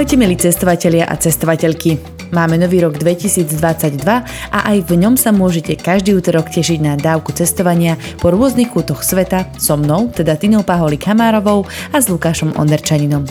Ahojte 0.00 0.16
milí 0.16 0.32
cestovatelia 0.32 1.04
a 1.04 1.12
cestovateľky. 1.12 2.00
Máme 2.32 2.56
nový 2.56 2.80
rok 2.80 2.96
2022 2.96 4.00
a 4.48 4.58
aj 4.72 4.88
v 4.88 4.96
ňom 4.96 5.12
sa 5.20 5.28
môžete 5.28 5.76
každý 5.76 6.16
útorok 6.16 6.48
tešiť 6.48 6.80
na 6.80 6.96
dávku 6.96 7.36
cestovania 7.36 8.00
po 8.16 8.32
rôznych 8.32 8.72
kútoch 8.72 9.04
sveta 9.04 9.52
so 9.60 9.76
mnou, 9.76 10.08
teda 10.08 10.40
Tinou 10.40 10.64
Paholi 10.64 10.96
Kamárovou 10.96 11.68
a 11.92 12.00
s 12.00 12.08
Lukášom 12.08 12.56
Onderčaninom. 12.56 13.28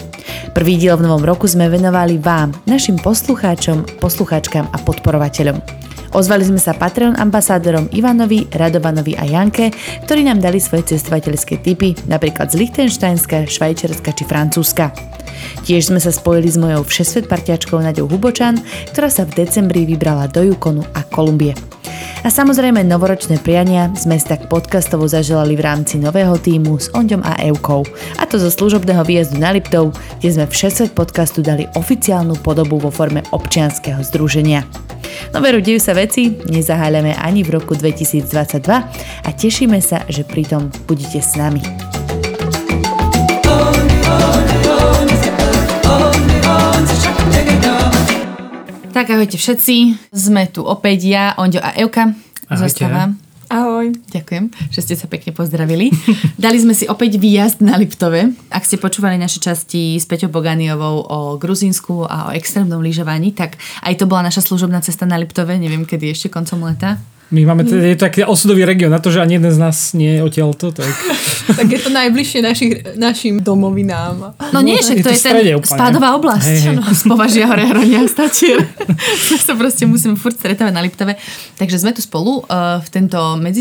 Prvý 0.54 0.78
diel 0.78 0.94
v 0.94 1.10
novom 1.10 1.26
roku 1.26 1.50
sme 1.50 1.66
venovali 1.66 2.22
vám, 2.22 2.54
našim 2.70 3.02
poslucháčom, 3.02 3.98
poslucháčkam 3.98 4.70
a 4.70 4.78
podporovateľom. 4.78 5.89
Ozvali 6.10 6.42
sme 6.42 6.58
sa 6.58 6.74
Patreon 6.74 7.14
ambasádorom 7.14 7.86
Ivanovi, 7.94 8.50
Radovanovi 8.50 9.14
a 9.14 9.24
Janke, 9.30 9.70
ktorí 10.02 10.26
nám 10.26 10.42
dali 10.42 10.58
svoje 10.58 10.94
cestovateľské 10.94 11.62
tipy, 11.62 11.94
napríklad 12.10 12.50
z 12.50 12.58
Lichtensteinska, 12.66 13.46
Švajčiarska 13.46 14.10
či 14.10 14.24
Francúzska. 14.26 14.90
Tiež 15.62 15.94
sme 15.94 16.02
sa 16.02 16.10
spojili 16.10 16.50
s 16.50 16.58
mojou 16.58 16.82
všesvet 16.82 17.30
parťačkou 17.30 17.78
Naďou 17.78 18.10
Hubočan, 18.10 18.58
ktorá 18.90 19.06
sa 19.06 19.22
v 19.22 19.46
decembri 19.46 19.86
vybrala 19.86 20.26
do 20.26 20.42
Yukonu 20.42 20.82
a 20.98 21.06
Kolumbie. 21.06 21.54
A 22.20 22.28
samozrejme 22.28 22.84
novoročné 22.84 23.40
priania 23.40 23.88
sme 23.96 24.20
si 24.20 24.28
tak 24.28 24.52
podcastovo 24.52 25.08
zaželali 25.08 25.56
v 25.56 25.64
rámci 25.64 25.96
nového 25.96 26.36
týmu 26.36 26.76
s 26.76 26.92
Onďom 26.92 27.24
a 27.24 27.40
Eukou. 27.48 27.80
A 28.20 28.28
to 28.28 28.36
zo 28.36 28.52
služobného 28.52 29.00
výjazdu 29.08 29.40
na 29.40 29.56
Liptov, 29.56 29.96
kde 30.20 30.28
sme 30.28 30.44
všesvet 30.44 30.92
podcastu 30.92 31.40
dali 31.40 31.64
oficiálnu 31.72 32.36
podobu 32.44 32.76
vo 32.76 32.92
forme 32.92 33.24
občianskeho 33.32 34.04
združenia. 34.04 34.68
No 35.32 35.40
veru, 35.40 35.64
dejú 35.64 35.80
sa 35.80 35.96
veci, 35.96 36.36
nezaháľame 36.48 37.16
ani 37.16 37.40
v 37.40 37.56
roku 37.56 37.72
2022 37.72 38.28
a 39.24 39.28
tešíme 39.32 39.80
sa, 39.80 40.04
že 40.08 40.24
pritom 40.24 40.68
budete 40.84 41.24
s 41.24 41.36
nami. 41.40 41.99
Tak 49.00 49.16
ahojte 49.16 49.40
všetci, 49.40 49.76
sme 50.12 50.44
tu 50.52 50.60
opäť 50.60 51.08
ja, 51.08 51.32
Onďo 51.40 51.56
a 51.56 51.72
Euka. 51.80 52.12
Ahojte. 52.52 52.84
Zostávam. 52.84 53.16
Ahoj. 53.48 53.69
Ďakujem, 53.88 54.44
že 54.68 54.80
ste 54.84 54.94
sa 55.00 55.08
pekne 55.08 55.32
pozdravili. 55.32 55.88
Dali 56.44 56.60
sme 56.60 56.76
si 56.76 56.84
opäť 56.84 57.16
výjazd 57.16 57.64
na 57.64 57.80
Liptove. 57.80 58.36
Ak 58.52 58.68
ste 58.68 58.76
počúvali 58.76 59.16
naše 59.16 59.40
časti 59.40 59.96
s 59.96 60.04
Peťou 60.04 60.28
Boganiovou 60.28 61.08
o 61.08 61.18
Gruzínsku 61.40 62.04
a 62.04 62.28
o 62.28 62.34
extrémnom 62.36 62.84
lyžovaní, 62.84 63.32
tak 63.32 63.56
aj 63.80 63.96
to 63.96 64.04
bola 64.04 64.28
naša 64.28 64.44
služobná 64.44 64.84
cesta 64.84 65.08
na 65.08 65.16
Liptove, 65.16 65.56
neviem 65.56 65.88
kedy 65.88 66.12
ešte 66.12 66.28
koncom 66.28 66.68
leta. 66.68 67.00
My 67.30 67.46
máme, 67.46 67.62
teda, 67.62 67.86
je 67.86 67.94
to 67.94 68.10
taký 68.10 68.26
osudový 68.26 68.66
región, 68.66 68.90
na 68.90 68.98
to, 68.98 69.14
že 69.14 69.22
ani 69.22 69.38
jeden 69.38 69.54
z 69.54 69.58
nás 69.62 69.94
nie 69.94 70.18
je 70.18 70.20
odtiaľto, 70.26 70.74
tak 70.74 70.90
Tak 71.56 71.66
je 71.66 71.80
to 71.82 71.90
najbližšie 71.90 72.40
našich, 72.42 72.72
našim 72.94 73.42
domovinám. 73.42 74.34
No 74.54 74.58
nie, 74.62 74.78
však 74.78 75.02
je 75.02 75.04
to 75.04 75.10
to 75.10 75.14
je 75.14 75.18
v 75.18 75.22
strede 75.22 75.50
ten 75.50 75.58
úplne. 75.58 75.78
spádová 75.78 76.08
oblasť. 76.18 76.46
Hej, 76.46 76.58
hej. 76.58 76.74
Áno, 76.78 76.82
Z 76.90 77.02
Považia 77.06 77.44
hore, 77.50 77.64
Hronia, 77.66 78.00
Statier. 78.06 78.60
My 79.30 79.36
sa 79.38 79.54
proste 79.58 79.84
musíme 79.86 80.14
furt 80.14 80.38
stretávať 80.38 80.74
na 80.74 80.82
Liptove. 80.82 81.14
Takže 81.58 81.76
sme 81.82 81.90
tu 81.94 82.02
spolu 82.02 82.46
uh, 82.46 82.78
v 82.82 82.88
tento 82.90 83.18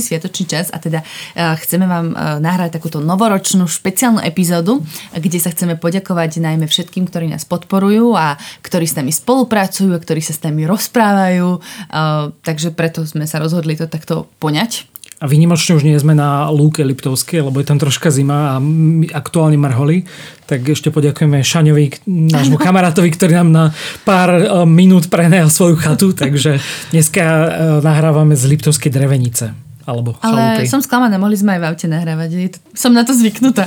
medzisviatočný 0.10 0.46
čas 0.50 0.74
a 0.74 0.82
teda 0.82 1.06
uh, 1.06 1.54
chceme 1.62 1.86
vám 1.86 2.08
uh, 2.12 2.42
nahrať 2.42 2.82
takúto 2.82 2.98
novoročnú 2.98 3.70
špeciálnu 3.70 4.26
epizódu, 4.26 4.82
kde 5.14 5.38
sa 5.38 5.54
chceme 5.54 5.78
poďakovať 5.78 6.42
najmä 6.42 6.66
všetkým, 6.66 7.06
ktorí 7.06 7.30
nás 7.30 7.46
podporujú 7.46 8.18
a 8.18 8.42
ktorí 8.66 8.90
s 8.90 8.98
nami 8.98 9.14
spolupracujú 9.14 9.94
a 9.94 10.02
ktorí 10.02 10.26
sa 10.26 10.34
s 10.34 10.42
nami 10.42 10.66
rozprávajú. 10.66 11.62
Uh, 11.94 12.34
takže 12.42 12.74
preto 12.74 13.06
sme 13.06 13.30
sa 13.30 13.38
rozhodli 13.38 13.78
to 13.78 13.86
takto 13.86 14.26
poňať. 14.42 14.90
A 15.20 15.28
výnimočne 15.28 15.76
už 15.76 15.84
nie 15.84 16.00
sme 16.00 16.16
na 16.16 16.48
lúke 16.48 16.80
Liptovskej, 16.80 17.44
lebo 17.44 17.60
je 17.60 17.68
tam 17.68 17.76
troška 17.76 18.08
zima 18.08 18.56
a 18.56 18.64
aktuálne 19.12 19.60
marholi. 19.60 20.08
Tak 20.48 20.64
ešte 20.64 20.96
poďakujeme 20.96 21.44
Šaňovi, 21.44 22.08
nášmu 22.08 22.56
kamarátovi, 22.56 23.12
ktorý 23.12 23.44
nám 23.44 23.50
na 23.52 23.66
pár 24.08 24.32
e, 24.32 24.48
minút 24.64 25.12
prenajal 25.12 25.52
svoju 25.52 25.76
chatu. 25.76 26.16
Takže 26.16 26.64
dneska 26.96 27.20
e, 27.20 27.48
nahrávame 27.84 28.40
z 28.40 28.48
Liptovskej 28.48 28.96
drevenice. 28.96 29.69
Alebo 29.90 30.14
Ale 30.22 30.62
chalupy. 30.62 30.70
som 30.70 30.86
sklamaná, 30.86 31.18
mohli 31.18 31.34
sme 31.34 31.58
aj 31.58 31.60
v 31.60 31.66
aute 31.66 31.88
nahrávať. 31.90 32.30
Je 32.38 32.50
to, 32.54 32.60
som 32.78 32.94
na 32.94 33.02
to 33.02 33.18
zvyknutá. 33.18 33.66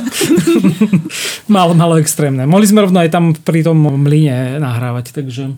Malo, 1.50 1.74
malo 1.74 1.98
extrémne. 1.98 2.46
Mohli 2.46 2.70
sme 2.70 2.86
rovno 2.86 3.02
aj 3.02 3.10
tam 3.10 3.34
pri 3.34 3.66
tom 3.66 3.82
mlyne 3.82 4.62
nahrávať, 4.62 5.10
takže... 5.10 5.50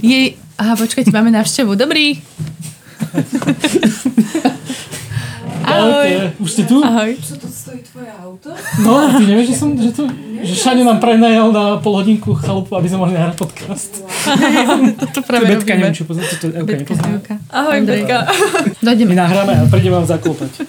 Jej, 0.00 0.40
aha, 0.56 0.74
počkajte, 0.74 1.12
máme 1.12 1.28
návštevu. 1.36 1.76
Dobrý. 1.76 2.16
Ahoj. 5.66 6.30
Už 6.38 6.48
ste 6.48 6.62
tu? 6.62 6.78
Ahoj. 6.78 7.18
No, 8.86 8.92
ty 9.18 9.22
nevieš, 9.26 9.46
že 9.50 9.56
som, 9.58 9.74
že 9.74 9.90
tu, 9.90 10.06
že 10.40 10.54
Šaňo 10.54 10.86
nám 10.86 11.02
prenajal 11.02 11.50
na 11.50 11.82
pol 11.82 11.98
hodinku 11.98 12.38
chalupu, 12.38 12.78
aby 12.78 12.86
sme 12.86 13.02
mohli 13.02 13.18
nahrať 13.18 13.34
podcast. 13.34 13.92
To 15.02 15.06
To 15.10 15.20
práve 15.26 15.46
Betka, 15.46 15.74
neviem, 15.74 15.94
či 15.94 16.06
poznáte 16.06 16.38
to. 16.38 16.50
Okay, 16.50 16.62
Betka, 16.62 16.94
nepoznám. 16.94 17.10
Euka. 17.18 17.34
Ahoj, 17.50 17.74
Andrej. 17.82 18.02
Betka. 18.06 18.18
My 18.26 18.84
Dojdeme. 18.86 19.12
nahráme 19.14 19.52
a 19.58 19.62
prídem 19.66 19.92
vám 19.92 20.06
zaklopať. 20.06 20.50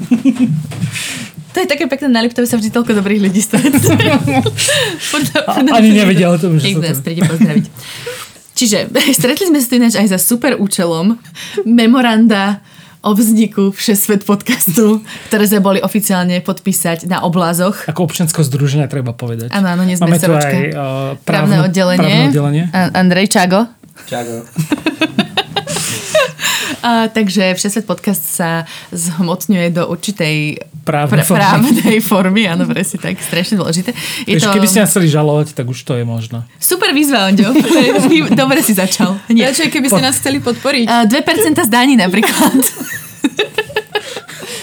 To 1.48 1.66
je 1.66 1.74
také 1.74 1.90
pekné, 1.90 2.14
na 2.14 2.22
Liptove 2.22 2.46
sa 2.46 2.54
vždy 2.54 2.70
toľko 2.70 2.94
dobrých 3.02 3.18
ľudí 3.18 3.42
stretne. 3.42 3.82
Ani 5.74 5.90
nevedia 5.90 6.30
o 6.30 6.38
tom, 6.38 6.62
že 6.62 6.70
Niekto 6.70 6.86
sa 6.86 6.94
nás 6.94 7.02
to... 7.02 7.06
príde 7.10 7.26
pozdraviť. 7.26 7.66
Čiže 8.54 8.78
stretli 9.18 9.50
sme 9.50 9.58
sa 9.58 9.66
tu 9.66 9.74
ináč 9.82 9.98
aj 9.98 10.06
za 10.14 10.20
super 10.22 10.54
účelom 10.54 11.18
memoranda 11.66 12.62
o 13.02 13.12
vzniku 13.14 13.70
Všesvet 13.72 14.24
podcastu, 14.24 15.00
ktoré 15.28 15.44
sme 15.46 15.60
boli 15.60 15.80
oficiálne 15.80 16.42
podpísať 16.42 17.06
na 17.06 17.22
oblázoch. 17.22 17.86
Ako 17.86 18.06
občianského 18.06 18.44
združenia 18.44 18.90
treba 18.90 19.14
povedať. 19.14 19.54
Áno, 19.54 19.68
áno, 19.70 19.84
nie 19.84 19.96
sme 19.96 20.10
Máme 20.10 20.20
tu 20.20 20.28
SROčka. 20.28 20.50
aj 20.50 20.64
uh, 20.68 20.78
Právne 21.22 21.24
právne, 21.24 21.58
oddelenie. 21.66 22.02
Právne 22.02 22.30
oddelenie. 22.30 22.64
A- 22.72 22.92
Andrej 22.94 23.28
Čago. 23.30 23.60
Čago. 24.06 24.44
A, 26.80 27.10
takže 27.10 27.58
Všesvet 27.58 27.84
podcast 27.84 28.22
sa 28.24 28.64
zhmotňuje 28.94 29.74
do 29.74 29.90
určitej 29.90 30.62
Právnej 30.88 31.20
pr- 31.20 31.28
formy. 31.28 31.44
právnej 31.44 32.00
formy. 32.00 32.42
Áno, 32.48 32.64
presne 32.64 32.98
tak, 32.98 33.20
strašne 33.20 33.60
dôležité. 33.60 33.92
Je 34.24 34.34
Takže 34.34 34.48
to 34.48 34.56
Keby 34.56 34.68
ste 34.68 34.80
nás 34.80 34.90
chceli 34.90 35.08
žalovať, 35.12 35.52
tak 35.52 35.68
už 35.68 35.80
to 35.84 36.00
je 36.00 36.08
možno. 36.08 36.48
super 36.58 36.96
výzva, 36.96 37.28
Onďo. 37.28 37.52
Dobre 38.42 38.64
si 38.64 38.72
začal. 38.72 39.20
Nie. 39.28 39.52
Radšej, 39.52 39.68
keby 39.68 39.92
ste 39.92 40.02
nás 40.02 40.16
chceli 40.16 40.40
podporiť. 40.40 40.86
A 40.88 41.04
2% 41.04 41.12
z 41.60 41.70
daní 41.70 42.00
napríklad. 42.00 42.56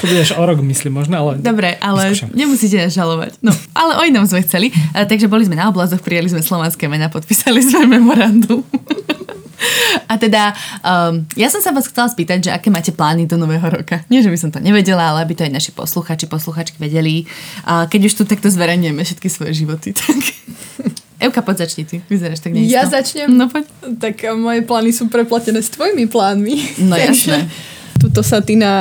To 0.01 0.12
bude 0.12 0.21
až 0.21 0.37
o 0.37 0.45
rok, 0.45 0.61
myslím, 0.61 1.01
možno, 1.01 1.17
ale... 1.17 1.41
Dobre, 1.41 1.81
ale 1.81 2.12
Vyskúšam. 2.12 2.29
nemusíte 2.37 2.77
nás 2.77 2.93
žalovať. 2.93 3.41
No, 3.41 3.56
ale 3.73 3.97
o 3.97 4.03
inom 4.05 4.29
sme 4.29 4.45
chceli. 4.45 4.69
A, 4.93 5.09
takže 5.09 5.33
boli 5.33 5.49
sme 5.49 5.56
na 5.56 5.73
oblazoch, 5.73 6.05
prijali 6.05 6.29
sme 6.29 6.45
slovanské 6.45 6.93
mena, 6.93 7.09
podpísali 7.09 7.65
sme 7.65 7.89
memorandum. 7.89 8.61
A 10.10 10.19
teda, 10.19 10.52
um, 10.84 11.25
ja 11.34 11.48
som 11.48 11.60
sa 11.62 11.70
vás 11.70 11.88
chcela 11.88 12.10
spýtať, 12.10 12.38
že 12.47 12.50
aké 12.50 12.69
máte 12.69 12.92
plány 12.92 13.26
do 13.26 13.38
nového 13.41 13.64
roka. 13.64 14.04
Nie, 14.12 14.20
že 14.20 14.30
by 14.30 14.38
som 14.38 14.50
to 14.50 14.60
nevedela, 14.60 15.14
ale 15.14 15.25
aby 15.25 15.34
to 15.34 15.47
aj 15.47 15.52
naši 15.52 15.70
posluchači, 15.72 16.26
posluchačky 16.26 16.76
vedeli. 16.78 17.25
A 17.64 17.86
keď 17.88 18.10
už 18.10 18.14
tu 18.19 18.22
takto 18.25 18.50
zverejňujeme 18.50 19.02
všetky 19.02 19.28
svoje 19.30 19.64
životy, 19.64 19.94
tak... 19.98 20.20
Euka, 21.22 21.41
poď 21.41 21.64
začni 21.64 21.88
ty. 21.88 22.02
Vyzeráš 22.10 22.42
tak 22.42 22.52
neisto. 22.52 22.75
Ja 22.75 22.84
začnem? 22.84 23.32
No 23.32 23.48
poď. 23.48 23.64
Tak 23.97 24.34
moje 24.36 24.61
plány 24.66 24.90
sú 24.93 25.08
preplatené 25.08 25.62
s 25.62 25.72
tvojimi 25.72 26.10
plánmi. 26.10 26.84
No 26.84 26.99
jasné. 27.00 27.49
Tuto 28.05 28.21
sa 28.21 28.45
Tina 28.45 28.73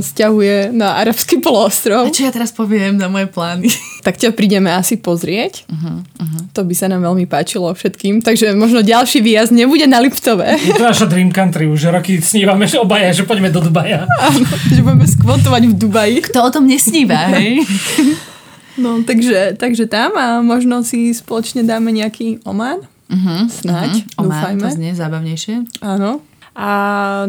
stiahuje 0.00 0.72
na 0.72 0.96
arabský 0.96 1.36
A 1.36 1.44
poloostrov. 1.44 2.08
čo 2.08 2.24
ja 2.24 2.32
teraz 2.32 2.48
poviem 2.48 2.96
na 2.96 3.12
moje 3.12 3.28
plány? 3.28 3.68
Tak 4.02 4.18
ťa 4.18 4.34
prídeme 4.34 4.66
asi 4.66 4.98
pozrieť. 4.98 5.62
Mhm, 5.70 6.50
To 6.58 6.66
by 6.66 6.74
sa 6.74 6.90
nám 6.90 7.06
veľmi 7.06 7.22
páčilo 7.30 7.70
všetkým. 7.70 8.18
Takže 8.18 8.50
možno 8.58 8.82
ďalší 8.82 9.22
výjazd 9.22 9.54
nebude 9.54 9.86
na 9.86 10.02
Liptove. 10.02 10.58
Je 10.58 10.74
to 10.74 10.82
naša 10.82 11.06
dream 11.06 11.30
country, 11.30 11.70
už 11.70 11.86
roky 11.86 12.18
snívame, 12.18 12.66
že 12.66 12.82
obaja, 12.82 13.14
že 13.14 13.22
poďme 13.22 13.54
do 13.54 13.62
Dubaja. 13.62 14.02
Áno, 14.26 14.42
že 14.66 14.82
budeme 14.82 15.06
skvotovať 15.06 15.62
v 15.70 15.74
Dubaji. 15.78 16.16
Kto 16.18 16.42
o 16.42 16.50
tom 16.50 16.66
nesníva, 16.66 17.30
hej? 17.36 17.62
No, 18.72 19.04
takže, 19.04 19.52
takže 19.60 19.84
tam 19.84 20.16
a 20.16 20.40
možno 20.40 20.80
si 20.80 21.12
spoločne 21.12 21.60
dáme 21.60 21.92
nejaký 21.92 22.40
Oman. 22.48 22.80
Uh-huh, 23.04 23.44
Snáď, 23.44 24.00
uh-huh. 24.00 24.24
Omán, 24.24 24.56
dúfajme. 24.56 24.62
to 24.64 24.68
znie 24.72 24.92
zábavnejšie. 24.96 25.54
Áno. 25.84 26.24
A 26.52 26.70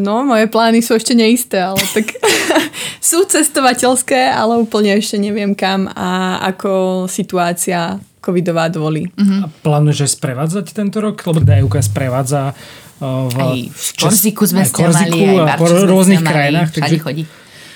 no, 0.04 0.20
moje 0.28 0.52
plány 0.52 0.84
sú 0.84 1.00
ešte 1.00 1.16
neisté, 1.16 1.56
ale 1.64 1.80
tak 1.96 2.12
sú 3.00 3.24
cestovateľské, 3.24 4.28
ale 4.28 4.60
úplne 4.60 5.00
ešte 5.00 5.16
neviem 5.16 5.56
kam 5.56 5.88
a 5.88 6.40
ako 6.44 7.04
situácia 7.08 7.96
covidová 8.20 8.68
dovolí. 8.68 9.08
A 9.16 9.48
plánuješ 9.64 10.08
aj 10.08 10.10
sprevádzať 10.20 10.66
tento 10.76 11.00
rok? 11.00 11.20
Lebo 11.24 11.40
Dajuka 11.40 11.80
sprevádza 11.80 12.52
uh, 12.52 13.28
v 13.28 13.36
Aj 13.36 13.60
v 13.68 13.88
Korziku 13.96 14.44
sme 14.44 14.64
aj 14.64 14.68
ste 14.72 14.82
mali, 14.88 14.92
Korziku 14.92 15.24
aj 15.40 15.58
sme 15.60 15.88
rôznych 15.88 16.22
mali, 16.24 16.32
krajinách. 16.32 16.70
Takže 16.72 16.96
chodí. 17.00 17.24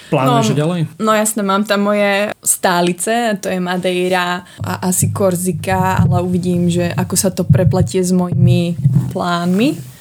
Plánuješ 0.08 0.52
no, 0.52 0.56
ďalej? 0.56 0.80
No 1.04 1.12
jasné, 1.12 1.40
mám 1.44 1.68
tam 1.68 1.92
moje 1.92 2.32
stálice, 2.40 3.36
to 3.44 3.52
je 3.52 3.60
Madeira 3.60 4.40
a 4.64 4.88
asi 4.88 5.12
Korzika, 5.12 6.00
ale 6.00 6.24
uvidím, 6.24 6.72
že 6.72 6.88
ako 6.96 7.14
sa 7.16 7.28
to 7.28 7.44
prepletie 7.44 8.00
s 8.00 8.08
mojimi 8.12 8.72
plánmi 9.12 9.97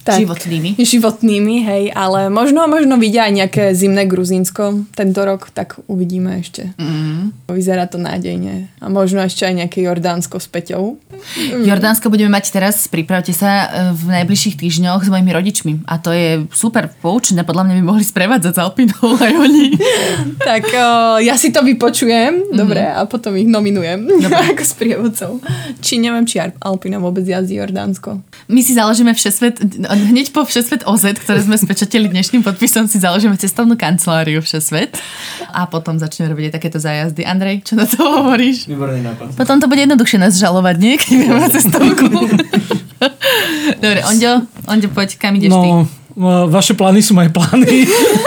tak, 0.00 0.24
životnými. 0.24 0.80
Životnými, 0.80 1.56
hej, 1.68 1.84
ale 1.92 2.32
možno, 2.32 2.64
možno 2.64 2.96
vidia 2.96 3.28
aj 3.28 3.34
nejaké 3.36 3.64
zimné 3.76 4.08
Gruzínsko 4.08 4.88
tento 4.96 5.20
rok, 5.22 5.52
tak 5.52 5.76
uvidíme 5.86 6.40
ešte. 6.40 6.72
Mm. 6.80 7.36
Vyzerá 7.52 7.84
to 7.84 8.00
nádejne. 8.00 8.72
A 8.80 8.88
možno 8.88 9.20
ešte 9.20 9.44
aj 9.44 9.54
nejaké 9.66 9.84
Jordánsko 9.84 10.40
s 10.40 10.48
Peťou. 10.48 10.96
Mm. 11.36 11.64
Jordánsko 11.66 12.10
budeme 12.10 12.32
mať 12.32 12.52
teraz, 12.52 12.88
pripravte 12.90 13.30
sa, 13.30 13.68
e, 13.68 13.96
v 13.96 14.02
najbližších 14.20 14.56
týždňoch 14.58 15.06
s 15.06 15.08
mojimi 15.08 15.30
rodičmi. 15.32 15.72
A 15.86 15.96
to 16.00 16.10
je 16.10 16.44
super 16.52 16.90
poučené, 17.00 17.46
podľa 17.46 17.70
mňa 17.70 17.74
by 17.80 17.84
mohli 17.84 18.04
sprevádzať 18.04 18.52
z 18.56 18.60
Alpinou 18.60 19.06
aj 19.16 19.32
oni. 19.32 19.66
tak 20.50 20.64
o, 20.70 21.18
ja 21.22 21.38
si 21.38 21.54
to 21.54 21.62
vypočujem, 21.62 22.50
mm. 22.50 22.56
dobre, 22.56 22.82
a 22.82 23.04
potom 23.06 23.36
ich 23.38 23.48
nominujem 23.48 24.06
dobre. 24.24 24.56
ako 24.56 24.64
sprievodcov. 24.64 25.30
Či 25.80 26.02
neviem, 26.02 26.26
či 26.26 26.40
Alpina 26.40 26.98
vôbec 26.98 27.24
jazdí 27.24 27.56
Jordánsko. 27.60 28.20
My 28.50 28.60
si 28.60 28.74
založíme 28.74 29.14
všesvet, 29.14 29.62
hneď 29.86 30.34
po 30.34 30.42
Všesvet 30.42 30.82
OZ, 30.88 31.14
ktoré 31.22 31.38
sme 31.46 31.54
spečatili 31.54 32.10
dnešným 32.10 32.42
podpisom, 32.42 32.90
si 32.90 32.98
založíme 32.98 33.38
cestovnú 33.38 33.78
kanceláriu 33.78 34.42
Všesvet 34.42 34.98
a 35.54 35.70
potom 35.70 35.96
začneme 35.96 36.32
robiť 36.34 36.44
aj 36.50 36.54
takéto 36.58 36.78
zájazdy. 36.82 37.22
Andrej, 37.22 37.62
čo 37.62 37.78
na 37.78 37.86
to 37.86 38.02
hovoríš? 38.02 38.66
Výborný 38.66 39.06
nápad. 39.06 39.38
Potom 39.38 39.62
to 39.62 39.70
bude 39.70 39.80
jednoduchšie 39.86 40.18
nás 40.18 40.34
žalovať, 40.34 40.76
nie? 40.82 40.94
Keď 41.10 41.26
na 41.26 41.48
cestovku. 41.50 42.06
Dobre, 43.82 44.00
Ondio, 44.06 44.46
Ondio, 44.70 44.88
poď, 44.94 45.18
kam 45.18 45.34
ideš 45.34 45.50
no, 45.50 45.62
ty? 45.62 45.70
vaše 46.50 46.74
plány 46.74 47.00
sú 47.00 47.16
moje 47.16 47.30
plány. 47.32 47.86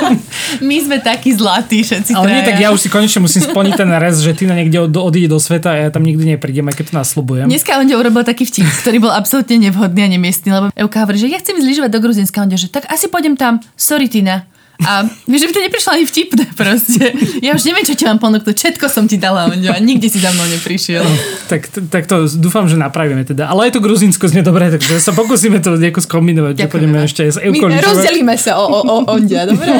My 0.67 0.77
sme 0.81 0.97
takí 1.03 1.35
zlatí 1.35 1.83
všetci 1.83 2.15
Ale 2.15 2.25
traja. 2.25 2.35
nie, 2.35 2.41
tak 2.47 2.57
ja 2.57 2.69
už 2.71 2.79
si 2.79 2.89
konečne 2.89 3.21
musím 3.21 3.43
splniť 3.43 3.73
ten 3.75 3.89
rez, 3.91 4.23
že 4.23 4.31
ty 4.33 4.49
na 4.49 4.55
niekde 4.57 4.81
od, 4.87 4.93
odíde 4.97 5.29
do 5.29 5.39
sveta 5.39 5.75
a 5.75 5.77
ja 5.77 5.89
tam 5.93 6.01
nikdy 6.03 6.35
neprídem, 6.35 6.65
aj 6.67 6.75
keď 6.79 6.85
to 6.89 6.93
nasľubujem. 6.97 7.47
Dneska 7.47 7.77
on 7.77 7.87
urobil 7.91 8.23
taký 8.25 8.47
vtip, 8.47 8.65
ktorý 8.81 8.97
bol 9.03 9.13
absolútne 9.13 9.59
nevhodný 9.59 10.07
a 10.07 10.09
nemiestný, 10.09 10.49
lebo 10.49 10.65
Euka 10.73 11.03
hovorí, 11.05 11.21
že 11.21 11.29
ja 11.29 11.37
chcem 11.37 11.59
zlyžovať 11.59 11.91
do 11.91 11.99
Gruzinska. 12.01 12.41
On 12.41 12.49
že 12.49 12.69
tak 12.71 12.89
asi 12.89 13.11
pôjdem 13.11 13.37
tam. 13.37 13.61
Sorry, 13.77 14.09
Tina. 14.09 14.47
A 14.81 15.05
vieš, 15.29 15.45
že 15.45 15.47
by 15.47 15.53
to 15.53 15.61
neprišlo 15.69 15.91
ani 15.93 16.05
vtipné 16.09 16.45
proste. 16.57 17.03
Ja 17.39 17.53
už 17.53 17.63
neviem, 17.69 17.85
čo 17.85 17.93
ti 17.93 18.03
mám 18.09 18.17
ponúknuť. 18.17 18.55
Všetko 18.57 18.85
som 18.89 19.05
ti 19.05 19.21
dala, 19.21 19.47
a 19.47 19.77
nikde 19.79 20.09
si 20.09 20.17
za 20.17 20.33
mnou 20.33 20.43
neprišiel. 20.49 21.05
No, 21.05 21.13
tak, 21.45 21.69
tak 21.69 22.03
to 22.09 22.25
dúfam, 22.35 22.65
že 22.67 22.75
napravíme 22.75 23.23
teda. 23.23 23.47
Ale 23.47 23.69
aj 23.69 23.77
to 23.77 23.79
Gruzínsko 23.79 24.27
znie 24.27 24.41
dobré, 24.43 24.73
takže 24.73 24.99
sa 24.99 25.13
pokúsime 25.15 25.61
to 25.63 25.77
nejako 25.77 26.03
skombinovať. 26.03 26.53
Ďakujem. 26.57 26.71
Pôjdeme 26.73 26.97
ešte 27.05 27.21
s 27.29 27.37
My 27.39 27.79
rozdelíme 27.79 28.35
sa 28.35 28.59
o, 28.59 28.65
o, 28.65 28.79
o 28.81 28.95
ondia, 29.07 29.47
dobre? 29.47 29.71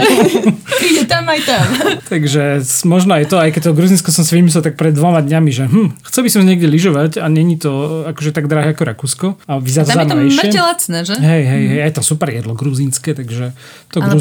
Ide 0.94 1.04
tam 1.10 1.28
aj 1.28 1.42
tam. 1.42 1.66
takže 2.14 2.64
možno 2.88 3.18
aj 3.18 3.26
to, 3.28 3.36
aj 3.42 3.50
keď 3.50 3.62
to 3.72 3.72
Gruzínsko 3.76 4.10
som 4.14 4.24
si 4.24 4.38
vymyslel 4.40 4.64
tak 4.64 4.80
pred 4.80 4.96
dvoma 4.96 5.20
dňami, 5.20 5.50
že 5.52 5.64
hm, 5.68 6.00
chcel 6.08 6.22
by 6.24 6.30
som 6.32 6.42
niekde 6.46 6.70
lyžovať 6.70 7.20
a 7.20 7.26
není 7.28 7.60
to 7.60 8.04
akože 8.08 8.32
tak 8.32 8.48
drahé 8.48 8.72
ako 8.72 8.84
Rakúsko. 8.88 9.28
A 9.50 9.60
vyzerá 9.60 10.06
Tam 10.06 10.22
je 10.22 10.54
to 10.54 10.62
lacné, 10.62 10.98
že? 11.04 11.16
Hej, 11.18 11.44
hej, 11.44 11.64
hej, 11.76 11.80
aj 11.90 11.92
to 12.00 12.02
super 12.06 12.30
jedlo 12.32 12.56
gruzínske, 12.56 13.16
takže 13.16 13.52
to 13.92 14.02
Ale 14.02 14.18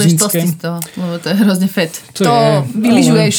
gruzínske 0.62 0.92
lebo 0.96 1.18
to 1.18 1.26
je 1.28 1.34
hrozne 1.34 1.68
fet. 1.68 1.92
To, 2.12 2.24
to 2.24 2.32
je, 2.32 2.52
vyližuješ. 2.76 3.36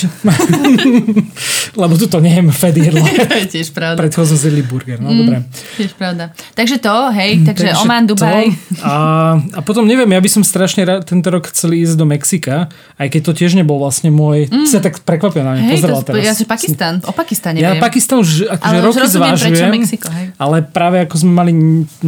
lebo 1.82 1.94
tu 1.98 2.06
to 2.14 2.20
nejem 2.20 2.52
fet 2.52 2.76
jedlo. 2.78 3.04
tiež 3.48 3.72
pravda. 3.72 4.00
Predchod 4.04 4.26
som 4.34 4.38
zjedli 4.38 4.64
burger, 4.66 5.00
no 5.00 5.14
mm, 5.14 5.18
dobre. 5.20 5.38
Tiež 5.78 5.92
pravda. 5.96 6.34
Takže 6.58 6.78
to, 6.82 6.96
hej, 7.14 7.32
mm, 7.40 7.46
takže, 7.46 7.68
takže 7.70 7.82
Oman, 7.86 8.04
Dubaj. 8.10 8.46
A, 8.84 8.94
a 9.40 9.60
potom 9.62 9.88
neviem, 9.88 10.10
ja 10.10 10.22
by 10.22 10.30
som 10.30 10.44
strašne 10.44 10.84
rád 10.84 11.06
tento 11.06 11.30
rok 11.30 11.50
chcel 11.54 11.78
ísť 11.78 11.96
do 11.96 12.06
Mexika, 12.10 12.68
aj 12.98 13.08
keď 13.14 13.22
to 13.22 13.32
tiež 13.38 13.52
nebol 13.58 13.78
vlastne 13.80 14.10
môj, 14.10 14.50
mm. 14.50 14.66
sa 14.66 14.82
tak 14.82 15.00
prekvapil 15.06 15.46
na 15.46 15.58
mňa, 15.58 15.64
hej, 15.70 15.78
to, 15.86 16.02
teraz. 16.04 16.24
Ja 16.24 16.34
si 16.34 16.46
Pakistan, 16.50 17.00
o 17.06 17.14
Pakistane 17.14 17.62
Ja 17.62 17.78
Pakistan 17.78 18.22
už 18.22 18.50
akože 18.50 18.78
roky 18.82 19.00
rozumiem, 19.00 19.36
zvážujem, 19.38 19.70
Mexiko, 19.74 20.08
hej. 20.10 20.34
ale 20.38 20.66
práve 20.66 21.06
ako 21.06 21.16
sme 21.22 21.32
mali 21.32 21.52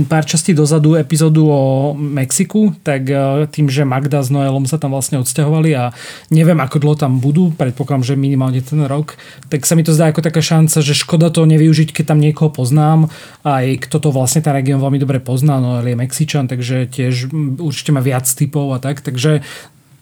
pár 0.10 0.26
častí 0.26 0.58
dozadu 0.58 0.98
epizódu 0.98 1.48
o 1.50 1.62
Mexiku, 1.94 2.74
tak 2.82 3.08
eh, 3.10 3.46
tým, 3.50 3.70
že 3.70 3.86
Magda 3.86 4.22
s 4.22 4.34
Noelom 4.34 4.66
sa 4.66 4.82
tam 4.82 4.94
vlastne 4.94 5.05
odsťahovali 5.13 5.46
presťahovali 5.46 5.72
a 5.78 5.94
neviem, 6.34 6.60
ako 6.60 6.81
dlho 6.81 6.96
tam 6.98 7.22
budú, 7.22 7.54
predpokladám, 7.54 8.04
že 8.04 8.16
minimálne 8.18 8.60
ten 8.60 8.81
rok, 8.84 9.16
tak 9.48 9.63
sa 9.63 9.78
mi 9.78 9.86
to 9.86 9.94
zdá 9.94 10.10
ako 10.10 10.25
taká 10.25 10.42
šanca, 10.42 10.81
že 10.81 10.98
škoda 10.98 11.30
to 11.30 11.46
nevyužiť, 11.46 11.94
keď 11.94 12.06
tam 12.16 12.19
niekoho 12.19 12.50
poznám, 12.50 13.07
aj 13.46 13.86
kto 13.86 14.02
to 14.02 14.10
vlastne 14.10 14.42
ten 14.42 14.56
región 14.56 14.81
veľmi 14.81 14.98
dobre 14.98 15.22
pozná, 15.22 15.62
no 15.62 15.80
je 15.80 15.96
Mexičan, 15.96 16.50
takže 16.50 16.90
tiež 16.90 17.30
určite 17.62 17.94
má 17.94 18.02
viac 18.02 18.25
typov 18.25 18.74
a 18.74 18.80
tak, 18.81 19.06
takže 19.06 19.46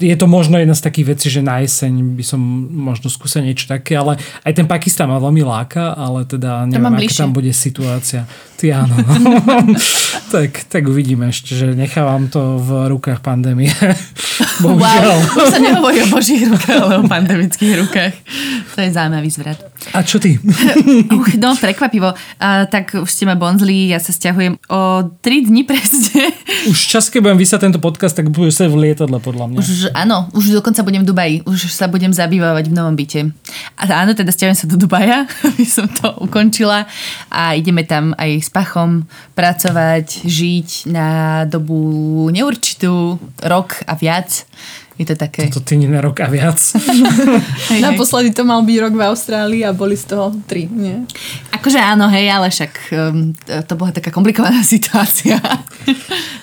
je 0.04 0.16
to 0.20 0.28
možno 0.28 0.60
jedna 0.60 0.76
z 0.76 0.84
takých 0.84 1.16
vecí, 1.16 1.32
že 1.32 1.40
na 1.40 1.64
jeseň 1.64 2.20
by 2.20 2.24
som 2.28 2.40
možno 2.68 3.08
skúsil 3.08 3.48
niečo 3.48 3.72
také, 3.72 3.96
ale 3.96 4.20
aj 4.44 4.54
ten 4.54 4.68
Pakistan 4.68 5.08
ma 5.08 5.24
veľmi 5.24 5.40
láka, 5.48 5.96
ale 5.96 6.28
teda 6.28 6.68
neviem, 6.68 7.00
aká 7.00 7.14
tam 7.24 7.32
bude 7.32 7.56
situácia. 7.56 8.28
Ty 8.60 8.84
áno. 8.84 8.96
No. 8.96 9.40
tak, 10.36 10.68
tak 10.68 10.84
uvidíme 10.88 11.32
ešte, 11.32 11.56
že 11.56 11.72
nechávam 11.72 12.28
to 12.28 12.60
v 12.60 12.92
rukách 12.92 13.24
pandémie. 13.24 13.72
Bohužiaľ. 14.64 15.20
Wow, 15.20 15.40
už 15.40 15.48
sa 15.50 15.60
nehovorí 15.60 15.98
o 16.04 16.08
božích 16.12 16.44
rukách, 16.48 16.80
ale 16.80 16.94
o 17.00 17.04
pandemických 17.08 17.74
rukách. 17.86 18.14
To 18.74 18.80
je 18.82 18.90
zaujímavý 18.90 19.30
zvrat. 19.30 19.60
A 19.94 20.02
čo 20.02 20.18
ty? 20.18 20.40
Uch, 21.18 21.28
no, 21.38 21.54
prekvapivo. 21.60 22.16
Uh, 22.16 22.66
tak 22.72 22.98
už 22.98 23.10
ste 23.10 23.28
ma 23.28 23.36
bonzli, 23.36 23.92
ja 23.92 24.00
sa 24.00 24.16
stiahujem 24.16 24.58
o 24.72 25.12
3 25.22 25.50
dní 25.52 25.68
presne. 25.68 26.32
Už 26.72 26.80
čas, 26.80 27.12
keď 27.12 27.30
budem 27.30 27.40
vysať 27.40 27.60
tento 27.70 27.80
podcast, 27.84 28.16
tak 28.16 28.32
budeš 28.32 28.64
sa 28.64 28.72
v 28.72 28.90
lietadle 28.90 29.20
podľa 29.20 29.46
mňa. 29.54 29.60
Už, 29.60 29.70
áno, 29.94 30.28
už 30.34 30.54
dokonca 30.54 30.82
budem 30.84 31.06
v 31.06 31.10
Dubaji. 31.10 31.36
Už 31.46 31.70
sa 31.70 31.88
budem 31.88 32.12
zabývať 32.12 32.70
v 32.70 32.76
novom 32.76 32.98
byte. 32.98 33.32
A 33.80 34.06
áno, 34.06 34.18
teda 34.18 34.34
stiahujem 34.34 34.58
sa 34.58 34.70
do 34.70 34.78
Dubaja, 34.78 35.26
aby 35.48 35.66
som 35.66 35.86
to 35.88 36.12
ukončila. 36.20 36.90
A 37.30 37.54
ideme 37.54 37.86
tam 37.86 38.18
aj 38.18 38.32
s 38.44 38.50
Pachom 38.50 39.06
pracovať, 39.38 40.28
žiť 40.28 40.90
na 40.92 41.44
dobu 41.48 42.28
neurčitú, 42.34 43.22
rok 43.46 43.82
a 43.88 43.94
viac. 43.96 44.46
Je 44.94 45.10
to 45.10 45.18
také... 45.18 45.50
Toto 45.50 45.66
ty 45.66 45.82
na 45.82 46.06
rok 46.06 46.22
a 46.22 46.30
viac. 46.30 46.58
hej, 47.74 47.82
Naposledy 47.82 48.30
to 48.30 48.46
mal 48.46 48.62
byť 48.62 48.78
rok 48.78 48.94
v 48.94 49.04
Austrálii 49.10 49.62
a 49.66 49.74
boli 49.74 49.98
z 49.98 50.14
toho 50.14 50.30
tri, 50.46 50.70
nie? 50.70 51.02
Akože 51.50 51.82
áno, 51.82 52.06
hej, 52.14 52.30
ale 52.30 52.54
však 52.54 52.74
um, 52.94 53.34
to, 53.42 53.74
bola 53.74 53.90
taká 53.90 54.14
komplikovaná 54.14 54.62
situácia 54.62 55.42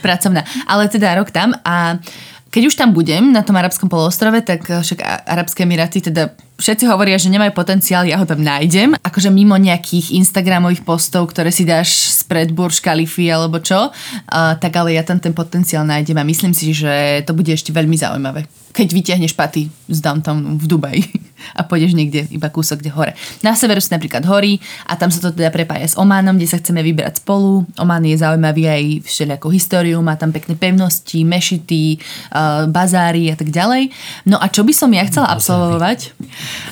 pracovná. 0.02 0.42
Ale 0.66 0.90
teda 0.90 1.14
rok 1.14 1.30
tam 1.30 1.54
a 1.62 2.02
keď 2.50 2.62
už 2.66 2.74
tam 2.74 2.90
budem 2.90 3.30
na 3.30 3.46
tom 3.46 3.54
arabskom 3.54 3.86
poloostrove, 3.86 4.42
tak 4.42 4.66
však 4.66 4.98
Arabské 5.22 5.62
Emiráty 5.62 6.02
teda 6.02 6.34
všetci 6.58 6.84
hovoria, 6.90 7.16
že 7.16 7.30
nemajú 7.30 7.54
potenciál, 7.54 8.04
ja 8.04 8.18
ho 8.18 8.26
tam 8.26 8.42
nájdem. 8.42 8.98
Akože 9.00 9.30
mimo 9.30 9.54
nejakých 9.54 10.18
Instagramových 10.18 10.82
postov, 10.82 11.30
ktoré 11.30 11.54
si 11.54 11.62
dáš 11.62 12.10
spred 12.10 12.50
Burj 12.50 12.82
Khalifa 12.82 13.38
alebo 13.38 13.62
čo, 13.62 13.88
uh, 13.88 14.54
tak 14.58 14.74
ale 14.76 14.98
ja 14.98 15.06
tam 15.06 15.22
ten 15.22 15.32
potenciál 15.32 15.86
nájdem 15.86 16.18
a 16.18 16.26
myslím 16.26 16.50
si, 16.52 16.74
že 16.74 17.22
to 17.24 17.32
bude 17.32 17.48
ešte 17.48 17.70
veľmi 17.70 17.94
zaujímavé 17.94 18.59
keď 18.70 18.88
vyťahneš 18.94 19.34
paty 19.34 19.66
z 19.90 19.98
downtown 19.98 20.58
v 20.58 20.64
Dubaji 20.70 21.02
a 21.58 21.66
pôjdeš 21.66 21.98
niekde 21.98 22.30
iba 22.30 22.46
kúsok 22.52 22.80
kde 22.80 22.94
hore. 22.94 23.12
Na 23.42 23.58
severu 23.58 23.82
sú 23.82 23.90
napríklad 23.90 24.22
hory 24.28 24.62
a 24.86 24.94
tam 24.94 25.10
sa 25.10 25.18
to 25.18 25.34
teda 25.34 25.50
prepája 25.50 25.90
s 25.90 25.98
Ománom, 25.98 26.38
kde 26.38 26.46
sa 26.46 26.60
chceme 26.60 26.78
vybrať 26.84 27.24
spolu. 27.24 27.66
Omán 27.80 28.06
je 28.06 28.16
zaujímavý 28.20 28.70
aj 28.70 28.82
všelijakou 29.04 29.50
históriu, 29.50 29.98
má 30.04 30.14
tam 30.14 30.30
pekné 30.30 30.54
pevnosti, 30.54 31.26
mešity, 31.26 31.98
uh, 32.30 32.70
bazáry 32.70 33.34
a 33.34 33.36
tak 33.36 33.50
ďalej. 33.50 33.90
No 34.28 34.38
a 34.38 34.46
čo 34.46 34.62
by 34.62 34.72
som 34.72 34.90
ja 34.94 35.02
chcela 35.08 35.34
absolvovať? 35.34 36.14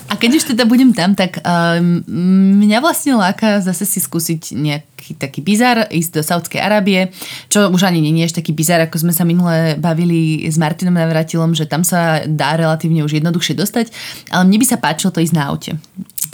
A 0.09 0.15
keď 0.15 0.31
už 0.39 0.55
teda 0.55 0.65
budem 0.69 0.95
tam, 0.95 1.19
tak 1.19 1.43
um, 1.43 2.05
mňa 2.63 2.79
vlastne 2.79 3.19
láka 3.19 3.59
zase 3.59 3.89
si 3.89 3.99
skúsiť 3.99 4.55
nejaký 4.55 5.19
taký 5.19 5.41
bizar, 5.41 5.89
ísť 5.89 6.21
do 6.21 6.23
Saudskej 6.23 6.61
Arábie, 6.61 7.11
čo 7.49 7.73
už 7.73 7.89
ani 7.89 8.05
nie 8.05 8.23
je 8.23 8.39
taký 8.39 8.53
bizar, 8.53 8.83
ako 8.85 9.09
sme 9.09 9.13
sa 9.17 9.25
minule 9.25 9.75
bavili 9.81 10.45
s 10.45 10.61
Martinom 10.61 10.95
Navratilom, 10.95 11.57
že 11.57 11.65
tam 11.65 11.87
sa 11.89 12.29
dá 12.29 12.61
relatívne 12.61 13.01
už 13.01 13.17
jednoduchšie 13.17 13.57
dostať, 13.57 13.89
ale 14.29 14.45
mne 14.45 14.61
by 14.61 14.67
sa 14.69 14.77
páčilo 14.77 15.09
to 15.09 15.25
ísť 15.25 15.33
na 15.33 15.49
aute. 15.49 15.73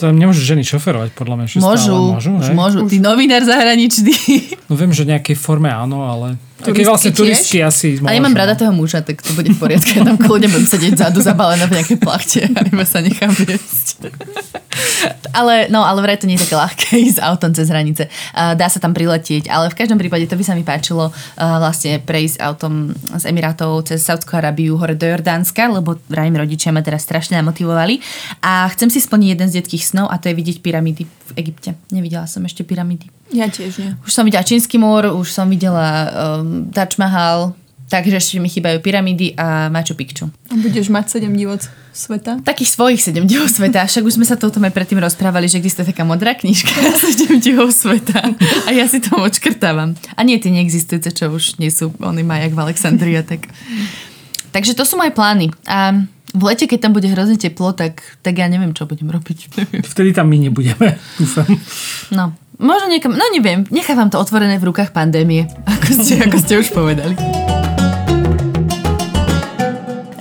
To 0.02 0.10
nemôžu 0.10 0.42
ženy 0.42 0.66
šoferovať, 0.66 1.14
podľa 1.14 1.34
mňa. 1.38 1.46
Môžu, 1.62 1.94
môžu, 2.18 2.30
už 2.42 2.50
môžu. 2.50 2.78
Ty 2.90 2.98
novinár 2.98 3.46
zahraničný. 3.46 4.10
No 4.66 4.74
viem, 4.74 4.90
že 4.90 5.06
v 5.06 5.14
nejakej 5.14 5.38
forme 5.38 5.70
áno, 5.70 6.10
ale 6.10 6.34
Také 6.54 6.86
vlastne 6.86 7.10
turistky 7.10 7.58
asi 7.58 7.98
môžu. 7.98 8.06
A 8.06 8.14
ja 8.14 8.22
mám 8.22 8.32
rada 8.32 8.54
toho 8.54 8.70
muža, 8.70 9.02
tak 9.02 9.18
to 9.18 9.34
bude 9.34 9.50
v 9.50 9.58
poriadku. 9.58 9.90
Ja 9.90 10.06
tam 10.06 10.14
kľudne 10.14 10.46
budem 10.46 10.68
sedieť 10.70 11.10
zadu 11.10 11.18
zabalená 11.18 11.66
v 11.66 11.82
nejakej 11.82 11.98
plachte 11.98 12.46
a 12.46 12.60
iba 12.62 12.86
sa 12.86 13.02
nechám 13.02 13.34
viesť. 13.34 14.14
ale, 15.34 15.66
no, 15.66 15.82
ale 15.82 15.98
vraj 15.98 16.18
to 16.18 16.30
nie 16.30 16.38
je 16.38 16.46
také 16.46 16.54
ľahké 16.54 16.86
ísť 17.10 17.18
autom 17.26 17.50
cez 17.50 17.66
hranice. 17.66 18.06
Uh, 18.30 18.54
dá 18.54 18.70
sa 18.70 18.78
tam 18.78 18.94
priletieť, 18.94 19.50
ale 19.50 19.66
v 19.66 19.78
každom 19.82 19.98
prípade 19.98 20.30
to 20.30 20.38
by 20.38 20.44
sa 20.46 20.54
mi 20.54 20.62
páčilo 20.62 21.10
uh, 21.10 21.12
vlastne 21.58 21.98
prejsť 21.98 22.38
autom 22.38 22.94
z 22.94 23.24
Emirátov 23.26 23.90
cez 23.90 24.06
Saudskú 24.06 24.38
Arabiu 24.38 24.78
hore 24.78 24.94
do 24.94 25.10
Jordánska, 25.10 25.66
lebo 25.66 25.98
vraj 26.06 26.30
rodičia 26.30 26.70
ma 26.70 26.86
teraz 26.86 27.02
strašne 27.02 27.34
namotivovali. 27.42 27.98
A 28.46 28.70
chcem 28.70 28.88
si 28.94 29.02
splniť 29.02 29.28
jeden 29.34 29.48
z 29.50 29.58
detských 29.58 29.84
snov 29.84 30.06
a 30.06 30.22
to 30.22 30.30
je 30.30 30.38
vidieť 30.38 30.62
pyramídy 30.62 31.02
v 31.04 31.30
Egypte. 31.34 31.74
Nevidela 31.90 32.30
som 32.30 32.46
ešte 32.46 32.62
pyramídy. 32.62 33.10
Ja 33.32 33.48
tiež 33.48 33.80
nie. 33.80 33.90
Už 34.04 34.12
som 34.12 34.26
videla 34.26 34.44
Čínsky 34.44 34.76
múr, 34.76 35.08
už 35.08 35.32
som 35.32 35.48
videla 35.48 36.10
um, 36.40 36.68
Taj 36.68 37.00
Mahal, 37.00 37.56
Takže 37.84 38.16
ešte 38.16 38.40
mi 38.40 38.48
chýbajú 38.48 38.80
pyramídy 38.80 39.36
a 39.36 39.68
Machu 39.68 39.92
Picchu. 39.92 40.32
A 40.48 40.56
budeš 40.56 40.88
mať 40.88 41.20
7 41.20 41.28
divot 41.36 41.68
sveta? 41.92 42.40
Takých 42.40 42.70
svojich 42.72 42.98
7 42.98 43.28
divov 43.28 43.52
sveta. 43.52 43.84
Však 43.84 44.08
už 44.08 44.16
sme 44.16 44.24
sa 44.24 44.40
to 44.40 44.48
o 44.48 44.54
tom 44.54 44.64
aj 44.64 44.72
predtým 44.72 44.96
rozprávali, 44.96 45.52
že 45.52 45.60
existuje 45.60 45.92
taká 45.92 46.00
modrá 46.02 46.32
knižka 46.32 46.72
7 47.28 47.44
divov 47.44 47.76
sveta. 47.76 48.34
A 48.66 48.72
ja 48.72 48.88
si 48.88 49.04
to 49.04 49.20
odškrtávam. 49.20 49.94
A 50.16 50.20
nie 50.24 50.40
tie 50.40 50.48
neexistujúce, 50.48 51.12
čo 51.12 51.28
už 51.28 51.60
nie 51.60 51.68
sú, 51.68 51.92
oni 52.00 52.24
majú 52.24 52.48
jak 52.48 52.54
v 52.56 52.62
Alexandria, 52.66 53.20
tak... 53.20 53.52
Takže 54.50 54.72
to 54.72 54.88
sú 54.88 54.96
moje 54.96 55.12
plány. 55.12 55.52
A 55.68 55.94
v 56.34 56.42
lete, 56.50 56.66
keď 56.66 56.88
tam 56.88 56.92
bude 56.98 57.06
hrozne 57.06 57.38
teplo, 57.38 57.76
tak, 57.76 58.02
tak 58.24 58.34
ja 58.34 58.50
neviem, 58.50 58.74
čo 58.74 58.90
budem 58.90 59.06
robiť. 59.06 59.54
Vtedy 59.92 60.10
tam 60.10 60.32
my 60.32 60.50
nebudeme, 60.50 60.98
dúfam. 61.14 61.46
No, 62.10 62.34
možno 62.58 62.86
niekam, 62.90 63.12
no 63.14 63.24
neviem, 63.32 63.66
nechávam 63.70 64.10
to 64.10 64.20
otvorené 64.20 64.58
v 64.58 64.68
rukách 64.70 64.94
pandémie, 64.94 65.46
ako 65.74 65.88
ste, 65.94 66.14
ako 66.22 66.36
ste 66.38 66.54
už 66.60 66.68
povedali. 66.70 67.14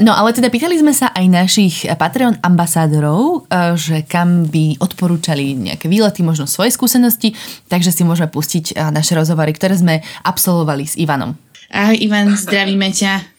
No 0.04 0.12
ale 0.12 0.36
teda 0.36 0.52
pýtali 0.52 0.76
sme 0.76 0.92
sa 0.92 1.16
aj 1.16 1.26
našich 1.32 1.88
Patreon 1.96 2.36
ambasádorov, 2.44 3.48
eh, 3.48 3.72
že 3.80 4.04
kam 4.04 4.44
by 4.52 4.84
odporúčali 4.84 5.56
nejaké 5.56 5.88
výlety, 5.88 6.20
možno 6.20 6.44
svoje 6.44 6.76
skúsenosti, 6.76 7.32
takže 7.72 7.96
si 7.96 8.04
môžeme 8.04 8.28
pustiť 8.28 8.76
eh, 8.76 8.92
naše 8.92 9.16
rozhovory, 9.16 9.56
ktoré 9.56 9.80
sme 9.80 10.04
absolvovali 10.28 10.84
s 10.84 11.00
Ivanom. 11.00 11.40
Ahoj 11.74 11.98
Ivan, 11.98 12.36
zdravíme 12.38 12.94
ťa. 12.94 13.33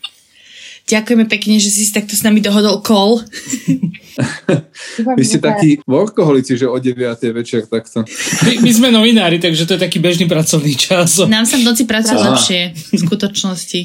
Ďakujeme 0.94 1.26
pekne, 1.26 1.58
že 1.58 1.74
si 1.74 1.82
si 1.82 1.90
takto 1.90 2.14
s 2.14 2.22
nami 2.22 2.38
dohodol 2.38 2.78
call. 2.86 3.18
Vy 5.18 5.24
ste 5.26 5.42
takí 5.42 5.82
workoholici, 5.90 6.54
že 6.54 6.70
o 6.70 6.78
9. 6.78 6.94
večer 7.34 7.66
takto. 7.66 8.06
My, 8.46 8.62
my 8.62 8.70
sme 8.70 8.88
novinári, 8.94 9.42
takže 9.42 9.66
to 9.66 9.74
je 9.74 9.82
taký 9.82 9.98
bežný 9.98 10.30
pracovný 10.30 10.78
čas. 10.78 11.18
Nám 11.26 11.50
sa 11.50 11.58
v 11.58 11.66
noci 11.66 11.82
pracuje 11.82 12.14
lepšie 12.14 12.60
v 12.94 12.98
skutočnosti. 13.02 13.80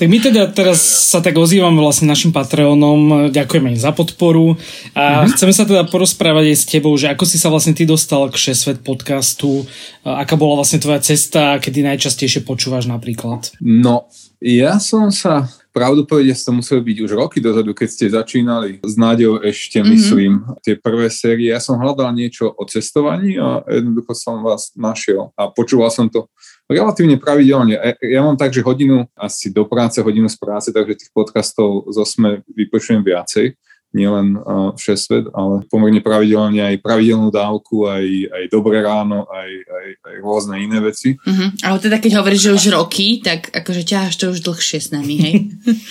Tak 0.00 0.08
my 0.08 0.18
teda 0.24 0.48
teraz 0.48 0.80
sa 0.80 1.20
tak 1.20 1.36
ozývame 1.36 1.84
vlastne 1.84 2.08
našim 2.08 2.32
Patreonom, 2.32 3.28
ďakujeme 3.28 3.76
im 3.76 3.76
za 3.76 3.92
podporu 3.92 4.56
a 4.96 5.28
mm-hmm. 5.28 5.36
chceme 5.36 5.52
sa 5.52 5.68
teda 5.68 5.84
porozprávať 5.84 6.44
aj 6.48 6.56
s 6.56 6.64
tebou, 6.64 6.96
že 6.96 7.12
ako 7.12 7.28
si 7.28 7.36
sa 7.36 7.52
vlastne 7.52 7.76
ty 7.76 7.84
dostal 7.84 8.32
k 8.32 8.40
Šesvet 8.48 8.80
podcastu, 8.80 9.68
aká 10.00 10.40
bola 10.40 10.64
vlastne 10.64 10.80
tvoja 10.80 11.04
cesta, 11.04 11.60
kedy 11.60 11.84
najčastejšie 11.84 12.48
počúvaš 12.48 12.88
napríklad? 12.88 13.52
No, 13.60 14.08
ja 14.40 14.80
som 14.80 15.12
sa 15.12 15.52
Pravdu 15.78 16.02
povedať, 16.10 16.42
to 16.42 16.50
muselo 16.50 16.82
byť 16.82 16.98
už 17.06 17.10
roky 17.14 17.38
dozadu, 17.38 17.70
keď 17.70 17.86
ste 17.86 18.10
začínali 18.10 18.82
s 18.82 18.98
Náďou 18.98 19.38
ešte, 19.46 19.78
mm-hmm. 19.78 19.92
myslím, 19.94 20.32
tie 20.66 20.74
prvé 20.74 21.06
série. 21.06 21.54
Ja 21.54 21.62
som 21.62 21.78
hľadal 21.78 22.10
niečo 22.18 22.50
o 22.50 22.66
cestovaní 22.66 23.38
a 23.38 23.62
jednoducho 23.70 24.10
som 24.18 24.42
vás 24.42 24.74
našiel 24.74 25.30
a 25.38 25.46
počúval 25.46 25.94
som 25.94 26.10
to 26.10 26.26
relatívne 26.66 27.14
pravidelne. 27.22 27.78
Ja 28.02 28.26
mám 28.26 28.34
tak, 28.34 28.50
že 28.50 28.66
hodinu 28.66 29.06
asi 29.14 29.54
do 29.54 29.62
práce, 29.70 30.02
hodinu 30.02 30.26
z 30.26 30.34
práce, 30.34 30.74
takže 30.74 30.98
tých 30.98 31.14
podcastov 31.14 31.86
zo 31.94 32.02
SME 32.02 32.42
vypočujem 32.50 33.06
viacej 33.06 33.54
nielen 33.96 34.36
Všesvet, 34.76 35.32
ale 35.32 35.64
pomerne 35.72 36.04
pravidelne 36.04 36.60
aj 36.60 36.84
pravidelnú 36.84 37.32
dávku, 37.32 37.88
aj, 37.88 38.04
aj 38.04 38.42
Dobré 38.52 38.84
ráno, 38.84 39.24
aj, 39.28 39.50
aj, 39.64 39.86
aj 40.04 40.14
rôzne 40.20 40.60
iné 40.60 40.78
veci. 40.84 41.16
Uh-huh. 41.16 41.48
Ale 41.64 41.80
teda 41.80 41.96
keď 41.96 42.20
hovoríš, 42.20 42.52
že 42.52 42.56
už 42.56 42.64
roky, 42.76 43.24
tak 43.24 43.48
akože 43.48 43.88
ťaháš 43.88 44.14
to 44.20 44.32
už 44.32 44.44
dlhšie 44.44 44.78
s 44.80 44.88
nami, 44.92 45.16
hej? 45.16 45.36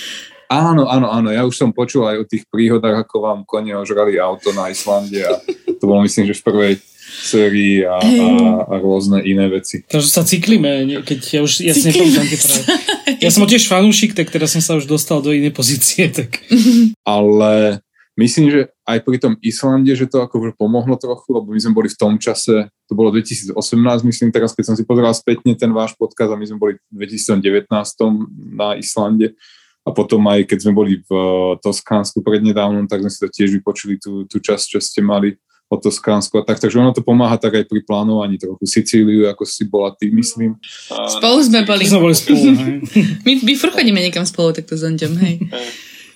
áno, 0.70 0.86
áno, 0.86 1.10
áno. 1.10 1.30
Ja 1.34 1.44
už 1.44 1.58
som 1.58 1.74
počul 1.74 2.06
aj 2.06 2.18
o 2.22 2.30
tých 2.30 2.46
príhodách, 2.48 3.08
ako 3.08 3.16
vám 3.26 3.40
kone 3.50 3.74
ožrali 3.74 4.22
auto 4.22 4.54
na 4.54 4.70
Islande 4.70 5.26
a 5.26 5.42
to 5.78 5.84
bolo 5.90 6.06
myslím, 6.06 6.30
že 6.30 6.38
v 6.38 6.46
prvej 6.46 6.74
sérii 7.08 7.88
a, 7.88 7.98
a, 7.98 8.28
a 8.68 8.74
rôzne 8.78 9.24
iné 9.24 9.48
veci. 9.48 9.82
Takže 9.88 10.10
sa 10.12 10.28
cyklíme, 10.28 11.02
keď 11.08 11.20
ja 11.34 11.42
už 11.42 11.64
tie 11.64 11.72
práve. 11.74 12.62
Ja 13.24 13.30
som 13.32 13.48
tiež 13.48 13.66
fanúšik, 13.66 14.14
tak 14.14 14.30
teraz 14.30 14.54
som 14.54 14.62
sa 14.62 14.76
už 14.76 14.86
dostal 14.86 15.24
do 15.24 15.32
inej 15.32 15.56
pozície. 15.56 16.12
Tak. 16.12 16.44
Ale 17.08 17.82
Myslím, 18.18 18.50
že 18.50 18.74
aj 18.82 19.06
pri 19.06 19.18
tom 19.22 19.38
Islande, 19.46 19.94
že 19.94 20.10
to 20.10 20.26
akože 20.26 20.58
pomohlo 20.58 20.98
trochu, 20.98 21.38
lebo 21.38 21.54
my 21.54 21.62
sme 21.62 21.78
boli 21.78 21.86
v 21.86 22.02
tom 22.02 22.18
čase, 22.18 22.66
to 22.90 22.98
bolo 22.98 23.14
2018, 23.14 23.54
myslím 24.10 24.34
teraz, 24.34 24.58
keď 24.58 24.74
som 24.74 24.76
si 24.76 24.82
pozeral 24.82 25.14
spätne 25.14 25.54
ten 25.54 25.70
váš 25.70 25.94
podcast 25.94 26.34
a 26.34 26.40
my 26.40 26.50
sme 26.50 26.58
boli 26.58 26.74
v 26.90 27.06
2019 27.06 27.70
na 28.58 28.74
Islande 28.74 29.38
a 29.86 29.94
potom 29.94 30.20
aj 30.34 30.50
keď 30.50 30.58
sme 30.66 30.74
boli 30.74 30.94
v 31.06 31.12
Toskánsku 31.62 32.26
prednedávnom, 32.26 32.90
tak 32.90 33.06
sme 33.06 33.14
si 33.14 33.22
to 33.22 33.30
tiež 33.30 33.54
vypočuli 33.54 34.02
tú, 34.02 34.26
tú 34.26 34.42
časť, 34.42 34.66
čo 34.66 34.80
ste 34.82 35.06
mali 35.06 35.38
o 35.70 35.76
Toskánsku 35.78 36.40
a 36.40 36.44
tak, 36.48 36.58
takže 36.58 36.80
ono 36.80 36.96
to 36.96 37.04
pomáha 37.04 37.36
tak 37.36 37.60
aj 37.60 37.70
pri 37.70 37.84
plánovaní 37.84 38.40
trochu. 38.40 38.64
Sicíliu, 38.64 39.28
ako 39.28 39.44
si 39.44 39.68
bola 39.68 39.92
ty, 39.94 40.08
myslím. 40.10 40.56
Spolu 40.90 41.44
sme 41.44 41.68
boli. 41.68 41.84
Sme 41.86 42.02
boli 42.02 42.16
spolu, 42.16 42.40
my, 43.28 43.34
my 43.46 43.54
furt 43.60 43.76
chodíme 43.76 44.00
niekam 44.00 44.24
spolu 44.24 44.56
takto 44.56 44.80
s 44.80 44.82
Ondom, 44.88 45.20
hej. 45.20 45.44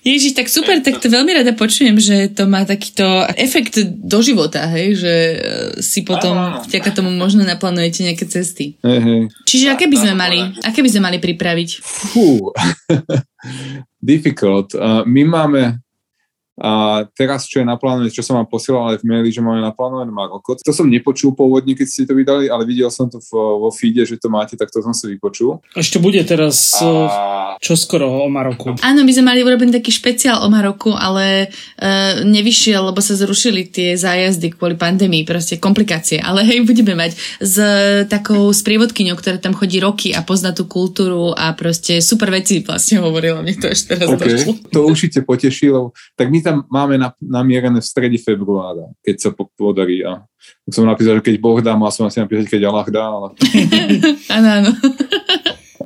Ježiš, 0.02 0.34
tak 0.34 0.50
super, 0.50 0.82
tak 0.82 0.98
to 0.98 1.08
veľmi 1.14 1.30
rada 1.30 1.54
počujem, 1.54 2.02
že 2.02 2.34
to 2.34 2.50
má 2.50 2.66
takýto 2.66 3.06
efekt 3.38 3.78
do 3.86 4.20
života, 4.26 4.66
hej, 4.74 4.98
že 4.98 5.14
e, 5.14 5.36
si 5.86 6.02
potom 6.02 6.58
vďaka 6.66 6.90
tomu 6.90 7.14
možno 7.14 7.46
naplánujete 7.46 8.10
nejaké 8.10 8.26
cesty. 8.26 8.82
Čiže 9.46 9.70
aké 9.70 9.86
by 9.86 9.98
sme 10.02 10.14
mali, 10.18 10.40
aké 10.66 10.82
by 10.82 10.90
sme 10.90 11.06
mali 11.06 11.18
pripraviť? 11.22 11.70
Fú, 11.86 12.50
difficult. 14.02 14.74
Uh, 14.74 15.06
my 15.06 15.22
máme 15.22 15.62
a 16.62 17.02
teraz, 17.18 17.50
čo 17.50 17.58
je 17.58 17.66
naplánované, 17.66 18.14
čo 18.14 18.22
som 18.22 18.38
vám 18.38 18.46
posielal 18.46 18.94
aj 18.94 19.02
v 19.02 19.10
maili, 19.10 19.34
že 19.34 19.42
máme 19.42 19.66
naplánované 19.66 20.14
Maroko. 20.14 20.54
To 20.54 20.70
som 20.76 20.86
nepočul 20.86 21.34
pôvodne, 21.34 21.74
keď 21.74 21.88
ste 21.90 22.06
to 22.06 22.14
vydali, 22.14 22.54
ale 22.54 22.70
videl 22.70 22.94
som 22.94 23.10
to 23.10 23.18
v, 23.18 23.34
vo 23.34 23.74
feede, 23.74 24.06
že 24.06 24.22
to 24.22 24.30
máte, 24.30 24.54
tak 24.54 24.70
to 24.70 24.78
som 24.78 24.94
si 24.94 25.10
vypočul. 25.10 25.58
Ešte 25.74 25.98
bude 25.98 26.22
teraz 26.22 26.78
a... 26.78 27.51
čo 27.58 27.74
skoro 27.74 28.22
o 28.22 28.30
Maroku. 28.30 28.78
Áno, 28.86 29.02
my 29.02 29.12
sme 29.12 29.34
mali 29.34 29.42
urobiť 29.42 29.82
taký 29.82 29.90
špeciál 29.90 30.46
o 30.46 30.48
Maroku, 30.54 30.94
ale 30.94 31.50
uh, 31.50 32.22
nevyšiel, 32.22 32.94
lebo 32.94 33.02
sa 33.02 33.18
zrušili 33.18 33.66
tie 33.66 33.98
zájazdy 33.98 34.54
kvôli 34.54 34.78
pandémii, 34.78 35.26
proste 35.26 35.58
komplikácie. 35.58 36.22
Ale 36.22 36.46
hej, 36.46 36.62
budeme 36.62 36.94
mať 36.94 37.18
s 37.42 37.58
takou 38.06 38.54
sprievodkyňou, 38.54 39.18
ktorá 39.18 39.42
tam 39.42 39.58
chodí 39.58 39.82
roky 39.82 40.14
a 40.14 40.22
pozná 40.22 40.54
tú 40.54 40.70
kultúru 40.70 41.34
a 41.34 41.58
proste 41.58 42.06
super 42.06 42.30
veci 42.30 42.62
vlastne 42.62 43.02
hovorila. 43.02 43.42
Mne 43.42 43.58
to 43.58 43.68
ešte 43.74 43.98
teraz 43.98 44.14
okay. 44.14 44.38
došlo. 44.38 44.52
To 44.70 44.86
určite 44.86 45.26
potešilo. 45.26 45.98
Tak 46.14 46.30
my 46.30 46.40
tam 46.46 46.52
tam 46.52 46.68
máme 46.68 47.00
namierené 47.24 47.80
v 47.80 47.88
strede 47.88 48.20
februára, 48.20 48.92
keď 49.00 49.16
sa 49.16 49.30
podarí. 49.32 50.04
A 50.04 50.28
som 50.68 50.84
napísal, 50.84 51.24
že 51.24 51.32
keď 51.32 51.36
Boh 51.40 51.60
dá, 51.64 51.80
mal 51.80 51.94
som 51.96 52.04
asi 52.04 52.20
napísať, 52.20 52.52
keď 52.52 52.68
Allah 52.68 52.88
dá, 52.92 53.06
ale... 53.08 53.28
áno, 54.36 54.50
áno. 54.60 54.72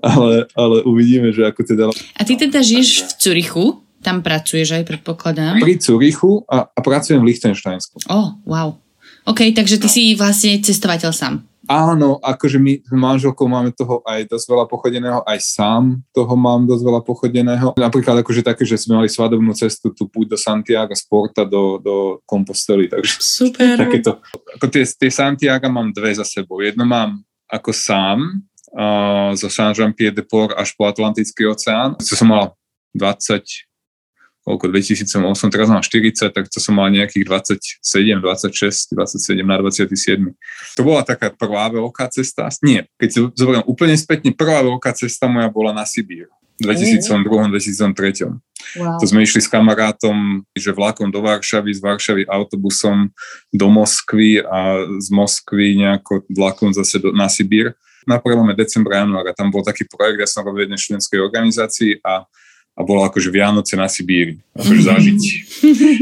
Ale, 0.06 0.46
ale 0.54 0.78
uvidíme, 0.86 1.34
že 1.34 1.42
ako 1.50 1.62
teda... 1.66 1.84
A 1.90 2.22
ty 2.22 2.38
teda 2.38 2.62
žiješ 2.62 3.10
v 3.10 3.12
Curichu? 3.18 3.66
Tam 4.06 4.22
pracuješ 4.22 4.78
aj, 4.78 4.84
predpokladám. 4.86 5.58
Pri 5.58 5.82
Curichu 5.82 6.46
a, 6.46 6.70
a 6.70 6.80
pracujem 6.86 7.18
v 7.18 7.34
Lichtensteinsku. 7.34 8.06
Oh, 8.06 8.38
wow. 8.46 8.78
OK, 9.26 9.50
takže 9.58 9.82
ty 9.82 9.90
si 9.90 10.14
vlastne 10.14 10.62
cestovateľ 10.62 11.10
sám. 11.10 11.42
Áno, 11.66 12.22
akože 12.22 12.62
my 12.62 12.78
s 12.86 12.94
manželkou 12.94 13.50
máme 13.50 13.74
toho 13.74 14.06
aj 14.06 14.30
dosť 14.30 14.46
veľa 14.46 14.66
pochodeného, 14.70 15.26
aj 15.26 15.40
sám 15.42 15.98
toho 16.14 16.34
mám 16.38 16.70
dosť 16.70 16.84
veľa 16.86 17.02
pochodeného. 17.02 17.74
Napríklad 17.74 18.22
akože 18.22 18.46
také, 18.46 18.62
že 18.70 18.78
sme 18.78 19.02
mali 19.02 19.10
svadobnú 19.10 19.50
cestu, 19.58 19.90
tu 19.90 20.06
púť 20.06 20.30
do 20.30 20.38
Santiago 20.38 20.94
z 20.94 21.02
Porta 21.10 21.42
do, 21.42 21.82
do 21.82 21.96
Compostely, 22.22 22.86
takže 22.86 23.18
Super. 23.18 23.82
takéto. 23.82 24.22
Ako 24.62 24.70
tie, 24.70 24.86
tie 24.86 25.10
Santiago 25.10 25.66
mám 25.74 25.90
dve 25.90 26.14
za 26.14 26.22
sebou. 26.22 26.62
Jedno 26.62 26.86
mám 26.86 27.26
ako 27.50 27.74
sám, 27.74 28.46
zo 29.40 29.48
Saint-Jean-Pied-de-Port 29.48 30.54
až 30.60 30.76
po 30.76 30.86
Atlantický 30.92 31.48
oceán. 31.48 31.96
To 31.96 32.14
som 32.16 32.28
mal 32.28 32.60
20, 32.92 33.44
koľko, 34.44 34.66
2008, 34.70 35.50
teraz 35.50 35.68
mám 35.72 35.82
40, 35.82 36.36
tak 36.36 36.46
to 36.52 36.60
som 36.60 36.76
mal 36.76 36.92
nejakých 36.92 37.24
27, 37.24 38.20
26, 38.20 38.94
27 38.94 39.42
na 39.42 39.58
27. 39.64 40.36
To 40.76 40.82
bola 40.84 41.02
taká 41.08 41.32
prvá 41.32 41.72
veľká 41.72 42.12
cesta. 42.12 42.52
Nie, 42.62 42.86
keď 43.00 43.10
si 43.10 43.20
zoberiem 43.34 43.66
úplne 43.66 43.96
spätne, 43.96 44.36
prvá 44.36 44.62
veľká 44.62 44.92
cesta 44.94 45.26
moja 45.32 45.48
bola 45.48 45.72
na 45.72 45.88
Sibír. 45.88 46.28
V 46.56 46.72
2002 46.72 47.52
2003. 47.52 48.32
Wow. 48.80 48.98
To 49.00 49.06
sme 49.06 49.28
išli 49.28 49.44
s 49.44 49.52
kamarátom, 49.52 50.48
že 50.56 50.72
vlakom 50.72 51.12
do 51.12 51.20
Varšavy, 51.20 51.76
z 51.76 51.84
Varšavy 51.84 52.24
autobusom 52.32 53.12
do 53.52 53.68
Moskvy 53.68 54.40
a 54.40 54.88
z 55.00 55.08
Moskvy 55.12 55.84
nejako 55.84 56.24
vlakom 56.32 56.72
zase 56.72 57.04
do, 57.04 57.12
na 57.12 57.28
Sibír. 57.28 57.76
Na 58.06 58.22
prelome 58.22 58.54
decembra, 58.54 59.02
januára 59.02 59.34
tam 59.34 59.50
bol 59.50 59.66
taký 59.66 59.90
projekt, 59.90 60.22
ja 60.22 60.30
som 60.30 60.46
robil 60.46 60.66
v 60.66 60.66
jednej 60.70 60.80
študentskej 60.82 61.20
organizácii 61.22 61.92
a 62.06 62.26
a 62.76 62.84
bolo 62.84 63.08
akože 63.08 63.32
Vianoce 63.32 63.80
na 63.80 63.88
Sibíri, 63.88 64.36
akože 64.52 64.84
mhm. 64.84 64.88
zažiť. 64.92 65.22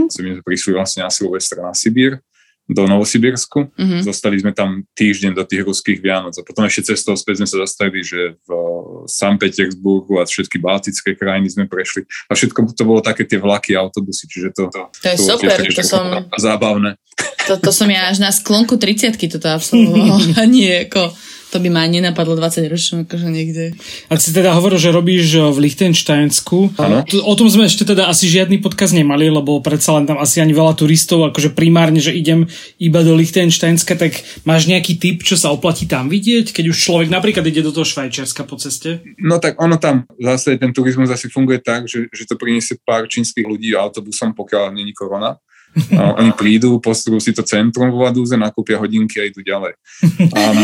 so 0.10 0.20
my 0.26 0.30
sme 0.34 0.42
prišli 0.42 0.74
vlastne 0.74 1.06
na 1.06 1.14
Silvestra 1.14 1.62
na 1.62 1.78
Sibír, 1.78 2.18
do 2.64 2.88
Novosibirsku. 2.88 3.76
Mm-hmm. 3.76 4.02
Zostali 4.08 4.40
sme 4.40 4.56
tam 4.56 4.88
týždeň 4.96 5.36
do 5.36 5.44
tých 5.44 5.68
ruských 5.68 6.00
Vianoc 6.00 6.32
a 6.40 6.48
potom 6.48 6.64
ešte 6.64 6.96
cestou 6.96 7.12
späť 7.20 7.44
sme 7.44 7.48
sa 7.52 7.58
zastavili, 7.68 8.08
že 8.08 8.40
v 8.48 8.50
San 9.04 9.36
Petersburgu 9.36 10.16
a 10.16 10.24
všetky 10.24 10.64
baltické 10.64 11.12
krajiny 11.12 11.52
sme 11.52 11.68
prešli. 11.68 12.08
A 12.32 12.40
všetko 12.40 12.72
to 12.72 12.84
bolo 12.88 13.04
také 13.04 13.28
tie 13.28 13.36
vlaky, 13.36 13.76
autobusy, 13.76 14.32
čiže 14.32 14.56
to, 14.56 14.72
to 14.72 15.08
je 15.12 15.20
to 15.20 15.24
super, 15.36 15.60
to 15.60 15.84
som... 15.84 16.32
Zábavné. 16.40 16.96
To, 17.52 17.60
to 17.60 17.72
som 17.76 17.92
ja 17.92 18.08
až 18.08 18.24
na 18.24 18.32
sklonku 18.32 18.80
30 18.80 19.20
toto 19.20 19.52
absolvovala, 19.52 20.48
nie 20.48 20.88
ako 20.88 21.12
To 21.54 21.62
by 21.62 21.70
ma 21.70 21.86
nenapadlo 21.86 22.34
20 22.34 22.66
ročnú, 22.66 22.96
akože 23.06 23.30
niekde. 23.30 23.78
A 24.10 24.18
si 24.18 24.34
teda 24.34 24.58
hovoril, 24.58 24.82
že 24.82 24.90
robíš 24.90 25.38
v 25.54 25.70
Lichtensteinsku. 25.70 26.74
Áno. 26.82 27.06
O 27.30 27.38
tom 27.38 27.46
sme 27.46 27.70
ešte 27.70 27.86
teda 27.86 28.10
asi 28.10 28.26
žiadny 28.26 28.58
podcast 28.58 28.98
nemali, 28.98 29.30
lebo 29.30 29.62
predsa 29.62 29.94
len 29.94 30.10
tam 30.10 30.18
asi 30.18 30.42
ani 30.42 30.50
veľa 30.50 30.74
turistov, 30.74 31.22
akože 31.30 31.54
primárne, 31.54 32.02
že 32.02 32.10
idem 32.10 32.50
iba 32.82 33.06
do 33.06 33.14
Lichtensteinska, 33.14 33.94
tak 33.94 34.18
máš 34.50 34.66
nejaký 34.66 34.98
tip, 34.98 35.22
čo 35.22 35.38
sa 35.38 35.54
oplatí 35.54 35.86
tam 35.86 36.10
vidieť, 36.10 36.58
keď 36.58 36.74
už 36.74 36.78
človek 36.90 37.14
napríklad 37.14 37.46
ide 37.46 37.62
do 37.62 37.70
toho 37.70 37.86
Švajčiarska 37.86 38.50
po 38.50 38.58
ceste? 38.58 39.06
No 39.22 39.38
tak 39.38 39.62
ono 39.62 39.78
tam 39.78 40.10
zase 40.18 40.58
ten 40.58 40.74
turizmus 40.74 41.14
asi 41.14 41.30
funguje 41.30 41.62
tak, 41.62 41.86
že, 41.86 42.10
že 42.10 42.26
to 42.26 42.34
priniesie 42.34 42.82
pár 42.82 43.06
čínskych 43.06 43.46
ľudí 43.46 43.78
autobusom, 43.78 44.34
pokiaľ 44.34 44.74
není 44.74 44.90
korona. 44.90 45.38
A 45.98 46.22
oni 46.22 46.32
prídu, 46.38 46.78
postrú 46.78 47.18
si 47.18 47.34
to 47.34 47.42
centrum 47.42 47.90
vo 47.90 48.06
Vadúze, 48.06 48.38
nakúpia 48.38 48.78
hodinky 48.78 49.18
a 49.18 49.26
idú 49.26 49.42
ďalej. 49.42 49.74
Um, 50.30 50.60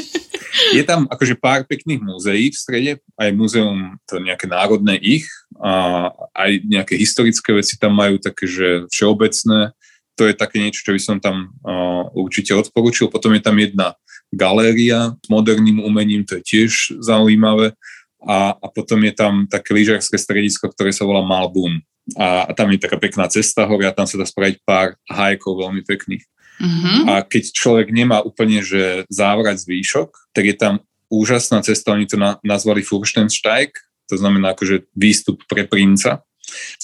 je 0.76 0.82
tam 0.88 1.04
akože 1.08 1.36
pár 1.36 1.68
pekných 1.68 2.00
múzeí 2.00 2.48
v 2.48 2.56
strede, 2.56 2.92
aj 3.20 3.30
múzeum 3.36 4.00
to 4.08 4.16
nejaké 4.20 4.48
národné 4.48 4.96
ich, 5.00 5.28
a 5.60 6.08
aj 6.32 6.50
nejaké 6.64 6.94
historické 6.96 7.52
veci 7.52 7.76
tam 7.76 7.92
majú 7.92 8.16
také, 8.16 8.48
že 8.48 8.88
všeobecné. 8.88 9.76
To 10.16 10.22
je 10.28 10.34
také 10.36 10.60
niečo, 10.60 10.84
čo 10.84 10.92
by 10.92 11.00
som 11.00 11.16
tam 11.20 11.56
uh, 11.64 12.08
určite 12.16 12.52
odporúčil. 12.52 13.08
Potom 13.08 13.32
je 13.32 13.42
tam 13.44 13.56
jedna 13.56 13.96
galéria 14.32 15.16
s 15.20 15.26
moderným 15.28 15.80
umením, 15.84 16.24
to 16.24 16.40
je 16.40 16.42
tiež 16.44 17.00
zaujímavé. 17.00 17.76
A, 18.22 18.54
a 18.54 18.66
potom 18.70 19.02
je 19.02 19.12
tam 19.12 19.50
také 19.50 19.74
lyžiarské 19.74 20.14
stredisko, 20.14 20.70
ktoré 20.70 20.94
sa 20.94 21.02
volá 21.02 21.26
Malbum 21.26 21.82
a, 22.18 22.50
a 22.50 22.52
tam 22.52 22.70
je 22.74 22.82
taká 22.82 22.98
pekná 22.98 23.30
cesta 23.30 23.66
hore 23.66 23.86
a 23.86 23.94
tam 23.94 24.06
sa 24.06 24.18
dá 24.18 24.26
spraviť 24.26 24.62
pár 24.66 24.98
hajkov 25.06 25.62
veľmi 25.62 25.82
pekných. 25.86 26.24
Uh-huh. 26.62 27.10
A 27.10 27.26
keď 27.26 27.50
človek 27.54 27.88
nemá 27.90 28.22
úplne, 28.22 28.62
že 28.62 29.06
závrať 29.10 29.66
zvýšok, 29.66 30.34
tak 30.34 30.44
je 30.46 30.56
tam 30.58 30.74
úžasná 31.12 31.62
cesta, 31.62 31.92
oni 31.92 32.06
to 32.08 32.16
na, 32.16 32.38
nazvali 32.40 32.80
Furstensteig, 32.80 33.74
to 34.08 34.16
znamená 34.16 34.56
akože 34.56 34.88
výstup 34.96 35.44
pre 35.44 35.68
princa. 35.68 36.24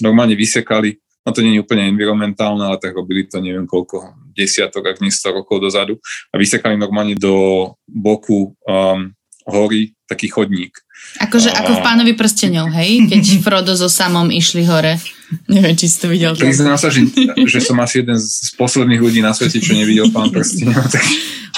Normálne 0.01 0.37
vysekali, 0.37 1.01
no 1.25 1.31
to 1.35 1.45
nie 1.45 1.59
je 1.59 1.65
úplne 1.65 1.89
environmentálne, 1.89 2.65
ale 2.65 2.81
tak 2.81 2.97
robili 2.97 3.27
to 3.27 3.41
neviem 3.41 3.69
koľko, 3.69 4.17
desiatok, 4.37 4.95
ak 4.95 5.03
nie 5.03 5.11
100 5.11 5.35
rokov 5.35 5.59
dozadu 5.59 5.99
a 6.31 6.39
vysekali 6.39 6.79
normálne 6.79 7.19
do 7.19 7.69
boku 7.91 8.55
um, 8.65 9.11
hory 9.49 9.98
taký 10.09 10.33
chodník. 10.33 10.81
Akože 11.21 11.53
ako 11.53 11.79
v 11.79 11.85
pánovi 11.85 12.13
prstenov, 12.17 12.73
hej? 12.73 13.07
Keď 13.07 13.23
Frodo 13.45 13.77
so 13.77 13.87
Samom 13.93 14.33
išli 14.33 14.65
hore. 14.65 14.97
Neviem, 15.45 15.77
či 15.77 15.93
si 15.93 16.01
to 16.01 16.09
videl. 16.09 16.33
Priznám 16.33 16.81
sa, 16.81 16.89
že, 16.89 17.05
že 17.53 17.61
som 17.61 17.77
asi 17.85 18.01
jeden 18.01 18.17
z 18.17 18.57
posledných 18.57 18.99
ľudí 18.99 19.21
na 19.21 19.37
svete, 19.37 19.61
čo 19.61 19.77
nevidel 19.77 20.09
pán 20.09 20.33
prstenov. 20.33 20.81
Tak... 20.95 21.05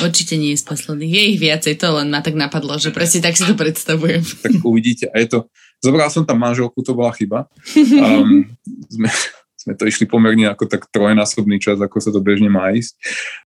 Určite 0.00 0.40
nie 0.40 0.56
je 0.56 0.62
z 0.62 0.64
posledných. 0.64 1.12
Je 1.12 1.24
ich 1.36 1.38
viacej, 1.42 1.76
to 1.76 1.92
len 1.92 2.08
ma 2.08 2.24
tak 2.24 2.32
napadlo, 2.32 2.78
že 2.80 2.88
presne 2.88 3.20
tak 3.20 3.36
si 3.36 3.44
to 3.44 3.52
predstavujem. 3.52 4.22
Tak 4.22 4.58
uvidíte. 4.64 5.12
A 5.12 5.20
je 5.20 5.28
to... 5.28 5.38
Zobral 5.80 6.08
som 6.12 6.24
tam 6.28 6.40
manželku, 6.40 6.80
to 6.84 6.92
bola 6.92 7.08
chyba. 7.12 7.48
Um, 7.76 8.48
sme, 8.88 9.08
sme 9.60 9.76
to 9.76 9.84
išli 9.84 10.08
pomerne 10.08 10.48
ako 10.48 10.64
tak 10.64 10.88
trojnásobný 10.88 11.60
čas, 11.60 11.76
ako 11.76 12.00
sa 12.00 12.08
to 12.08 12.24
bežne 12.24 12.48
má 12.48 12.72
ísť. 12.72 12.96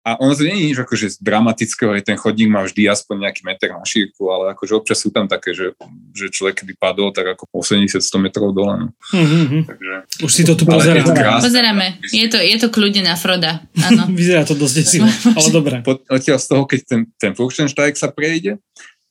A 0.02 0.18
ono 0.18 0.34
to 0.34 0.42
nie 0.42 0.58
je 0.58 0.66
nič 0.74 0.78
akože 0.82 1.06
z 1.06 1.18
dramatického, 1.22 1.94
aj 1.94 2.02
ten 2.10 2.18
chodník 2.18 2.50
má 2.50 2.66
vždy 2.66 2.90
aspoň 2.90 3.30
nejaký 3.30 3.42
meter 3.46 3.70
na 3.70 3.86
šírku, 3.86 4.26
ale 4.34 4.58
akože 4.58 4.74
občas 4.74 4.98
sú 4.98 5.14
tam 5.14 5.30
také, 5.30 5.54
že, 5.54 5.78
že 6.18 6.34
človek 6.34 6.66
keby 6.66 6.74
padol 6.82 7.14
tak 7.14 7.38
ako 7.38 7.46
80-100 7.54 8.02
metrov 8.18 8.50
dole. 8.58 8.74
No. 8.74 8.88
Mm-hmm. 9.14 9.62
Takže, 9.70 9.94
Už 10.26 10.32
si 10.34 10.42
to 10.42 10.58
tu 10.58 10.66
ale 10.66 10.82
je 10.82 11.06
to 11.06 11.14
krásne. 11.14 11.46
Pozeráme. 11.46 11.88
Je 12.10 12.26
to, 12.26 12.42
je 12.42 12.58
to 12.58 12.68
kľudne 12.74 13.06
na 13.06 13.14
Froda. 13.14 13.62
Áno. 13.86 14.10
Vyzerá 14.18 14.42
to 14.50 14.58
dosť 14.58 14.76
desivo, 14.82 15.06
ale 15.38 15.48
dobre. 15.54 15.76
Odtiaľ 16.10 16.42
z 16.42 16.48
toho, 16.50 16.66
keď 16.66 16.80
ten, 16.90 17.02
ten 17.22 17.32
Furstensteig 17.38 17.94
sa 17.94 18.10
prejde, 18.10 18.58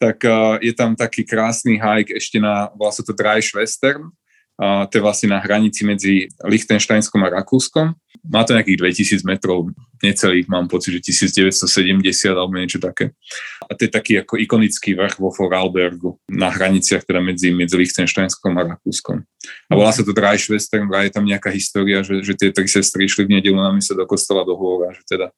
tak 0.03 0.19
uh, 0.27 0.59
je 0.59 0.75
tam 0.75 0.99
taký 0.99 1.23
krásny 1.23 1.79
hike 1.79 2.11
ešte 2.15 2.43
na, 2.43 2.75
vlastne 2.75 3.07
to 3.07 3.15
Dreischwestern, 3.15 4.11
uh, 4.59 4.85
to 4.91 4.99
je 4.99 5.03
vlastne 5.03 5.29
na 5.31 5.41
hranici 5.41 5.87
medzi 5.87 6.27
Liechtensteinskom 6.43 7.23
a 7.25 7.33
Rakúskom. 7.41 7.95
Má 8.29 8.43
to 8.45 8.53
nejakých 8.53 9.23
2000 9.23 9.25
metrov, 9.25 9.71
necelých, 10.03 10.51
mám 10.51 10.67
pocit, 10.67 10.99
že 10.99 11.01
1970 11.31 12.03
alebo 12.35 12.59
niečo 12.59 12.83
také. 12.83 13.15
A 13.67 13.75
to 13.75 13.87
je 13.87 13.91
taký 13.91 14.13
ako 14.21 14.39
ikonický 14.39 14.95
vrch 14.99 15.17
vo 15.19 15.31
Vorarlbergu, 15.31 16.19
na 16.31 16.51
hraniciach 16.51 17.07
teda 17.07 17.23
medzi, 17.23 17.55
medzi 17.55 17.79
Liechtensteinskom 17.79 18.53
a 18.59 18.75
Rakúskom. 18.75 19.23
A 19.71 19.73
volá 19.73 19.95
sa 19.95 20.03
to 20.03 20.13
Dreischwestern, 20.13 20.91
vraj 20.91 21.09
je 21.09 21.15
tam 21.15 21.25
nejaká 21.25 21.49
história, 21.55 22.03
že, 22.03 22.21
že 22.21 22.35
tie 22.35 22.51
tri 22.51 22.67
sestry 22.67 23.07
išli 23.07 23.25
v 23.25 23.39
nedelu 23.39 23.57
na 23.57 23.71
mise 23.73 23.95
do 23.95 24.05
kostola 24.05 24.43
do 24.43 24.59
hôra, 24.59 24.93
že 24.93 25.03
teda 25.07 25.31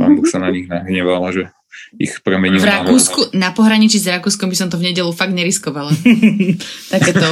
pán 0.00 0.14
Boh 0.16 0.26
sa 0.26 0.38
na 0.40 0.48
nich 0.54 0.70
nahneval 0.70 1.22
a 1.26 1.30
že 1.34 1.50
ich 1.98 2.20
premenil 2.22 2.60
V 2.60 2.66
na 2.66 2.82
Rakúsku, 2.82 3.20
na 3.34 3.50
pohraničí 3.54 3.98
s 3.98 4.10
Rakúskom 4.10 4.50
by 4.50 4.56
som 4.56 4.68
to 4.70 4.76
v 4.76 4.90
nedelu 4.90 5.10
fakt 5.14 5.34
neriskovala. 5.34 5.92
Takéto 6.94 7.26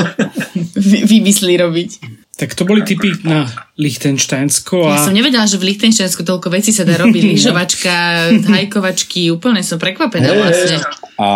vy- 0.78 1.04
výmysly 1.06 1.58
robiť. 1.58 2.22
Tak 2.32 2.56
to 2.56 2.64
boli 2.64 2.80
typy 2.80 3.12
na 3.28 3.44
Lichtensteinsko 3.76 4.88
Ja 4.88 4.96
a 4.96 5.04
som 5.04 5.12
nevedela, 5.12 5.44
že 5.44 5.60
v 5.60 5.68
Lichtensteinsku 5.68 6.24
toľko 6.24 6.48
vecí 6.48 6.72
sa 6.72 6.82
dá 6.82 6.96
robiť. 6.96 7.22
Lyžovačka, 7.36 7.94
hajkovačky, 8.48 9.28
úplne 9.28 9.60
som 9.60 9.76
prekvapená 9.76 10.32
vlastne. 10.32 10.80
A 11.20 11.28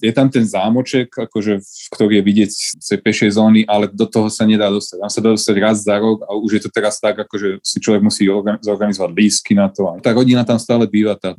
je 0.00 0.08
tam 0.10 0.32
ten 0.32 0.42
zámoček, 0.48 1.12
akože, 1.12 1.60
ktorý 1.92 2.18
je 2.18 2.22
vidieť 2.24 2.50
z 2.80 2.86
tej 2.90 3.00
pešej 3.04 3.30
zóny, 3.36 3.68
ale 3.68 3.92
do 3.92 4.08
toho 4.08 4.32
sa 4.32 4.48
nedá 4.48 4.72
dostať. 4.72 4.96
Tam 5.04 5.12
sa 5.12 5.20
dá 5.20 5.28
dostať 5.36 5.56
raz 5.60 5.84
za 5.84 6.00
rok 6.00 6.24
a 6.24 6.32
už 6.32 6.50
je 6.58 6.62
to 6.64 6.70
teraz 6.72 6.96
tak, 6.96 7.20
akože 7.28 7.60
si 7.60 7.78
človek 7.78 8.00
musí 8.00 8.24
organ- 8.26 8.58
zorganizovať 8.58 9.10
lísky 9.12 9.52
na 9.52 9.68
to. 9.68 9.84
A 9.84 10.00
tá 10.00 10.16
rodina 10.16 10.48
tam 10.48 10.56
stále 10.56 10.88
býva, 10.88 11.12
tá 11.12 11.36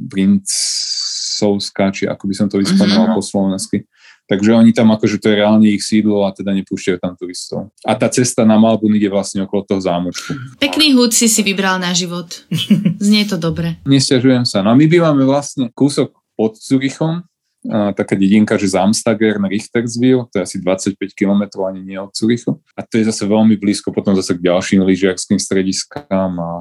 princovská, 1.40 1.96
či 1.96 2.04
ako 2.04 2.28
by 2.28 2.34
som 2.36 2.48
to 2.52 2.60
vyspomenul 2.60 3.16
po 3.16 3.24
slovensky. 3.24 3.88
Takže 4.30 4.54
oni 4.54 4.78
tam 4.78 4.94
akože 4.94 5.18
to 5.18 5.34
je 5.34 5.42
reálne 5.42 5.66
ich 5.66 5.82
sídlo 5.82 6.22
a 6.22 6.30
teda 6.30 6.54
nepúšťajú 6.54 6.98
tam 7.02 7.18
turistov. 7.18 7.74
A 7.82 7.98
tá 7.98 8.06
cesta 8.14 8.46
na 8.46 8.62
Malbun 8.62 8.94
ide 8.94 9.10
vlastne 9.10 9.42
okolo 9.42 9.66
toho 9.66 9.82
zámočku. 9.82 10.38
Pekný 10.62 10.94
hud 10.94 11.18
si 11.18 11.26
si 11.26 11.42
vybral 11.42 11.82
na 11.82 11.98
život. 11.98 12.46
Znie 13.02 13.26
to 13.26 13.42
dobre. 13.42 13.82
Nesťažujem 13.90 14.46
sa. 14.46 14.62
No 14.62 14.70
a 14.70 14.78
my 14.78 14.86
bývame 14.86 15.26
vlastne 15.26 15.74
kúsok 15.74 16.14
pod 16.38 16.62
Zurichom, 16.62 17.26
a 17.68 17.92
taká 17.92 18.16
dedinka, 18.16 18.56
že 18.56 18.72
Zamstager 18.72 19.36
na 19.36 19.52
Richtersville, 19.52 20.32
to 20.32 20.40
je 20.40 20.44
asi 20.48 20.58
25 20.64 20.96
km 21.12 21.68
ani 21.68 21.84
nie 21.84 22.00
od 22.00 22.16
Zurichu. 22.16 22.64
A 22.72 22.88
to 22.88 22.96
je 22.96 23.12
zase 23.12 23.28
veľmi 23.28 23.60
blízko 23.60 23.92
potom 23.92 24.16
zase 24.16 24.40
k 24.40 24.48
ďalším 24.48 24.80
lyžiarským 24.88 25.36
strediskám 25.36 26.40
a, 26.40 26.52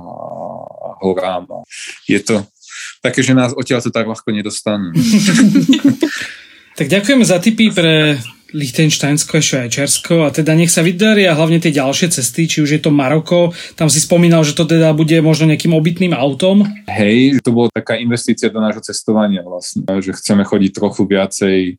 a 0.74 0.88
horám. 0.98 1.46
A 1.54 1.58
je 2.10 2.18
to 2.18 2.42
také, 3.00 3.20
že 3.22 3.36
nás 3.36 3.54
odtiaľ 3.54 3.84
to 3.84 3.90
tak 3.94 4.06
ľahko 4.08 4.28
nedostanú. 4.30 4.94
tak 6.78 6.86
ďakujeme 6.86 7.24
za 7.26 7.38
tipy 7.42 7.74
pre 7.74 8.18
Lichtensteinsko 8.48 9.36
a 9.36 9.44
Švajčiarsko 9.44 10.14
a 10.24 10.32
teda 10.32 10.56
nech 10.56 10.72
sa 10.72 10.80
vydaria 10.80 11.36
hlavne 11.36 11.60
tie 11.60 11.68
ďalšie 11.68 12.08
cesty, 12.08 12.48
či 12.48 12.64
už 12.64 12.70
je 12.72 12.80
to 12.80 12.88
Maroko, 12.88 13.52
tam 13.76 13.92
si 13.92 14.00
spomínal, 14.00 14.40
že 14.40 14.56
to 14.56 14.64
teda 14.64 14.96
bude 14.96 15.12
možno 15.20 15.52
nejakým 15.52 15.76
obytným 15.76 16.16
autom. 16.16 16.64
Hej, 16.88 17.44
to 17.44 17.52
bola 17.52 17.68
taká 17.68 18.00
investícia 18.00 18.48
do 18.48 18.64
nášho 18.64 18.80
cestovania 18.80 19.44
vlastne, 19.44 19.84
že 20.00 20.16
chceme 20.16 20.48
chodiť 20.48 20.70
trochu 20.72 21.04
viacej 21.04 21.76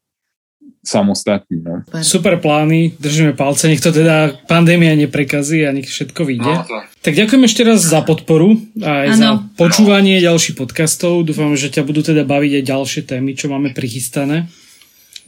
samostatní. 0.89 1.61
No. 1.61 1.85
Super 2.01 2.41
plány, 2.41 2.97
držíme 2.97 3.37
palce, 3.37 3.69
nech 3.69 3.81
to 3.81 3.93
teda 3.93 4.33
pandémia 4.49 4.97
neprekazí 4.97 5.61
a 5.61 5.69
nech 5.69 5.85
všetko 5.85 6.25
vyjde. 6.25 6.49
No, 6.49 6.65
Tak 7.05 7.13
ďakujem 7.13 7.43
ešte 7.45 7.61
raz 7.61 7.85
za 7.85 8.01
podporu 8.01 8.57
a 8.81 9.05
aj 9.05 9.09
za 9.13 9.29
Áno. 9.37 9.45
počúvanie 9.53 10.17
ďalších 10.17 10.57
podcastov. 10.57 11.21
Dúfam, 11.21 11.53
že 11.53 11.69
ťa 11.69 11.85
budú 11.85 12.01
teda 12.01 12.25
baviť 12.25 12.51
aj 12.59 12.63
ďalšie 12.65 13.01
témy, 13.05 13.37
čo 13.37 13.53
máme 13.53 13.77
prichystané. 13.77 14.49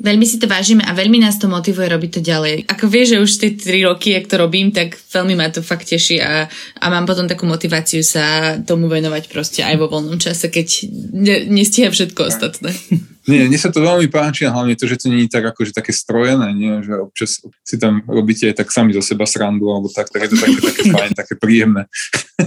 Veľmi 0.01 0.25
si 0.25 0.41
to 0.41 0.49
vážime 0.49 0.81
a 0.81 0.97
veľmi 0.97 1.21
nás 1.21 1.37
to 1.37 1.45
motivuje 1.45 1.85
robiť 1.85 2.09
to 2.17 2.21
ďalej. 2.25 2.65
Ako 2.65 2.89
vieš, 2.89 3.13
že 3.13 3.17
už 3.21 3.31
tie 3.37 3.51
3 3.53 3.85
roky, 3.85 4.17
ak 4.17 4.25
to 4.25 4.41
robím, 4.41 4.73
tak 4.73 4.97
veľmi 4.97 5.37
ma 5.37 5.53
to 5.53 5.61
fakt 5.61 5.93
teší 5.93 6.17
a, 6.17 6.49
a 6.81 6.85
mám 6.89 7.05
potom 7.05 7.29
takú 7.29 7.45
motiváciu 7.45 8.01
sa 8.01 8.57
tomu 8.65 8.89
venovať 8.89 9.29
proste 9.29 9.61
aj 9.61 9.77
vo 9.77 9.93
voľnom 9.93 10.17
čase, 10.17 10.49
keď 10.49 10.89
ne, 11.13 11.45
nestíha 11.53 11.93
všetko 11.93 12.17
ostatné. 12.33 12.73
Nie, 13.29 13.45
mne 13.45 13.59
sa 13.61 13.69
to 13.69 13.85
veľmi 13.85 14.09
páči 14.09 14.49
a 14.49 14.53
hlavne 14.53 14.73
to, 14.73 14.89
že 14.89 14.97
to 14.97 15.05
nie 15.13 15.29
je 15.29 15.33
tak 15.33 15.45
akože 15.45 15.77
také 15.77 15.93
strojené, 15.93 16.57
nie? 16.57 16.81
že 16.81 16.97
občas 16.97 17.37
si 17.61 17.75
tam 17.77 18.01
robíte 18.09 18.49
aj 18.49 18.65
tak 18.65 18.73
sami 18.73 18.97
zo 18.97 19.03
seba 19.05 19.29
srandu 19.29 19.69
alebo 19.69 19.93
tak, 19.93 20.09
tak 20.09 20.25
je 20.25 20.29
to 20.33 20.37
také, 20.41 20.57
také 20.57 20.83
fajn, 20.97 21.11
také 21.13 21.33
príjemné. 21.37 21.85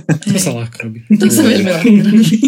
To 0.03 0.39
sa 0.43 0.51
ľahko 0.51 0.79
robí. 0.91 1.01
To 1.15 1.27
sa 1.31 1.43
veľmi 1.47 1.71
ľahko 1.71 1.95
robí. 2.11 2.27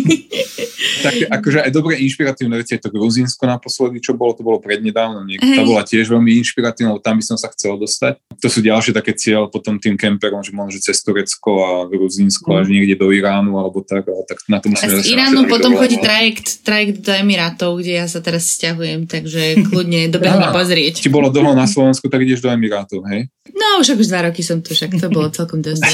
Také, 0.96 1.24
akože 1.28 1.58
aj 1.66 1.70
dobre 1.72 1.98
inšpiratívne 2.02 2.56
veci, 2.60 2.76
je 2.76 2.82
to 2.82 2.92
Gruzínsko 2.92 3.48
naposledy, 3.48 4.00
čo 4.00 4.16
bolo, 4.16 4.32
to 4.36 4.42
bolo 4.44 4.58
prednedávno, 4.60 5.24
nie? 5.24 5.36
tá 5.38 5.62
bola 5.64 5.84
tiež 5.84 6.08
veľmi 6.08 6.36
inšpiratívna, 6.40 6.96
lebo 6.96 7.02
tam 7.04 7.20
by 7.20 7.24
som 7.24 7.36
sa 7.36 7.52
chcel 7.52 7.76
dostať. 7.80 8.20
To 8.40 8.48
sú 8.48 8.60
ďalšie 8.64 8.92
také 8.96 9.12
cieľ 9.16 9.48
potom 9.48 9.80
tým 9.80 9.96
kemperom, 9.96 10.40
že 10.44 10.52
možno, 10.52 10.80
cez 10.80 11.00
Turecko 11.04 11.50
a 11.62 11.70
Gruzínsko 11.88 12.48
až 12.60 12.72
niekde 12.72 12.96
do 12.96 13.12
Iránu 13.12 13.56
alebo 13.56 13.84
tak, 13.84 14.08
ale 14.08 14.24
tak 14.28 14.38
na 14.48 14.58
to 14.60 14.68
A 14.68 14.72
musíme 14.72 14.92
z 14.92 14.96
zase 15.00 15.12
Iránu 15.12 15.40
potom 15.48 15.72
chodí 15.76 15.96
trajekt, 16.00 16.64
trajekt 16.64 17.04
do 17.04 17.12
Emirátov, 17.12 17.80
kde 17.80 17.92
ja 18.02 18.06
sa 18.16 18.24
teraz 18.24 18.48
stiahujem, 18.56 19.04
takže 19.04 19.60
kľudne 19.68 20.08
dobehni 20.08 20.48
Á. 20.50 20.56
pozrieť. 20.56 21.04
Ti 21.04 21.12
bolo 21.12 21.28
dlho 21.28 21.52
na 21.52 21.68
Slovensku, 21.68 22.08
tak 22.08 22.24
ideš 22.24 22.40
do 22.40 22.48
Emirátov, 22.48 23.04
hej? 23.12 23.28
No, 23.52 23.84
však 23.84 24.00
už 24.00 24.08
dva 24.08 24.32
roky 24.32 24.40
som 24.40 24.64
tu, 24.64 24.72
však 24.72 24.96
to 24.96 25.12
bolo 25.12 25.28
celkom 25.28 25.60
dosť. 25.60 25.84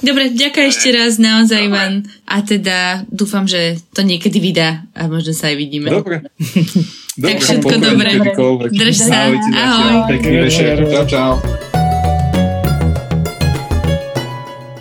Dobre, 0.00 0.32
ďakujem 0.32 0.68
ešte 0.72 0.88
raz 0.96 1.20
naozaj, 1.20 1.60
Ivan. 1.60 2.08
A 2.24 2.40
teda 2.40 3.04
dúfam, 3.12 3.44
že 3.44 3.76
to 3.92 4.00
niekedy 4.00 4.40
vydá 4.40 4.88
a 4.96 5.12
možno 5.12 5.36
sa 5.36 5.52
aj 5.52 5.56
vidíme. 5.60 5.92
Dobre. 5.92 6.24
tak 7.20 7.36
všetko 7.44 7.74
dobre. 7.76 8.16
Drž 8.72 8.96
sa. 8.96 9.28
Ahoj. 9.28 10.08
Pekný 10.08 10.48
večer. 10.48 10.80
Čau, 10.88 11.04
čau. 11.04 11.69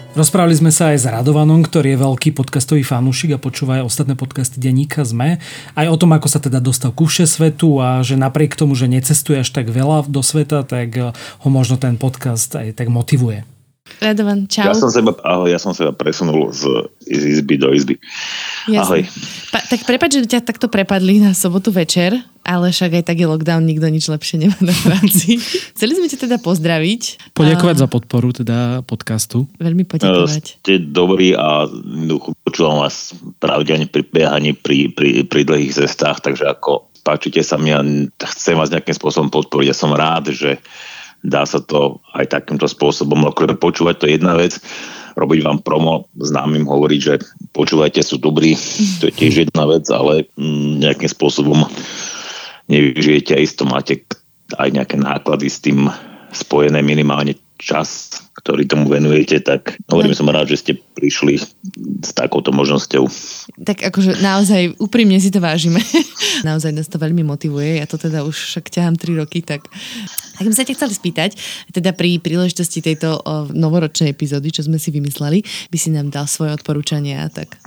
Rozprávali 0.09 0.57
sme 0.57 0.73
sa 0.73 0.89
aj 0.89 0.97
s 0.97 1.05
Radovanom, 1.05 1.61
ktorý 1.61 1.93
je 1.93 2.01
veľký 2.01 2.29
podcastový 2.33 2.81
fanúšik 2.81 3.37
a 3.37 3.39
počúva 3.39 3.77
aj 3.77 3.93
ostatné 3.93 4.17
podcasty 4.17 4.57
denníka 4.57 5.05
ZME. 5.05 5.37
Aj 5.77 5.85
o 5.85 5.95
tom, 6.01 6.17
ako 6.17 6.25
sa 6.25 6.41
teda 6.41 6.57
dostal 6.57 6.89
ku 6.89 7.05
svetu 7.05 7.77
a 7.77 8.01
že 8.01 8.17
napriek 8.17 8.57
tomu, 8.57 8.73
že 8.73 8.89
necestuje 8.89 9.37
až 9.37 9.53
tak 9.53 9.69
veľa 9.69 10.09
do 10.09 10.25
sveta, 10.25 10.65
tak 10.65 11.13
ho 11.13 11.49
možno 11.53 11.77
ten 11.77 11.93
podcast 11.93 12.49
aj 12.57 12.73
tak 12.73 12.89
motivuje. 12.89 13.45
Radovan, 13.97 14.45
čau. 14.45 14.69
Ja 14.69 14.77
som 14.77 14.93
seba, 14.93 15.17
ahoj, 15.25 15.49
ja 15.49 15.57
som 15.57 15.73
seba 15.73 15.89
presunul 15.91 16.53
z, 16.53 16.87
z 17.03 17.41
izby 17.41 17.57
do 17.57 17.73
izby. 17.73 17.97
Jasne. 18.69 18.85
Ahoj. 18.85 19.01
Pa, 19.49 19.59
tak 19.65 19.83
prepáč, 19.89 20.21
že 20.21 20.29
ťa 20.29 20.45
takto 20.45 20.69
prepadli 20.69 21.17
na 21.19 21.33
sobotu 21.33 21.73
večer, 21.73 22.15
ale 22.45 22.71
však 22.71 23.01
aj 23.01 23.03
tak 23.09 23.19
je 23.19 23.27
lockdown, 23.27 23.65
nikto 23.67 23.89
nič 23.91 24.07
lepšie 24.07 24.39
nemá 24.39 24.57
na 24.61 24.71
práci. 24.71 25.41
Chceli 25.75 25.99
sme 25.99 26.07
ťa 26.07 26.19
teda 26.29 26.37
pozdraviť. 26.39 27.33
Poďakovať 27.35 27.75
a... 27.75 27.81
za 27.83 27.87
podporu 27.91 28.29
teda 28.31 28.57
podcastu. 28.87 29.49
Veľmi 29.59 29.83
poďakovať. 29.83 30.63
Ste 30.63 30.79
dobrí 30.79 31.35
a 31.35 31.67
počúvam 32.47 32.85
vás 32.85 33.11
pravidelne 33.43 33.91
pri 33.91 34.07
behaní 34.07 34.55
pri, 34.55 34.89
pri, 34.93 35.27
pri 35.27 35.41
dlhých 35.43 35.75
cestách, 35.75 36.23
takže 36.23 36.47
ako 36.47 36.89
páčite 37.03 37.41
sa 37.41 37.57
mi 37.57 37.73
a 37.73 37.81
chcem 38.37 38.53
vás 38.53 38.71
nejakým 38.71 38.95
spôsobom 38.95 39.33
podporiť. 39.33 39.71
Ja 39.71 39.77
som 39.77 39.91
rád, 39.95 40.31
že 40.31 40.61
dá 41.23 41.43
sa 41.43 41.59
to 41.59 41.99
aj 42.15 42.31
takýmto 42.31 42.67
spôsobom. 42.67 43.27
Okrem 43.27 43.55
počúvať 43.59 43.95
to 43.99 44.05
je 44.07 44.15
jedna 44.15 44.39
vec, 44.39 44.55
robiť 45.19 45.39
vám 45.43 45.59
promo, 45.59 46.07
známym 46.15 46.63
hovoriť, 46.63 46.99
že 47.01 47.15
počúvajte, 47.51 47.99
sú 47.99 48.21
dobrí, 48.21 48.55
to 49.03 49.11
je 49.11 49.13
tiež 49.13 49.33
jedna 49.49 49.67
vec, 49.67 49.83
ale 49.91 50.29
mm, 50.39 50.79
nejakým 50.85 51.09
spôsobom 51.11 51.67
nevyžijete 52.71 53.35
a 53.35 53.43
isto 53.43 53.67
máte 53.67 54.05
aj 54.55 54.69
nejaké 54.71 54.95
náklady 54.95 55.47
s 55.49 55.59
tým 55.59 55.91
spojené 56.31 56.79
minimálne 56.85 57.35
čas, 57.59 58.15
ktorý 58.39 58.63
tomu 58.63 58.87
venujete, 58.87 59.43
tak 59.43 59.75
hovorím, 59.91 60.15
som 60.15 60.31
rád, 60.31 60.47
že 60.47 60.63
ste 60.63 60.73
prišli 60.79 61.43
s 61.99 62.11
takouto 62.15 62.55
možnosťou. 62.55 63.03
Tak 63.67 63.83
akože 63.91 64.23
naozaj 64.23 64.79
úprimne 64.79 65.19
si 65.19 65.27
to 65.27 65.43
vážime. 65.43 65.83
naozaj 66.47 66.71
nás 66.71 66.87
to 66.87 66.95
veľmi 66.95 67.21
motivuje. 67.27 67.83
Ja 67.83 67.85
to 67.85 67.99
teda 67.99 68.23
už 68.23 68.55
však 68.55 68.71
ťahám 68.71 68.95
3 68.95 69.19
roky, 69.19 69.43
tak 69.43 69.67
tak 70.39 70.47
sme 70.47 70.55
sa 70.55 70.63
ťa 70.63 70.79
chceli 70.79 70.93
spýtať, 70.95 71.29
teda 71.75 71.91
pri 71.91 72.15
príležitosti 72.23 72.79
tejto 72.79 73.19
novoročnej 73.51 74.15
epizódy, 74.15 74.55
čo 74.55 74.63
sme 74.63 74.79
si 74.79 74.87
vymysleli, 74.87 75.43
by 75.67 75.75
si 75.75 75.91
nám 75.91 76.15
dal 76.15 76.31
svoje 76.31 76.55
odporúčania, 76.55 77.27
tak 77.27 77.59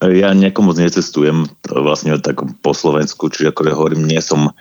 ja 0.00 0.32
niekomu 0.32 0.72
necestujem 0.72 1.44
vlastne 1.68 2.16
tak 2.24 2.40
po 2.64 2.72
Slovensku, 2.72 3.28
čiže 3.28 3.52
ako 3.52 3.60
ja 3.68 3.74
hovorím, 3.76 4.08
nie 4.08 4.22
som 4.24 4.56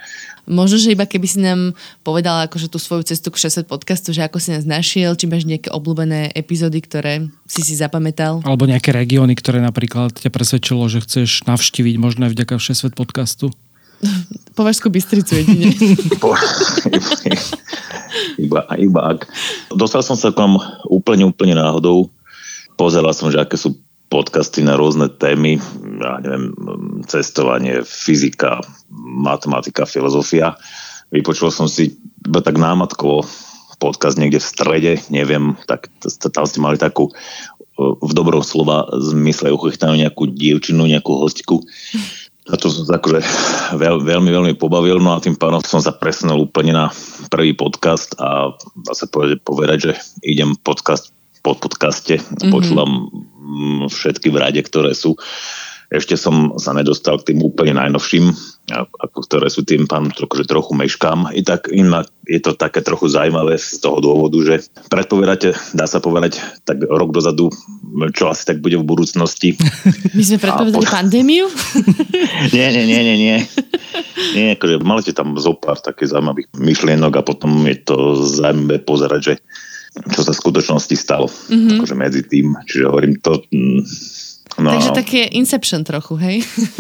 Možno, 0.49 0.81
že 0.81 0.97
iba 0.97 1.05
keby 1.05 1.27
si 1.29 1.38
nám 1.38 1.77
povedala 2.01 2.49
akože 2.49 2.73
tú 2.73 2.81
svoju 2.81 3.05
cestu 3.05 3.29
k 3.29 3.45
60 3.45 3.69
podcastu, 3.69 4.09
že 4.09 4.25
ako 4.25 4.41
si 4.41 4.49
nás 4.49 4.65
našiel, 4.65 5.13
či 5.13 5.29
máš 5.29 5.45
nejaké 5.45 5.69
obľúbené 5.69 6.33
epizódy, 6.33 6.81
ktoré 6.81 7.29
si 7.45 7.62
si 7.62 7.77
zapamätal. 7.77 8.41
Alebo 8.41 8.65
nejaké 8.65 8.89
regióny, 8.89 9.38
ktoré 9.38 9.62
napríklad 9.62 10.17
ťa 10.17 10.33
presvedčilo, 10.33 10.89
že 10.89 11.05
chceš 11.05 11.45
navštíviť 11.45 12.01
možno 12.01 12.25
aj 12.25 12.33
vďaka 12.33 12.57
60 12.57 12.97
podcastu. 12.97 13.53
Považskú 14.57 14.89
Bystricu 14.89 15.38
jedine. 15.38 15.69
iba, 18.41 18.65
iba 18.73 19.01
ak. 19.13 19.29
Dostal 19.69 20.01
som 20.01 20.17
sa 20.17 20.33
k 20.33 20.41
vám 20.41 20.57
úplne, 20.89 21.29
úplne 21.29 21.53
náhodou. 21.53 22.09
Pozeral 22.73 23.13
som, 23.13 23.29
že 23.29 23.38
aké 23.38 23.53
sú 23.53 23.77
podcasty 24.09 24.65
na 24.65 24.73
rôzne 24.73 25.07
témy, 25.09 25.61
ja 26.01 26.17
neviem, 26.19 26.53
cestovanie, 27.05 27.85
fyzika, 27.85 28.59
matematika, 28.91 29.85
filozofia. 29.85 30.57
Vypočul 31.13 31.53
som 31.53 31.69
si 31.69 31.93
iba 32.25 32.41
tak 32.41 32.57
námatkovo 32.57 33.25
podcast 33.79 34.19
niekde 34.19 34.43
v 34.43 34.49
strede, 34.49 34.93
neviem, 35.07 35.55
tak 35.69 35.87
tam 36.33 36.43
ste 36.43 36.59
mali 36.59 36.75
takú 36.75 37.13
v 37.79 38.11
dobrom 38.11 38.43
slova 38.43 38.91
zmysle 38.91 39.55
uchychtanú 39.55 39.95
nejakú 39.95 40.27
dievčinu, 40.35 40.83
nejakú 40.83 41.15
hostku. 41.15 41.63
A 42.49 42.57
to 42.57 42.67
som 42.67 42.83
sa 42.83 42.97
akože 42.97 43.21
veľ, 43.77 44.03
veľmi, 44.03 44.29
veľmi 44.33 44.53
pobavil, 44.57 44.99
no 44.99 45.15
a 45.15 45.23
tým 45.23 45.37
pádom 45.37 45.61
som 45.63 45.79
sa 45.79 45.95
presunul 45.95 46.49
úplne 46.49 46.73
na 46.75 46.89
prvý 47.29 47.53
podcast 47.53 48.17
a 48.19 48.51
dá 48.73 48.93
sa 48.97 49.05
povedať 49.45 49.77
že 49.79 49.91
idem 50.25 50.57
podcast 50.59 51.13
po 51.39 51.56
podcaste, 51.56 52.19
mm-hmm. 52.19 52.52
počúvam 52.52 53.10
Mm, 53.49 53.89
všetky 53.89 54.30
v 54.30 54.38
rade, 54.38 54.62
ktoré 54.62 54.93
sú. 54.93 55.17
Ešte 55.89 56.13
som 56.21 56.54
sa 56.62 56.69
nedostal 56.78 57.17
k 57.17 57.34
tým 57.34 57.41
úplne 57.41 57.73
najnovším, 57.73 58.30
ako 58.78 59.25
ktoré 59.25 59.49
sú 59.49 59.65
tým 59.65 59.89
pán 59.89 60.13
trochu, 60.13 60.45
že 60.45 60.52
trochu 60.54 60.78
meškám. 60.78 61.34
I 61.34 61.41
tak 61.41 61.65
inak 61.73 62.06
je 62.30 62.38
to 62.38 62.54
také 62.54 62.86
trochu 62.86 63.10
zaujímavé 63.10 63.58
z 63.58 63.82
toho 63.82 63.97
dôvodu, 63.97 64.38
že 64.45 64.69
predpovedáte, 64.93 65.58
dá 65.73 65.89
sa 65.89 65.97
povedať, 65.97 66.38
tak 66.62 66.86
rok 66.86 67.10
dozadu, 67.10 67.49
čo 68.13 68.30
asi 68.30 68.45
tak 68.45 68.62
bude 68.62 68.78
v 68.78 68.86
budúcnosti. 68.86 69.58
My 70.17 70.21
sme 70.21 70.38
predpovedali 70.38 70.86
po... 70.86 70.93
pandémiu? 70.93 71.49
nie, 72.54 72.67
nie, 72.69 72.86
nie, 72.86 73.02
nie, 73.02 73.17
nie. 73.17 73.38
Nie, 74.38 74.62
akože 74.62 74.86
máte 74.86 75.10
tam 75.10 75.34
zo 75.41 75.58
pár 75.58 75.82
takých 75.82 76.13
zaujímavých 76.13 76.54
myšlienok 76.54 77.17
a 77.17 77.25
potom 77.25 77.65
je 77.65 77.82
to 77.82 78.13
zaujímavé 78.30 78.78
pozerať, 78.86 79.21
že 79.25 79.34
čo 79.89 80.21
sa 80.21 80.32
v 80.32 80.41
skutočnosti 80.41 80.95
stalo 80.95 81.28
mm-hmm. 81.28 81.80
akože 81.82 81.95
medzi 81.97 82.21
tým. 82.25 82.54
Čiže 82.65 82.84
hovorím 82.86 83.13
to... 83.19 83.41
Mm, 83.49 83.82
no, 84.62 84.69
Takže 84.75 84.91
také 84.93 85.21
Inception 85.34 85.82
trochu, 85.82 86.13
hej? 86.21 86.38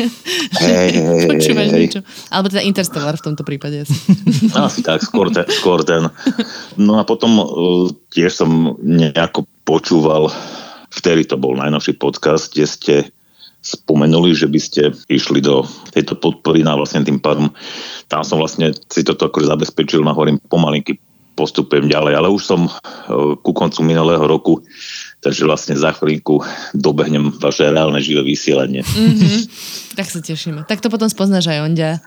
Hej, 0.63 0.89
hej, 0.93 1.27
Počúvaš 1.29 1.69
hej, 1.71 1.79
niečo. 1.79 1.99
Alebo 2.33 2.51
teda 2.51 2.65
Interstellar 2.65 3.15
v 3.15 3.25
tomto 3.31 3.43
prípade. 3.47 3.85
Asi 4.53 4.81
tak, 4.87 4.99
skôr 5.01 5.31
ten, 5.31 5.45
skôr 5.47 5.81
ten. 5.87 6.09
No 6.75 6.99
a 6.99 7.03
potom 7.07 7.39
uh, 7.39 7.45
tiež 8.11 8.43
som 8.43 8.75
nejako 8.81 9.47
počúval, 9.63 10.27
vtedy 10.91 11.23
to 11.29 11.39
bol 11.39 11.55
najnovší 11.55 11.95
podcast, 11.95 12.51
kde 12.51 12.65
ste 12.67 12.95
spomenuli, 13.59 14.31
že 14.31 14.47
by 14.47 14.59
ste 14.59 14.81
išli 15.11 15.43
do 15.43 15.67
tejto 15.91 16.15
podpory 16.15 16.63
na 16.63 16.79
vlastne 16.79 17.03
tým 17.03 17.19
pádom. 17.19 17.51
Tam 18.07 18.23
som 18.23 18.39
vlastne 18.39 18.71
si 18.87 19.03
toto 19.03 19.27
akože 19.27 19.51
zabezpečil 19.51 19.99
na 20.03 20.15
hovorím 20.15 20.39
pomalinky 20.47 20.99
postupujem 21.39 21.87
ďalej, 21.87 22.19
ale 22.19 22.27
už 22.27 22.43
som 22.43 22.67
e, 22.67 22.71
ku 23.39 23.55
koncu 23.55 23.79
minulého 23.87 24.27
roku, 24.27 24.59
takže 25.23 25.47
vlastne 25.47 25.79
za 25.79 25.95
chvíľku 25.95 26.43
dobehnem 26.75 27.31
vaše 27.39 27.71
reálne 27.71 28.03
živé 28.03 28.27
vysielanie. 28.27 28.83
Mm-hmm. 28.83 29.39
Tak 29.95 30.07
sa 30.11 30.19
tešíme. 30.19 30.67
Tak 30.67 30.83
to 30.83 30.91
potom 30.91 31.07
spoznáš 31.07 31.47
aj 31.47 31.59
Ondia 31.63 32.03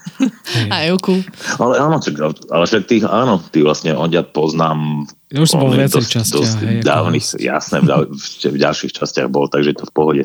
a 0.72 0.84
Euku. 0.88 1.24
Ale 1.56 1.80
áno, 1.80 2.00
ale 2.48 2.64
však 2.64 2.88
tých, 2.88 3.04
áno, 3.08 3.40
ty 3.52 3.64
vlastne 3.64 3.96
Ondia 3.96 4.24
poznám 4.24 5.08
ja 5.32 5.40
už 5.40 5.48
som 5.48 5.64
bol 5.64 5.72
v 5.72 5.80
viacej 5.80 6.04
častiach. 6.12 6.84
Dávnych, 6.84 7.24
jasné, 7.40 7.80
v, 7.80 7.88
v, 8.12 8.24
v 8.52 8.58
ďalších 8.60 8.92
častiach 8.92 9.32
bol, 9.32 9.48
takže 9.48 9.80
to 9.80 9.88
v 9.88 9.92
pohode. 9.96 10.24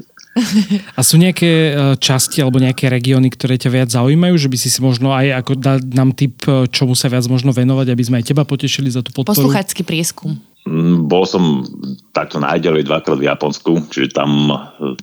A 0.97 1.02
sú 1.02 1.17
nejaké 1.17 1.50
e, 1.50 1.71
časti 1.97 2.39
alebo 2.41 2.62
nejaké 2.62 2.88
regióny, 2.88 3.34
ktoré 3.34 3.58
ťa 3.58 3.69
viac 3.73 3.89
zaujímajú, 3.89 4.36
že 4.38 4.47
by 4.50 4.58
si 4.58 4.69
si 4.69 4.80
možno 4.80 5.12
aj 5.13 5.43
ako 5.43 5.52
dal 5.58 5.78
nám 5.82 6.13
tip, 6.13 6.39
e, 6.45 6.69
čomu 6.69 6.93
sa 6.93 7.10
viac 7.10 7.26
možno 7.26 7.52
venovať, 7.54 7.88
aby 7.91 8.04
sme 8.04 8.15
aj 8.21 8.26
teba 8.34 8.43
potešili 8.45 8.89
za 8.89 9.02
tú 9.02 9.12
podporu? 9.12 9.50
Posluchácky 9.50 9.82
prieskum. 9.82 10.38
Mm, 10.67 11.08
bol 11.08 11.23
som 11.23 11.63
takto 12.12 12.43
najďalej 12.43 12.86
dvakrát 12.86 13.17
v 13.17 13.28
Japonsku, 13.32 13.71
čiže 13.88 14.13
tam 14.13 14.52
e, 14.52 14.58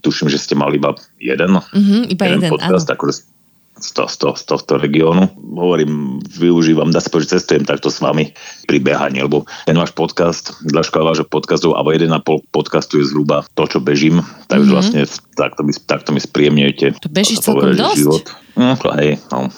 tuším, 0.05 0.29
že 0.29 0.39
ste 0.39 0.55
mali 0.55 0.77
iba 0.77 0.93
jeden, 1.17 1.57
mm-hmm, 1.57 2.03
iba 2.13 2.25
jeden, 2.29 2.41
jeden 2.45 2.51
podcast, 2.53 2.87
áno. 2.89 2.95
akože 3.01 3.13
z, 3.75 3.89
to, 3.93 4.07
z, 4.07 4.17
to, 4.23 4.29
z 4.39 4.43
tohto 4.47 4.73
regiónu. 4.79 5.27
Hovorím, 5.55 6.23
využívam, 6.23 6.95
dá 6.95 7.03
sa 7.03 7.11
povedať, 7.11 7.39
cestujem 7.39 7.67
takto 7.67 7.91
s 7.91 7.99
vami 7.99 8.31
pri 8.71 8.79
behaní, 8.79 9.27
lebo 9.27 9.47
ten 9.67 9.75
váš 9.75 9.91
podcast, 9.93 10.55
dĺžka 10.63 11.03
vášho 11.03 11.27
podcastu, 11.27 11.75
alebo 11.75 11.91
1,5 11.91 12.55
podcastu 12.55 13.03
je 13.03 13.11
zhruba 13.11 13.43
to, 13.59 13.65
čo 13.67 13.79
bežím, 13.83 14.23
takže 14.47 14.71
mm-hmm. 14.71 14.75
vlastne 14.75 15.01
takto 15.35 15.61
mi, 15.67 15.73
takto 15.75 16.11
mi 16.15 16.21
spríjemňujete. 16.23 17.03
To 17.03 17.09
bežíš 17.11 17.43
celkom 17.43 17.75
dosť? 17.75 17.99
Život. 17.99 18.44
No, 18.55 18.79
hej, 19.03 19.19
no. 19.35 19.51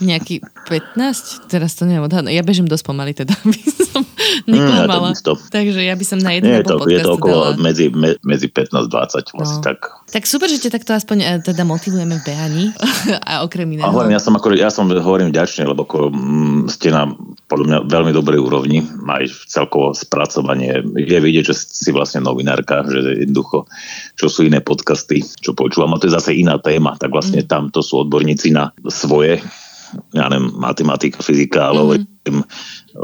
Nejaký 0.00 0.40
15? 0.72 1.52
Teraz 1.52 1.76
to 1.76 1.84
neviem 1.84 2.08
odhadnúť. 2.08 2.32
Ja 2.32 2.40
bežím 2.40 2.64
dosť 2.64 2.84
pomaly 2.88 3.12
teda, 3.12 3.36
by 3.52 3.60
som 3.84 4.00
neklamala. 4.48 5.12
Mm, 5.12 5.20
ja 5.20 5.34
Takže 5.52 5.80
ja 5.84 5.92
by 5.92 6.04
som 6.08 6.18
na 6.24 6.32
jeden 6.32 6.48
Nie, 6.48 6.64
to, 6.64 6.80
je 6.88 7.04
to 7.04 7.20
okolo 7.20 7.52
dala. 7.52 7.60
medzi, 7.60 7.92
me, 7.92 8.16
medzi 8.24 8.48
15-20 8.48 9.36
vlastne 9.36 9.60
no. 9.60 9.64
tak. 9.64 9.78
Tak 10.08 10.24
super, 10.24 10.48
že 10.48 10.56
ťa 10.56 10.72
takto 10.72 10.96
aspoň 10.96 11.16
e, 11.20 11.26
teda 11.44 11.68
motivujeme 11.68 12.16
v 12.16 12.22
behaní 12.24 12.64
a 13.30 13.44
okrem 13.44 13.68
iného. 13.76 13.84
A 13.84 13.92
hovorím, 13.92 14.16
ja 14.16 14.22
som, 14.24 14.32
ako, 14.32 14.56
ja 14.56 14.72
som 14.72 14.88
hovorím 14.88 15.36
vďačný, 15.36 15.68
lebo 15.68 15.84
ako, 15.84 16.08
m, 16.08 16.16
mm, 16.16 16.60
ste 16.72 16.88
na 16.88 17.12
podľa 17.50 17.66
mňa 17.66 17.78
veľmi 17.90 18.12
dobrej 18.14 18.40
úrovni, 18.40 18.78
aj 19.10 19.50
celkovo 19.50 19.90
spracovanie. 19.90 20.86
Je 20.94 21.18
vidieť, 21.18 21.50
že 21.50 21.54
si 21.58 21.90
vlastne 21.90 22.22
novinárka, 22.22 22.86
že 22.86 23.26
jednoducho, 23.26 23.66
čo 24.14 24.30
sú 24.30 24.46
iné 24.46 24.62
podcasty, 24.62 25.26
čo 25.42 25.52
počúvam, 25.52 25.90
a 25.92 25.98
to 25.98 26.06
je 26.06 26.14
zase 26.14 26.30
iná 26.38 26.62
téma, 26.62 26.94
tak 26.94 27.10
vlastne 27.10 27.42
mm. 27.42 27.50
tam 27.50 27.62
to 27.74 27.82
sú 27.82 28.06
odborníci 28.30 28.54
na 28.54 28.70
svoje 28.88 29.42
ja 30.14 30.30
neviem, 30.30 30.54
matematika, 30.54 31.18
fyzika, 31.18 31.74
ale 31.74 31.98
mm-hmm. 31.98 32.46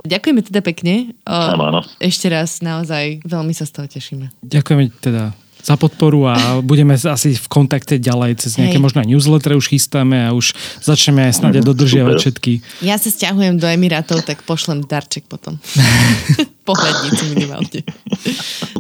Ďakujeme 0.07 0.39
teda 0.47 0.63
pekne. 0.63 1.19
O, 1.27 1.35
Áno, 1.35 1.67
áno. 1.67 1.81
Ešte 1.99 2.31
raz 2.31 2.63
naozaj 2.63 3.27
veľmi 3.27 3.51
sa 3.51 3.67
z 3.67 3.73
toho 3.75 3.87
tešíme. 3.91 4.31
Ďakujeme 4.47 4.95
teda 5.03 5.35
za 5.67 5.75
podporu 5.75 6.31
a 6.31 6.35
budeme 6.63 6.95
asi 6.95 7.35
v 7.35 7.47
kontakte 7.51 7.99
ďalej 7.99 8.39
cez 8.39 8.55
nejaké 8.55 8.79
Hej. 8.79 8.85
možno 8.87 9.03
aj 9.03 9.11
newslettere 9.11 9.59
už 9.59 9.67
chystáme 9.67 10.15
a 10.15 10.31
už 10.31 10.55
začneme 10.79 11.27
aj 11.27 11.43
snáď 11.43 11.67
dodržiavať 11.67 12.15
Super. 12.15 12.23
všetky. 12.23 12.53
Ja 12.87 12.95
sa 12.95 13.11
stiahujem 13.11 13.59
do 13.59 13.67
Emirátov, 13.67 14.23
tak 14.23 14.47
pošlem 14.47 14.87
darček 14.87 15.27
potom. 15.27 15.59
Pohľadnicu 16.67 17.31
minimálne. 17.31 17.79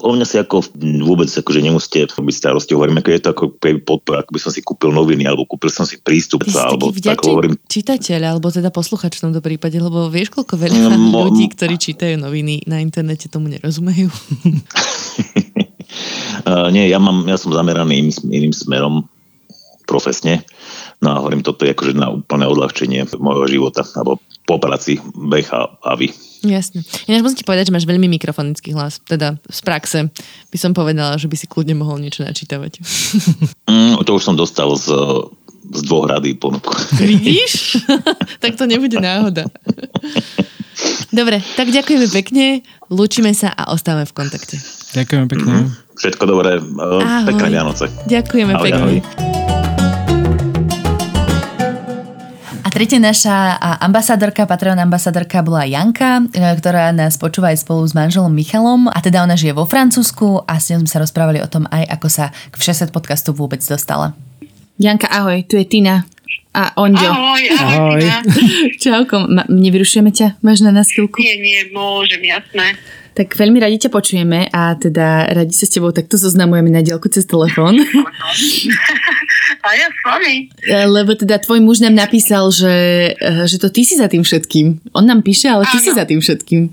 O 0.03 0.11
mňa 0.11 0.27
si 0.27 0.37
ako 0.37 0.63
vôbec 1.03 1.31
akože 1.31 1.63
nemusíte 1.63 2.11
byť 2.11 2.35
starosti, 2.35 2.75
hovorím, 2.75 2.99
ako 2.99 3.09
je 3.09 3.21
to 3.21 3.29
ako 3.31 3.45
podpora, 3.79 4.23
ako 4.23 4.31
by 4.31 4.41
som 4.43 4.51
si 4.51 4.59
kúpil 4.59 4.91
noviny, 4.91 5.23
alebo 5.23 5.47
kúpil 5.47 5.71
som 5.71 5.87
si 5.87 5.95
prístup, 5.97 6.43
Ty 6.43 6.51
si 6.51 6.59
alebo 6.59 6.91
taký 6.91 7.03
tak 7.05 7.19
hovorím, 7.23 7.55
čitateľ, 7.63 8.21
alebo 8.27 8.51
teda 8.51 8.75
posluchač 8.75 9.19
v 9.19 9.31
tomto 9.31 9.39
prípade, 9.39 9.79
lebo 9.79 10.07
vieš, 10.07 10.35
koľko 10.35 10.59
veľa 10.59 10.79
No, 10.83 10.99
mo- 10.99 11.31
ľudí, 11.31 11.47
ktorí 11.47 11.79
čítajú 11.79 12.19
noviny 12.19 12.67
na 12.67 12.83
internete, 12.83 13.31
tomu 13.31 13.55
nerozumejú. 13.55 14.11
Uh, 16.47 16.71
nie, 16.71 16.87
ja, 16.87 17.03
mám, 17.03 17.27
ja 17.27 17.35
som 17.35 17.51
zameraný 17.51 18.07
iným, 18.07 18.15
iným 18.31 18.55
smerom 18.55 19.11
profesne. 19.87 20.47
No 21.03 21.13
a 21.13 21.17
hovorím, 21.21 21.43
toto 21.43 21.67
je 21.67 21.75
akože 21.75 21.95
na 21.95 22.11
úplné 22.11 22.47
odľahčenie 22.47 23.07
môjho 23.19 23.47
života, 23.51 23.87
alebo 23.95 24.23
po 24.47 24.63
práci 24.63 25.03
beh 25.03 25.49
a, 25.51 25.67
a 25.83 25.93
vy. 25.99 26.11
Jasne. 26.47 26.87
Ináč 27.11 27.21
musím 27.23 27.39
ti 27.43 27.49
povedať, 27.49 27.71
že 27.71 27.75
máš 27.75 27.87
veľmi 27.91 28.07
mikrofonický 28.07 28.73
hlas. 28.75 29.03
Teda 29.03 29.39
z 29.47 29.61
praxe 29.67 29.99
by 30.55 30.59
som 30.59 30.71
povedala, 30.71 31.19
že 31.19 31.27
by 31.27 31.37
si 31.39 31.51
kľudne 31.51 31.75
mohol 31.75 32.03
niečo 32.03 32.27
načítavať. 32.27 32.73
Mm, 33.67 33.99
to 34.07 34.15
už 34.15 34.23
som 34.23 34.39
dostal 34.39 34.71
z, 34.79 34.95
z 35.75 35.81
dvoch 35.91 36.07
rady 36.07 36.39
ponuku. 36.39 36.71
Vidíš? 37.03 37.83
tak 38.43 38.55
to 38.55 38.63
nebude 38.63 38.95
náhoda. 38.95 39.51
Dobre, 41.09 41.41
tak 41.57 41.73
ďakujeme 41.73 42.07
pekne, 42.13 42.61
lúčime 42.93 43.33
sa 43.33 43.49
a 43.49 43.73
ostávame 43.73 44.05
v 44.05 44.15
kontakte. 44.15 44.57
Ďakujeme 44.93 45.27
pekne. 45.27 45.73
Všetko 45.97 46.23
dobré, 46.29 46.61
Ahoj. 46.61 47.25
pekné 47.25 47.47
Vianoce. 47.49 47.89
Ďakujeme 48.05 48.53
Ahoj, 48.53 48.65
pekne. 48.69 48.83
ahoj. 48.85 48.99
A 52.61 52.69
tretia 52.69 52.99
naša 52.99 53.57
a, 53.57 53.79
ambasádorka, 53.81 54.45
Patreon 54.45 54.77
ambasádorka 54.77 55.41
bola 55.41 55.65
Janka, 55.65 56.27
e, 56.29 56.53
ktorá 56.59 56.91
nás 56.91 57.15
počúva 57.17 57.55
aj 57.55 57.63
spolu 57.63 57.87
s 57.87 57.95
manželom 57.95 58.29
Michalom 58.29 58.91
a 58.91 58.99
teda 58.99 59.23
ona 59.23 59.39
žije 59.39 59.55
vo 59.55 59.65
Francúzsku 59.65 60.45
a 60.45 60.59
s 60.59 60.75
ňou 60.75 60.83
sme 60.83 60.91
sa 60.91 60.99
rozprávali 60.99 61.41
o 61.41 61.49
tom 61.49 61.65
aj, 61.71 61.87
ako 61.95 62.09
sa 62.11 62.35
k 62.35 62.55
Všeset 62.59 62.91
podcastu 62.91 63.31
vôbec 63.31 63.63
dostala. 63.63 64.13
Janka, 64.77 65.09
ahoj, 65.09 65.41
tu 65.47 65.57
je 65.57 65.65
Tina. 65.65 66.05
A 66.57 66.73
Onďo. 66.81 67.05
Ahoj, 67.05 67.43
ahoj, 67.53 68.01
Ahoj. 68.01 68.01
Čauko, 68.83 69.29
ma, 69.29 69.45
nevyrušujeme 69.45 70.09
ťa? 70.09 70.41
Máš 70.41 70.65
na 70.65 70.73
nás 70.73 70.89
chvíľku? 70.89 71.21
Nie, 71.21 71.37
nie, 71.37 71.69
môžem, 71.69 72.25
jasné. 72.25 72.81
Tak 73.13 73.37
veľmi 73.37 73.61
radi 73.61 73.77
ťa 73.77 73.93
počujeme 73.93 74.49
a 74.49 74.73
teda 74.77 75.37
radi 75.37 75.53
sa 75.53 75.69
s 75.69 75.73
tebou 75.73 75.93
takto 75.93 76.17
zoznamujeme 76.17 76.73
na 76.73 76.81
diálku 76.81 77.13
cez 77.13 77.29
telefón. 77.29 77.77
A 79.67 79.69
ja 79.73 79.89
s 79.89 79.99
vami. 80.05 80.53
E, 80.63 80.85
Lebo 80.85 81.17
teda 81.17 81.41
tvoj 81.41 81.65
muž 81.65 81.81
nám 81.81 81.97
napísal, 81.97 82.53
že, 82.53 82.75
e, 83.17 83.49
že 83.49 83.57
to 83.57 83.73
ty 83.73 83.83
si 83.83 83.97
za 83.97 84.07
tým 84.07 84.21
všetkým. 84.23 84.93
On 84.93 85.03
nám 85.03 85.25
píše, 85.25 85.49
ale 85.49 85.65
ty 85.69 85.81
Áno. 85.81 85.85
si 85.85 85.91
za 85.97 86.05
tým 86.05 86.21
všetkým. 86.21 86.71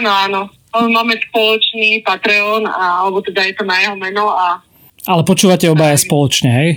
Áno, 0.00 0.10
áno. 0.10 0.40
Máme 0.76 1.18
spoločný 1.30 2.04
Patreon, 2.04 2.68
a, 2.68 3.06
alebo 3.06 3.20
teda 3.24 3.42
je 3.48 3.54
to 3.56 3.64
na 3.64 3.80
jeho 3.80 3.96
meno 3.96 4.28
a 4.32 4.60
Ale 5.08 5.22
počúvate 5.24 5.66
obaja 5.70 5.96
spoločne, 5.96 6.50
hej? 6.52 6.70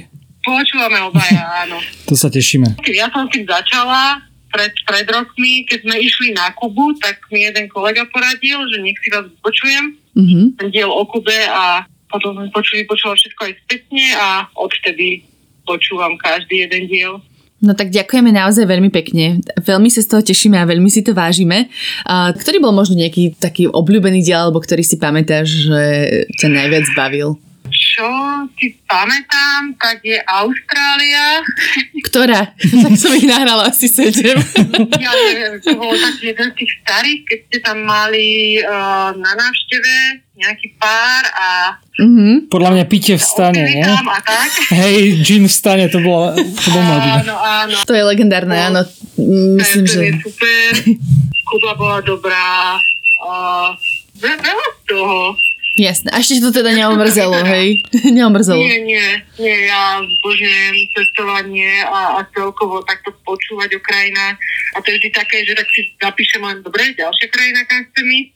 Počúvame 0.49 0.97
obaja, 1.01 1.65
áno. 1.65 1.77
To 2.05 2.17
sa 2.17 2.27
tešíme. 2.27 2.81
Ja 2.89 3.07
som 3.13 3.29
s 3.29 3.33
tým 3.33 3.45
začala 3.45 4.25
pred, 4.49 4.73
pred 4.83 5.05
rokmi, 5.05 5.63
keď 5.63 5.85
sme 5.85 5.95
išli 6.01 6.33
na 6.33 6.49
Kubu, 6.51 6.97
tak 6.97 7.21
mi 7.29 7.45
jeden 7.45 7.69
kolega 7.69 8.01
poradil, 8.09 8.57
že 8.67 8.81
nech 8.81 8.97
si 8.97 9.13
vás 9.13 9.29
počujem, 9.39 9.93
Mhm. 10.17 10.57
ten 10.57 10.67
diel 10.73 10.89
o 10.89 11.05
Kube 11.05 11.37
a 11.47 11.85
potom 12.09 12.33
som 12.33 12.49
počuli, 12.49 12.83
počula 12.83 13.13
všetko 13.13 13.41
aj 13.45 13.53
spätne 13.63 14.05
a 14.17 14.27
odtedy 14.57 15.23
počúvam 15.63 16.17
každý 16.17 16.65
jeden 16.65 16.89
diel. 16.89 17.13
No 17.59 17.75
tak 17.75 17.91
ďakujeme 17.91 18.31
naozaj 18.31 18.63
veľmi 18.65 18.87
pekne. 18.87 19.43
Veľmi 19.59 19.91
sa 19.91 19.99
z 19.99 20.07
toho 20.07 20.23
tešíme 20.23 20.55
a 20.55 20.63
veľmi 20.65 20.87
si 20.87 21.03
to 21.03 21.11
vážime. 21.11 21.67
A 22.07 22.31
ktorý 22.31 22.63
bol 22.63 22.71
možno 22.71 22.95
nejaký 22.95 23.35
taký 23.35 23.67
obľúbený 23.67 24.23
diel, 24.23 24.47
alebo 24.47 24.63
ktorý 24.63 24.79
si 24.79 24.95
pamätáš, 24.95 25.67
že 25.67 25.81
ťa 26.39 26.47
najviac 26.49 26.87
bavil? 26.95 27.35
Čo 27.99 28.07
si 28.55 28.79
pamätám, 28.87 29.75
tak 29.75 29.99
je 30.07 30.15
Austrália. 30.23 31.43
Ktorá? 32.07 32.55
tak 32.87 32.95
som 32.95 33.11
ich 33.11 33.27
nahrala 33.27 33.67
asi 33.67 33.91
sedem. 33.91 34.39
Ja 35.03 35.11
neviem, 35.11 35.59
to 35.59 35.75
bol 35.75 35.91
taký 35.91 36.31
jeden 36.31 36.55
z 36.55 36.63
tých 36.63 36.71
starých, 36.79 37.19
keď 37.27 37.39
ste 37.43 37.57
tam 37.59 37.83
mali 37.83 38.55
uh, 38.63 39.11
na 39.19 39.31
návšteve 39.35 40.23
nejaký 40.39 40.79
pár 40.79 41.23
a 41.27 41.47
mhm. 41.99 42.47
Podľa 42.47 42.69
mňa 42.79 42.85
pitie 42.87 43.19
v 43.19 43.23
stane, 43.27 43.67
opili 43.67 43.83
nie? 43.83 43.83
tam 43.83 44.07
a 44.07 44.19
tak. 44.23 44.49
Hej, 44.79 45.19
gin 45.19 45.43
v 45.43 45.51
stane, 45.51 45.91
to 45.91 45.99
bolo, 45.99 46.31
to 46.39 46.69
bolo. 46.79 46.93
Áno, 47.19 47.35
áno. 47.35 47.75
To 47.83 47.91
je 47.91 48.03
legendárne, 48.07 48.55
áno. 48.55 48.87
Mm, 49.19 49.59
Myslím, 49.59 49.83
to 49.83 49.91
že... 49.91 49.99
je 50.07 50.11
super. 50.23 50.71
Kuba 51.51 51.71
bola 51.75 51.99
dobrá. 51.99 52.79
Uh, 53.19 53.75
ve- 54.23 54.39
veľa 54.39 54.67
z 54.71 54.79
toho. 54.87 55.35
Jasné. 55.79 56.11
A 56.11 56.19
ešte 56.19 56.43
to 56.43 56.51
teda 56.51 56.75
neomrzelo, 56.75 57.39
hej? 57.55 57.79
neomrzelo. 58.17 58.59
Nie, 58.59 58.83
nie, 58.83 59.07
nie, 59.39 59.57
ja 59.71 60.03
zbožňujem 60.03 60.75
cestovanie 60.91 61.71
a, 61.87 62.19
a 62.19 62.27
celkovo 62.35 62.83
takto 62.83 63.15
počúvať 63.23 63.79
o 63.79 63.81
krajinách. 63.81 64.35
A 64.75 64.83
to 64.83 64.91
je 64.91 64.97
vždy 64.99 65.09
také, 65.15 65.47
že 65.47 65.55
tak 65.55 65.67
si 65.71 65.81
zapíšem 65.95 66.43
len, 66.43 66.59
dobre, 66.59 66.91
ďalšia 66.99 67.27
krajina, 67.31 67.63
kam 67.63 67.87
chcem 67.89 68.07
ísť, 68.11 68.31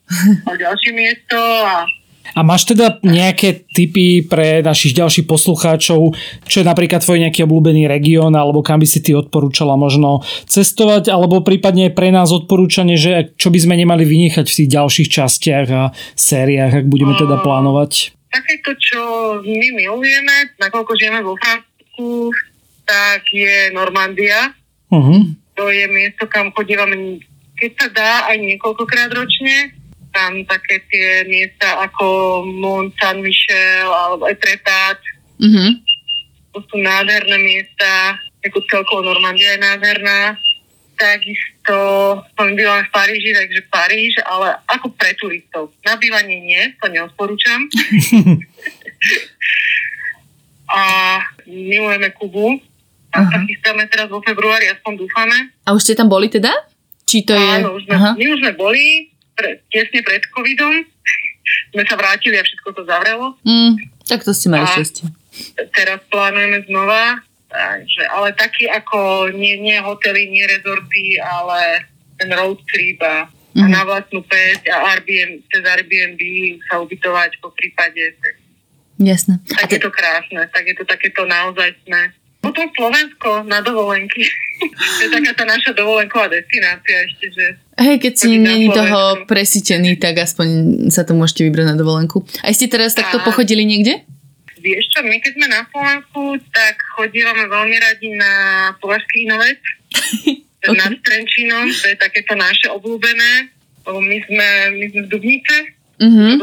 a 0.48 0.50
ďalšie 0.56 0.92
miesto 0.96 1.38
a 1.68 1.84
A 2.34 2.42
máš 2.42 2.66
teda 2.72 3.04
nejaké 3.04 3.68
tipy 3.76 4.24
pre 4.24 4.64
našich 4.64 4.96
ďalších 4.96 5.28
poslucháčov, 5.28 6.16
čo 6.48 6.56
je 6.64 6.66
napríklad 6.66 7.04
tvoj 7.04 7.20
nejaký 7.20 7.44
obľúbený 7.44 7.86
región, 7.86 8.32
alebo 8.34 8.64
kam 8.64 8.80
by 8.80 8.88
si 8.88 9.04
ty 9.04 9.12
odporúčala 9.12 9.76
možno 9.76 10.24
cestovať, 10.48 11.12
alebo 11.12 11.44
prípadne 11.44 11.92
pre 11.92 12.10
nás 12.16 12.32
odporúčanie, 12.32 12.96
že 12.96 13.36
čo 13.36 13.52
by 13.52 13.60
sme 13.60 13.76
nemali 13.76 14.08
vynechať 14.08 14.48
v 14.48 14.58
tých 14.64 14.70
ďalších 14.72 15.10
častiach 15.12 15.68
a 15.70 15.84
sériách, 16.16 16.84
ak 16.84 16.86
budeme 16.88 17.14
teda 17.20 17.44
plánovať. 17.44 18.16
takéto, 18.34 18.74
čo 18.82 19.02
my 19.46 19.68
milujeme, 19.78 20.58
nakoľko 20.58 20.92
žijeme 20.98 21.22
vo 21.22 21.38
Francúzsku, 21.38 22.34
tak 22.90 23.22
je 23.30 23.70
Normandia. 23.78 24.58
Uh-huh. 24.90 25.30
To 25.54 25.70
je 25.70 25.86
miesto, 25.86 26.26
kam 26.26 26.50
chodívame, 26.50 27.22
keď 27.62 27.72
sa 27.78 27.88
dá, 27.94 28.12
aj 28.34 28.42
niekoľkokrát 28.42 29.14
ročne. 29.14 29.78
Tam 30.14 30.46
také 30.46 30.86
tie 30.94 31.26
miesta 31.26 31.82
ako 31.82 32.06
Mont 32.46 32.94
Saint-Michel 33.02 33.90
alebo 33.90 34.30
Etretat. 34.30 35.02
Mhm. 35.42 35.82
To 36.54 36.62
sú 36.70 36.78
nádherné 36.78 37.38
miesta. 37.42 38.22
Ako 38.46 38.62
celkovo 38.70 39.02
Normandia 39.02 39.58
je 39.58 39.66
nádherná. 39.66 40.38
Takisto 40.94 41.78
som 42.38 42.54
bývala 42.54 42.86
v 42.86 42.94
Paríži, 42.94 43.34
takže 43.34 43.66
Paríž, 43.74 44.14
ale 44.30 44.62
ako 44.70 44.94
pre 44.94 45.18
turistov. 45.18 45.74
Na 45.82 45.98
bývanie 45.98 46.38
nie, 46.46 46.62
to 46.78 46.86
neodporúčam. 46.94 47.66
a 50.70 50.84
milujeme 51.50 52.14
Kubu. 52.14 52.62
A 53.14 53.30
sa 53.30 53.38
chystáme 53.46 53.86
teraz 53.94 54.10
vo 54.10 54.26
februári, 54.26 54.74
aspoň 54.74 55.06
dúfame. 55.06 55.54
A 55.70 55.78
už 55.78 55.86
ste 55.86 55.94
tam 55.94 56.10
boli 56.10 56.34
teda? 56.34 56.50
Či 57.06 57.22
to 57.30 57.38
je... 57.38 57.46
Áno, 57.62 57.78
už 57.78 57.86
sme, 57.86 57.94
Aha. 57.94 58.12
my 58.18 58.26
už 58.26 58.38
sme 58.42 58.52
boli 58.58 59.13
pre, 59.44 59.60
tesne 59.68 60.00
pred 60.00 60.24
covidom. 60.32 60.88
sme 61.70 61.84
sa 61.84 62.00
vrátili 62.00 62.40
a 62.40 62.44
všetko 62.44 62.70
to 62.72 62.82
zavrelo. 62.88 63.36
Mm, 63.44 63.76
tak 64.08 64.24
to 64.24 64.32
ste 64.32 64.48
mali 64.48 64.64
šťastie. 64.64 65.12
Teraz 65.70 66.00
plánujeme 66.08 66.64
znova. 66.64 67.20
Takže, 67.50 68.10
ale 68.10 68.34
taký 68.34 68.66
ako 68.66 69.30
nie, 69.30 69.60
nie 69.60 69.78
hotely, 69.78 70.26
nie 70.26 70.42
rezorty, 70.48 71.20
ale 71.20 71.86
ten 72.18 72.32
road 72.32 72.58
trip 72.66 72.98
a, 73.04 73.28
a 73.28 73.32
Mhm. 73.54 73.70
na 73.70 73.86
vlastnú 73.86 74.26
päť 74.26 74.66
a 74.74 74.98
Airbnb, 74.98 75.46
cez 75.46 75.62
Airbnb 75.62 76.22
sa 76.66 76.82
ubytovať 76.82 77.38
po 77.38 77.54
prípade. 77.54 78.18
Jasné. 78.98 79.38
tak 79.46 79.70
je 79.70 79.78
to 79.78 79.94
krásne, 79.94 80.42
tak 80.50 80.64
je 80.66 80.74
to 80.74 80.86
takéto 80.86 81.22
naozaj 81.26 81.70
sme. 81.86 82.10
Potom 82.42 82.66
Slovensko 82.74 83.46
na 83.46 83.62
dovolenky. 83.62 84.26
to 84.98 85.02
je 85.06 85.10
taká 85.12 85.32
tá 85.34 85.46
naša 85.46 85.72
dovolenková 85.72 86.28
destinácia 86.28 87.06
ešte, 87.06 87.26
že 87.30 87.46
Hej, 87.74 88.06
keď 88.06 88.14
si 88.14 88.38
není 88.38 88.70
toho 88.70 89.26
presítený, 89.26 89.98
tak 89.98 90.22
aspoň 90.22 90.48
sa 90.94 91.02
to 91.02 91.18
môžete 91.18 91.42
vybrať 91.50 91.74
na 91.74 91.76
dovolenku. 91.78 92.22
A 92.46 92.54
ste 92.54 92.70
teraz 92.70 92.94
takto 92.94 93.18
Á. 93.18 93.26
pochodili 93.26 93.66
niekde? 93.66 94.06
Vieš 94.62 94.94
čo, 94.94 95.00
my 95.04 95.18
keď 95.20 95.32
sme 95.36 95.48
na 95.50 95.62
Slovensku, 95.68 96.22
tak 96.54 96.78
chodívame 96.96 97.50
veľmi 97.50 97.78
radi 97.82 98.08
na 98.16 98.32
Považský 98.80 99.28
Inovec, 99.28 99.60
Ok. 100.64 100.72
okay. 100.72 100.80
nad 100.80 100.96
Trenčínom, 101.04 101.68
to 101.68 101.86
je 101.92 101.98
takéto 102.00 102.40
naše 102.40 102.72
obľúbené, 102.72 103.52
my 103.84 104.18
sme, 104.24 104.48
my 104.80 104.86
sme 104.96 105.02
z 105.04 105.10
Dubnice, 105.12 105.56
Mhm. 106.02 106.42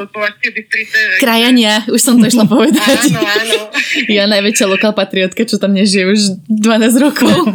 Bystrice. 0.55 0.95
takže- 0.95 1.21
Krajania, 1.21 1.83
už 1.91 2.01
som 2.01 2.15
to 2.17 2.27
išla 2.27 2.47
povedať. 2.55 3.11
Áno, 3.11 3.21
áno. 3.21 3.57
Ja 4.17 4.31
najväčšia 4.31 4.67
lokál 4.67 4.95
patriotka, 4.95 5.43
čo 5.43 5.59
tam 5.59 5.75
nežije 5.75 6.07
už 6.07 6.21
12 6.47 7.03
rokov. 7.03 7.35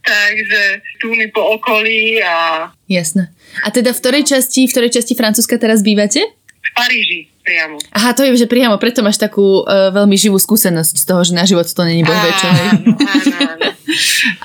Takže 0.00 0.62
túmy 0.98 1.28
po 1.28 1.44
okolí 1.52 2.16
a 2.24 2.68
Jasné. 2.88 3.28
A 3.60 3.68
teda 3.68 3.92
v 3.92 4.00
ktorej 4.00 4.24
časti, 4.24 4.64
v 4.64 4.72
ktorej 4.72 4.90
časti 4.90 5.12
Francúzska 5.12 5.60
teraz 5.60 5.84
bývate? 5.84 6.24
v 6.58 6.70
Paríži 6.74 7.20
priamo. 7.40 7.76
Aha, 7.92 8.12
to 8.12 8.24
je, 8.24 8.36
že 8.36 8.44
priamo 8.44 8.76
preto 8.76 9.00
máš 9.00 9.16
takú 9.16 9.64
uh, 9.64 9.88
veľmi 9.88 10.16
živú 10.16 10.36
skúsenosť 10.36 11.00
z 11.00 11.04
toho, 11.04 11.20
že 11.24 11.32
na 11.32 11.44
život 11.44 11.64
to 11.64 11.80
není? 11.80 12.04
Áno, 12.04 12.12
áno, 12.12 12.96
áno. 13.40 13.68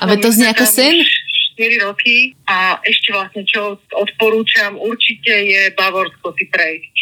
A 0.00 0.02
to 0.16 0.28
znie 0.32 0.48
ako 0.48 0.64
sen? 0.64 1.04
už 1.04 1.08
4 1.54 1.86
roky 1.86 2.34
a 2.50 2.82
ešte 2.82 3.14
vlastne 3.14 3.42
čo 3.46 3.78
odporúčam 3.94 4.74
určite 4.76 5.30
je 5.30 5.70
Bavorsko 5.78 6.34
si 6.34 6.44
prejsť. 6.50 6.96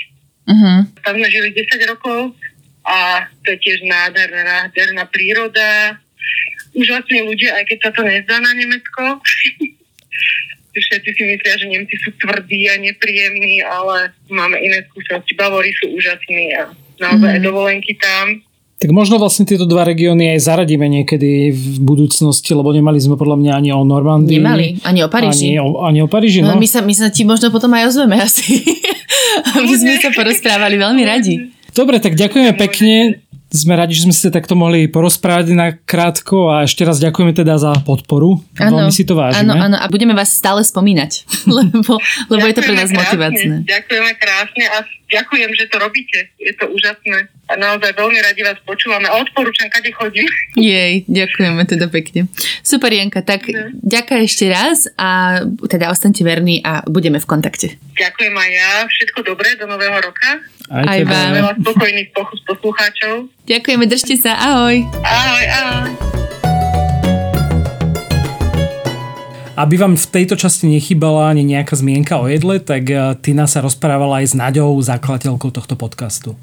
Uh-huh. 0.46 0.78
Tam 1.00 1.14
sme 1.16 1.28
žili 1.32 1.56
10 1.56 1.92
rokov 1.92 2.36
a 2.84 3.26
to 3.46 3.56
je 3.56 3.58
tiež 3.62 3.86
nádherná, 3.86 4.42
nádherná 4.44 5.08
príroda. 5.08 5.96
Úžasní 6.72 7.24
ľudia, 7.24 7.56
aj 7.56 7.64
keď 7.68 7.78
sa 7.84 7.90
to 7.94 8.02
nezdá 8.04 8.36
na 8.40 8.52
Nemecko. 8.52 9.20
Všetci 10.72 11.10
si 11.12 11.22
myslia, 11.28 11.54
že 11.60 11.68
Nemci 11.68 12.00
sú 12.00 12.16
tvrdí 12.16 12.64
a 12.72 12.80
nepríjemní, 12.80 13.60
ale 13.60 14.16
máme 14.32 14.56
iné 14.56 14.80
skúsenosti. 14.88 15.36
Bavori 15.36 15.68
sú 15.76 15.92
úžasní 15.92 16.56
a 16.56 16.72
naozaj 16.96 17.38
mm. 17.40 17.44
dovolenky 17.44 17.92
tam. 18.00 18.40
Tak 18.82 18.90
možno 18.90 19.22
vlastne 19.22 19.46
tieto 19.46 19.62
dva 19.62 19.86
regióny 19.86 20.34
aj 20.34 20.42
zaradíme 20.42 20.90
niekedy 20.90 21.54
v 21.54 21.78
budúcnosti, 21.78 22.50
lebo 22.50 22.74
nemali 22.74 22.98
sme 22.98 23.14
podľa 23.14 23.38
mňa 23.38 23.52
ani 23.54 23.70
o 23.70 23.86
Normandii. 23.86 24.42
Nemali, 24.42 24.82
ani 24.82 25.06
o 25.06 25.08
Paríži. 25.08 25.54
Ani 25.54 25.58
o, 25.62 25.86
ani 25.86 25.98
o 26.02 26.10
Paríži, 26.10 26.42
No, 26.42 26.58
no. 26.58 26.58
my, 26.58 26.66
sa, 26.66 26.82
my 26.82 26.90
sa 26.90 27.06
ti 27.06 27.22
možno 27.22 27.54
potom 27.54 27.70
aj 27.78 27.94
ozveme 27.94 28.18
asi. 28.18 28.58
Aby 29.54 29.74
sme 29.78 30.02
sa 30.02 30.10
porozprávali 30.10 30.74
veľmi 30.82 31.02
radi. 31.06 31.54
Dobre, 31.70 32.02
tak 32.02 32.18
ďakujeme 32.18 32.58
pekne. 32.58 33.22
Sme 33.52 33.76
radi, 33.76 33.92
že 33.92 34.08
sme 34.08 34.16
si 34.16 34.24
sa 34.24 34.32
takto 34.32 34.56
mohli 34.56 34.88
porozprávať 34.88 35.52
na 35.52 35.76
krátko 35.76 36.48
a 36.48 36.64
ešte 36.64 36.88
raz 36.88 36.96
ďakujeme 36.96 37.36
teda 37.36 37.60
za 37.60 37.76
podporu. 37.84 38.40
Veľmi 38.56 38.88
si 38.88 39.04
to 39.04 39.12
vážime. 39.12 39.44
Áno, 39.44 39.52
áno, 39.52 39.76
a 39.76 39.84
budeme 39.92 40.16
vás 40.16 40.32
stále 40.32 40.64
spomínať, 40.64 41.28
lebo, 41.60 42.00
lebo 42.32 42.44
je 42.48 42.54
to 42.56 42.64
pre 42.64 42.72
nás 42.72 42.88
Ďakujeme 42.88 43.00
motivačné. 43.04 43.54
Krásne, 43.60 43.68
ďakujeme 43.68 44.12
krásne 44.16 44.64
a 44.72 44.76
ďakujem, 45.12 45.50
že 45.52 45.64
to 45.68 45.76
robíte. 45.76 46.18
Je 46.40 46.52
to 46.56 46.64
úžasné. 46.72 47.28
A 47.52 47.52
naozaj 47.60 47.92
veľmi 47.92 48.16
radi 48.24 48.40
vás 48.40 48.56
počúvame. 48.64 49.12
A 49.12 49.20
odporúčam, 49.20 49.68
kade 49.68 49.92
chodím. 49.92 50.24
Jej, 50.56 51.04
ďakujeme 51.04 51.68
teda 51.68 51.92
pekne. 51.92 52.32
Super, 52.64 52.88
Janka, 52.88 53.20
tak 53.20 53.44
ďakujem 53.84 54.22
ešte 54.24 54.48
raz 54.48 54.88
a 54.96 55.42
teda 55.68 55.92
ostaňte 55.92 56.24
verní 56.24 56.64
a 56.64 56.80
budeme 56.88 57.20
v 57.20 57.28
kontakte. 57.28 57.76
Ďakujem 58.00 58.32
aj 58.32 58.50
ja. 58.56 58.72
Všetko 58.88 59.28
dobré 59.28 59.60
do 59.60 59.68
nového 59.68 60.00
roka. 60.00 60.40
Aj, 60.72 60.88
Aj 60.88 61.04
vám. 61.04 61.36
Veľa 61.36 61.54
spokojných 61.60 62.08
pochus 62.16 62.40
poslucháčov. 62.48 63.28
Ďakujeme, 63.44 63.84
držte 63.84 64.16
sa, 64.16 64.40
ahoj. 64.40 64.80
Ahoj, 65.04 65.44
ahoj. 65.52 65.90
Aby 69.52 69.76
vám 69.76 70.00
v 70.00 70.06
tejto 70.08 70.32
časti 70.32 70.64
nechybala 70.72 71.28
ani 71.28 71.44
nejaká 71.44 71.76
zmienka 71.76 72.16
o 72.16 72.24
jedle, 72.24 72.56
tak 72.56 72.88
eh, 72.88 73.12
Tina 73.20 73.44
sa 73.44 73.60
rozprávala 73.60 74.24
aj 74.24 74.32
s 74.32 74.34
Naďou, 74.34 74.72
zakladateľkou 74.80 75.52
tohto 75.52 75.76
podcastu. 75.76 76.40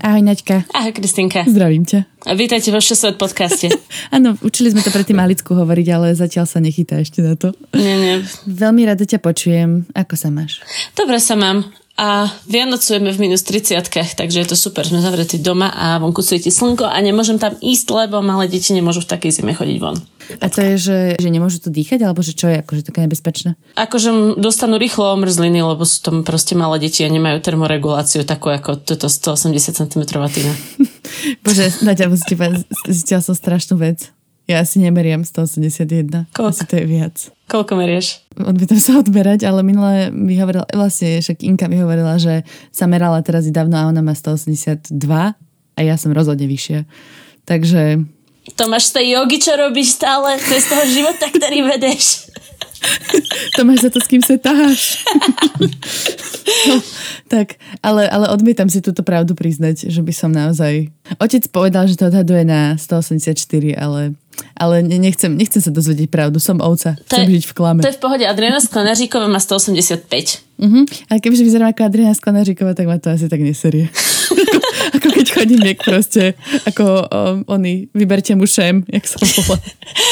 Ahoj, 0.00 0.24
Naďka. 0.24 0.64
Ahoj, 0.72 0.96
Kristinka. 0.96 1.44
Zdravím 1.44 1.84
ťa. 1.84 2.08
A 2.24 2.32
vítajte 2.32 2.72
vo 2.72 2.80
Šesvet 2.80 3.20
podcaste. 3.20 3.68
Áno, 4.16 4.32
učili 4.40 4.72
sme 4.72 4.80
to 4.80 4.88
predtým 4.88 5.20
Malicku 5.20 5.52
hovoriť, 5.52 5.86
ale 5.92 6.16
zatiaľ 6.16 6.48
sa 6.48 6.64
nechytá 6.64 7.04
ešte 7.04 7.20
na 7.20 7.36
to. 7.36 7.52
Nie, 7.76 8.00
nie. 8.00 8.16
Veľmi 8.48 8.88
rada 8.88 9.04
ťa 9.04 9.20
počujem. 9.20 9.84
Ako 9.92 10.16
sa 10.16 10.32
máš? 10.32 10.64
Dobre 10.96 11.20
sa 11.20 11.36
mám. 11.36 11.68
A 11.98 12.30
vianocujeme 12.46 13.10
v 13.10 13.18
minus 13.26 13.42
30 13.42 13.74
takže 14.14 14.38
je 14.38 14.46
to 14.46 14.54
super. 14.54 14.86
Sme 14.86 15.02
zavretí 15.02 15.42
doma 15.42 15.66
a 15.74 15.98
vonku 15.98 16.22
svieti 16.22 16.46
slnko 16.46 16.86
a 16.86 16.94
nemôžem 17.02 17.42
tam 17.42 17.58
ísť, 17.58 17.86
lebo 17.90 18.22
malé 18.22 18.46
deti 18.46 18.70
nemôžu 18.70 19.02
v 19.02 19.10
takej 19.10 19.42
zime 19.42 19.50
chodiť 19.50 19.78
von. 19.82 19.98
A 20.38 20.46
to 20.46 20.62
je, 20.62 20.74
že, 20.78 20.98
že 21.18 21.28
nemôžu 21.32 21.58
tu 21.58 21.74
dýchať, 21.74 22.06
alebo 22.06 22.22
že 22.22 22.38
čo 22.38 22.46
je 22.46 22.60
akože 22.62 22.86
také 22.86 23.02
nebezpečné? 23.02 23.58
Akože 23.74 24.38
dostanú 24.38 24.78
rýchlo 24.78 25.16
omrzliny, 25.18 25.58
lebo 25.58 25.82
sú 25.82 26.04
tam 26.04 26.22
proste 26.22 26.54
malé 26.54 26.86
deti 26.86 27.02
a 27.02 27.10
nemajú 27.10 27.40
termoreguláciu 27.42 28.22
takú 28.22 28.52
ako 28.52 28.78
toto 28.78 29.10
180 29.10 29.58
cm 29.58 30.02
tina. 30.06 30.52
Bože, 31.44 31.72
povedať, 31.82 32.62
zistila 32.86 33.24
som 33.24 33.34
strašnú 33.34 33.80
vec. 33.80 34.12
Ja 34.48 34.64
asi 34.64 34.80
nemeriem 34.80 35.28
181. 35.28 36.32
Koľko? 36.32 36.48
Asi 36.48 36.64
to 36.64 36.80
je 36.80 36.86
viac. 36.88 37.16
Koľko 37.52 37.76
merieš? 37.76 38.24
Odmietam 38.32 38.80
sa 38.80 38.96
odmerať, 38.96 39.44
ale 39.44 39.60
minule 39.60 40.08
mi 40.08 40.40
hovorila, 40.40 40.64
vlastne 40.72 41.20
však 41.20 41.44
Inka 41.44 41.68
mi 41.68 41.76
hovorila, 41.76 42.16
že 42.16 42.48
sa 42.72 42.88
merala 42.88 43.20
teraz 43.20 43.44
dávno 43.52 43.76
a 43.76 43.92
ona 43.92 44.00
má 44.00 44.16
182 44.16 44.88
a 45.76 45.80
ja 45.84 45.94
som 46.00 46.16
rozhodne 46.16 46.48
vyššia. 46.48 46.88
Takže 47.44 48.08
To 48.56 48.72
máš 48.72 48.88
z 48.88 49.04
tej 49.04 49.06
jogy, 49.20 49.36
čo 49.36 49.52
robíš 49.52 50.00
stále? 50.00 50.40
To 50.40 50.50
je 50.56 50.64
z 50.64 50.68
toho 50.72 50.84
života, 50.88 51.28
ktorý 51.28 51.68
vedeš. 51.68 52.32
to 53.56 53.68
máš 53.68 53.84
za 53.84 53.90
to, 53.92 54.00
s 54.00 54.08
kým 54.08 54.22
sa 54.24 54.40
taháš. 54.40 55.04
no, 56.68 56.76
tak, 57.28 57.60
ale, 57.84 58.08
ale 58.08 58.32
odmietam 58.32 58.70
si 58.70 58.80
túto 58.80 59.04
pravdu 59.04 59.36
priznať, 59.36 59.92
že 59.92 60.00
by 60.00 60.12
som 60.14 60.30
naozaj... 60.32 60.88
Otec 61.20 61.44
povedal, 61.52 61.84
že 61.84 61.98
to 61.98 62.08
odhaduje 62.08 62.48
na 62.48 62.76
184, 62.80 63.36
ale, 63.76 64.16
ale 64.58 64.82
ne- 64.82 64.98
nechcem, 64.98 65.30
nechcem 65.34 65.62
sa 65.62 65.70
dozvedieť 65.70 66.08
pravdu. 66.10 66.42
Som 66.42 66.58
ovca. 66.58 66.98
Chcem 67.06 67.26
je- 67.26 67.38
žiť 67.38 67.44
v 67.50 67.54
klame. 67.54 67.80
To 67.82 67.90
je 67.90 67.98
v 67.98 68.02
pohode. 68.02 68.24
Adriana 68.26 68.58
Sklenaříková 68.58 69.30
má 69.30 69.38
185. 69.38 70.42
Uh-huh. 70.58 70.82
A 71.06 71.22
kebyže 71.22 71.46
vyzerám 71.46 71.70
ako 71.70 71.86
Adriana 71.86 72.14
Sklenaříková, 72.18 72.74
tak 72.74 72.90
ma 72.90 72.98
to 72.98 73.14
asi 73.14 73.30
tak 73.30 73.38
neserie. 73.38 73.86
ako, 73.86 74.58
ako 74.98 75.08
keď 75.14 75.26
chodím 75.30 75.60
niek 75.62 75.78
proste, 75.78 76.34
ako 76.66 76.84
um, 77.06 77.46
oni, 77.46 77.86
vyberte 77.94 78.34
mu 78.34 78.42
šem, 78.42 78.82
jak 78.90 79.06
sa 79.06 79.22
volá. 79.22 79.56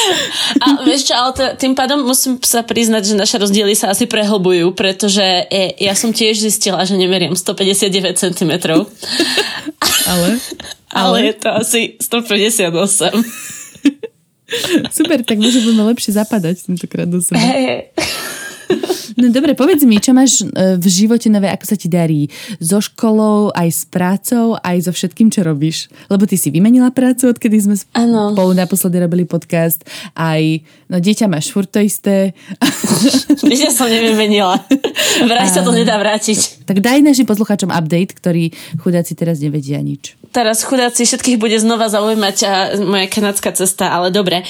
A 0.64 0.66
vieš 0.86 1.10
čo, 1.10 1.14
ale 1.18 1.30
to, 1.34 1.44
tým 1.58 1.74
pádom 1.74 2.06
musím 2.06 2.38
sa 2.46 2.62
priznať, 2.62 3.12
že 3.12 3.14
naše 3.18 3.36
rozdiely 3.42 3.74
sa 3.74 3.90
asi 3.90 4.06
prehlbujú, 4.06 4.72
pretože 4.78 5.22
e, 5.50 5.74
ja 5.82 5.98
som 5.98 6.14
tiež 6.14 6.38
zistila, 6.38 6.86
že 6.86 6.94
nemeriem 6.94 7.34
159 7.34 8.14
cm. 8.14 8.52
Ale, 10.06 10.28
Ale 10.94 11.16
je 11.26 11.34
to 11.34 11.48
asi 11.50 11.80
158. 11.98 12.70
super, 14.94 15.22
tak 15.26 15.38
možno 15.38 15.66
budeme 15.66 15.84
lepšie 15.90 16.14
zapadať 16.14 16.70
tentokrát 16.70 17.08
do 17.10 17.18
seba. 17.18 17.40
Hey. 17.40 17.90
No 19.16 19.32
dobre, 19.32 19.56
povedz 19.56 19.80
mi, 19.88 19.96
čo 19.96 20.12
máš 20.12 20.44
e, 20.44 20.76
v 20.76 20.86
živote 20.92 21.32
nové, 21.32 21.48
ako 21.48 21.64
sa 21.64 21.76
ti 21.78 21.88
darí? 21.88 22.28
So 22.60 22.84
školou, 22.84 23.48
aj 23.56 23.68
s 23.72 23.82
prácou, 23.88 24.60
aj 24.60 24.84
so 24.84 24.92
všetkým, 24.92 25.32
čo 25.32 25.40
robíš? 25.40 25.88
Lebo 26.12 26.28
ty 26.28 26.36
si 26.36 26.52
vymenila 26.52 26.92
prácu, 26.92 27.32
odkedy 27.32 27.56
sme 27.56 27.80
Áno. 27.96 28.36
spolu 28.36 28.52
naposledy 28.52 29.00
robili 29.00 29.24
podcast. 29.24 29.88
Aj, 30.12 30.42
no 30.92 31.00
dieťa 31.00 31.32
máš 31.32 31.48
furt 31.48 31.72
to 31.72 31.80
isté. 31.80 32.36
Vieš, 33.48 33.60
ja 33.64 33.72
som 33.72 33.88
nevymenila. 33.88 34.60
Vraj 35.24 35.48
sa 35.48 35.64
to 35.64 35.72
nedá 35.72 35.96
vrátiť. 35.96 36.68
tak 36.68 36.84
daj 36.84 37.00
našim 37.00 37.24
poslucháčom 37.24 37.72
update, 37.72 38.12
ktorí 38.12 38.52
chudáci 38.84 39.16
teraz 39.16 39.40
nevedia 39.40 39.80
nič. 39.80 40.12
Teraz 40.36 40.68
chudáci 40.68 41.08
všetkých 41.08 41.40
bude 41.40 41.56
znova 41.56 41.88
zaujímať 41.88 42.36
a 42.44 42.52
moja 42.84 43.08
kanadská 43.08 43.56
cesta, 43.56 43.88
ale 43.88 44.12
dobre. 44.12 44.44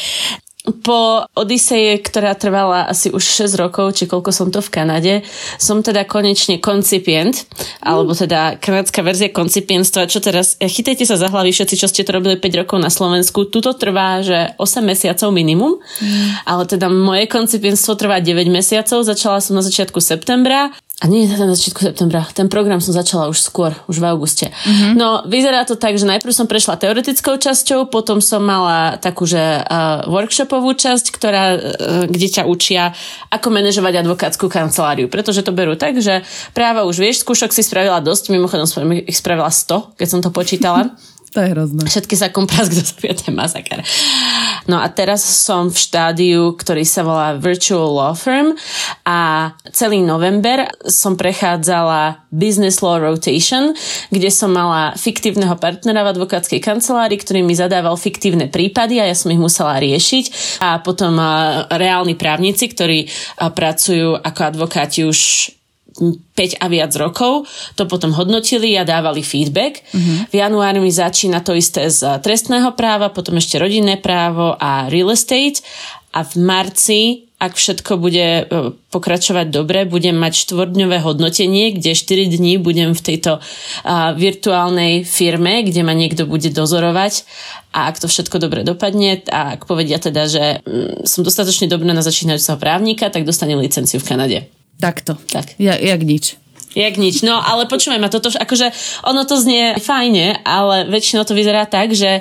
Po 0.82 1.22
Odiseje, 1.38 2.02
ktorá 2.02 2.34
trvala 2.34 2.90
asi 2.90 3.14
už 3.14 3.22
6 3.22 3.54
rokov, 3.54 3.94
či 3.94 4.10
koľko 4.10 4.34
som 4.34 4.50
to 4.50 4.58
v 4.58 4.72
Kanade, 4.74 5.14
som 5.62 5.86
teda 5.86 6.02
konečne 6.02 6.58
koncipient, 6.58 7.46
alebo 7.78 8.18
teda 8.18 8.58
kanadská 8.58 9.06
verzia 9.06 9.30
koncipientstva, 9.30 10.10
čo 10.10 10.18
teraz, 10.18 10.58
eh, 10.58 10.66
chytajte 10.66 11.06
sa 11.06 11.14
za 11.14 11.30
hlavy 11.30 11.54
všetci, 11.54 11.78
čo 11.78 11.86
ste 11.86 12.02
to 12.02 12.18
robili 12.18 12.34
5 12.34 12.66
rokov 12.66 12.82
na 12.82 12.90
Slovensku. 12.90 13.46
Tuto 13.46 13.70
trvá, 13.78 14.26
že 14.26 14.58
8 14.58 14.82
mesiacov 14.82 15.30
minimum, 15.30 15.78
ale 16.42 16.66
teda 16.66 16.90
moje 16.90 17.30
koncipientstvo 17.30 17.94
trvá 17.94 18.18
9 18.18 18.50
mesiacov, 18.50 19.06
začala 19.06 19.38
som 19.38 19.54
na 19.54 19.62
začiatku 19.62 20.02
septembra 20.02 20.74
a 20.96 21.12
nie 21.12 21.28
na 21.28 21.36
začiatku 21.52 21.84
septembra. 21.84 22.24
Ten 22.32 22.48
program 22.48 22.80
som 22.80 22.96
začala 22.96 23.28
už 23.28 23.44
skôr, 23.44 23.76
už 23.84 24.00
v 24.00 24.08
auguste. 24.08 24.48
Mm-hmm. 24.48 24.92
No, 24.96 25.28
vyzerá 25.28 25.68
to 25.68 25.76
tak, 25.76 26.00
že 26.00 26.08
najprv 26.08 26.32
som 26.32 26.48
prešla 26.48 26.80
teoretickou 26.80 27.36
časťou, 27.36 27.92
potom 27.92 28.24
som 28.24 28.40
mala 28.40 28.96
takú, 28.96 29.28
že 29.28 29.36
uh, 29.36 30.08
workshopovú 30.08 30.72
časť, 30.72 31.12
ktorá, 31.12 31.44
uh, 31.52 31.58
kde 32.08 32.40
ťa 32.40 32.48
učia, 32.48 32.96
ako 33.28 33.52
manažovať 33.52 34.08
advokátsku 34.08 34.48
kanceláriu. 34.48 35.12
Pretože 35.12 35.44
to 35.44 35.52
berú 35.52 35.76
tak, 35.76 36.00
že 36.00 36.24
práva 36.56 36.88
už 36.88 36.96
vieš, 36.96 37.28
skúšok 37.28 37.52
si 37.52 37.60
spravila 37.60 38.00
dosť, 38.00 38.32
mimochodom 38.32 38.64
som 38.64 38.80
ich 38.88 39.20
spravila 39.20 39.52
100, 39.52 40.00
keď 40.00 40.08
som 40.08 40.24
to 40.24 40.32
počítala. 40.32 40.96
To 41.36 41.44
je 41.44 41.52
hrozné. 41.52 41.84
Všetky 41.84 42.16
sa 42.16 42.32
kompras, 42.32 42.72
kto 42.72 42.80
sa 42.80 42.96
je 42.96 43.28
masaker. 43.28 43.84
No 44.66 44.82
a 44.82 44.90
teraz 44.90 45.22
som 45.22 45.70
v 45.70 45.78
štádiu, 45.78 46.58
ktorý 46.58 46.82
sa 46.82 47.06
volá 47.06 47.38
Virtual 47.38 47.86
Law 47.86 48.18
Firm 48.18 48.58
a 49.06 49.50
celý 49.70 50.02
november 50.02 50.66
som 50.86 51.14
prechádzala 51.14 52.26
Business 52.34 52.82
Law 52.82 52.98
Rotation, 52.98 53.72
kde 54.10 54.30
som 54.30 54.50
mala 54.50 54.98
fiktívneho 54.98 55.54
partnera 55.56 56.02
v 56.02 56.18
advokátskej 56.18 56.58
kancelárii, 56.58 57.16
ktorý 57.16 57.40
mi 57.46 57.54
zadával 57.54 57.94
fiktívne 57.94 58.50
prípady 58.50 58.98
a 58.98 59.06
ja 59.06 59.16
som 59.16 59.30
ich 59.30 59.40
musela 59.40 59.78
riešiť. 59.78 60.58
A 60.60 60.82
potom 60.82 61.14
a, 61.16 61.64
reálni 61.70 62.18
právnici, 62.18 62.66
ktorí 62.66 63.06
a, 63.06 63.54
pracujú 63.54 64.18
ako 64.18 64.40
advokáti 64.42 65.06
už 65.06 65.50
5 65.98 66.60
a 66.60 66.66
viac 66.68 66.92
rokov, 66.96 67.48
to 67.74 67.88
potom 67.88 68.12
hodnotili 68.12 68.76
a 68.76 68.84
dávali 68.84 69.24
feedback. 69.24 69.80
Uh-huh. 69.92 70.28
V 70.28 70.34
januári 70.36 70.78
mi 70.78 70.92
začína 70.92 71.40
to 71.40 71.56
isté 71.56 71.88
z 71.88 72.20
trestného 72.20 72.76
práva, 72.76 73.08
potom 73.08 73.36
ešte 73.40 73.56
rodinné 73.56 73.96
právo 73.96 74.54
a 74.56 74.86
real 74.92 75.10
estate 75.10 75.64
a 76.12 76.24
v 76.24 76.32
marci 76.40 77.26
ak 77.36 77.52
všetko 77.52 78.00
bude 78.00 78.26
e, 78.40 78.42
pokračovať 78.88 79.52
dobre, 79.52 79.84
budem 79.84 80.16
mať 80.16 80.48
štvordňové 80.48 81.04
hodnotenie, 81.04 81.76
kde 81.76 81.92
4 81.92 82.32
dní 82.32 82.56
budem 82.56 82.96
v 82.96 83.04
tejto 83.04 83.44
uh, 83.44 84.16
virtuálnej 84.16 85.04
firme, 85.04 85.60
kde 85.60 85.84
ma 85.84 85.92
niekto 85.92 86.24
bude 86.24 86.48
dozorovať 86.48 87.28
a 87.76 87.92
ak 87.92 88.00
to 88.00 88.08
všetko 88.08 88.40
dobre 88.40 88.64
dopadne 88.64 89.20
a 89.28 89.60
ak 89.60 89.68
povedia 89.68 90.00
teda, 90.00 90.24
že 90.24 90.64
mm, 90.64 91.04
som 91.04 91.20
dostatočne 91.20 91.68
dobrá 91.68 91.92
na 91.92 92.00
začínajúceho 92.00 92.56
právnika, 92.56 93.12
tak 93.12 93.28
dostanem 93.28 93.60
licenciu 93.60 94.00
v 94.00 94.08
Kanade. 94.08 94.38
Takto. 94.76 95.16
Tak. 95.32 95.56
Ja, 95.56 95.76
jak 95.76 96.02
nič. 96.04 96.36
Jak 96.76 97.00
nič. 97.00 97.24
No 97.24 97.40
ale 97.40 97.64
počúvaj 97.64 97.96
ma, 97.96 98.12
toto 98.12 98.28
akože 98.28 98.68
ono 99.08 99.24
to 99.24 99.40
znie 99.40 99.80
fajne, 99.80 100.44
ale 100.44 100.84
väčšinou 100.92 101.24
to 101.24 101.32
vyzerá 101.32 101.64
tak, 101.64 101.96
že 101.96 102.20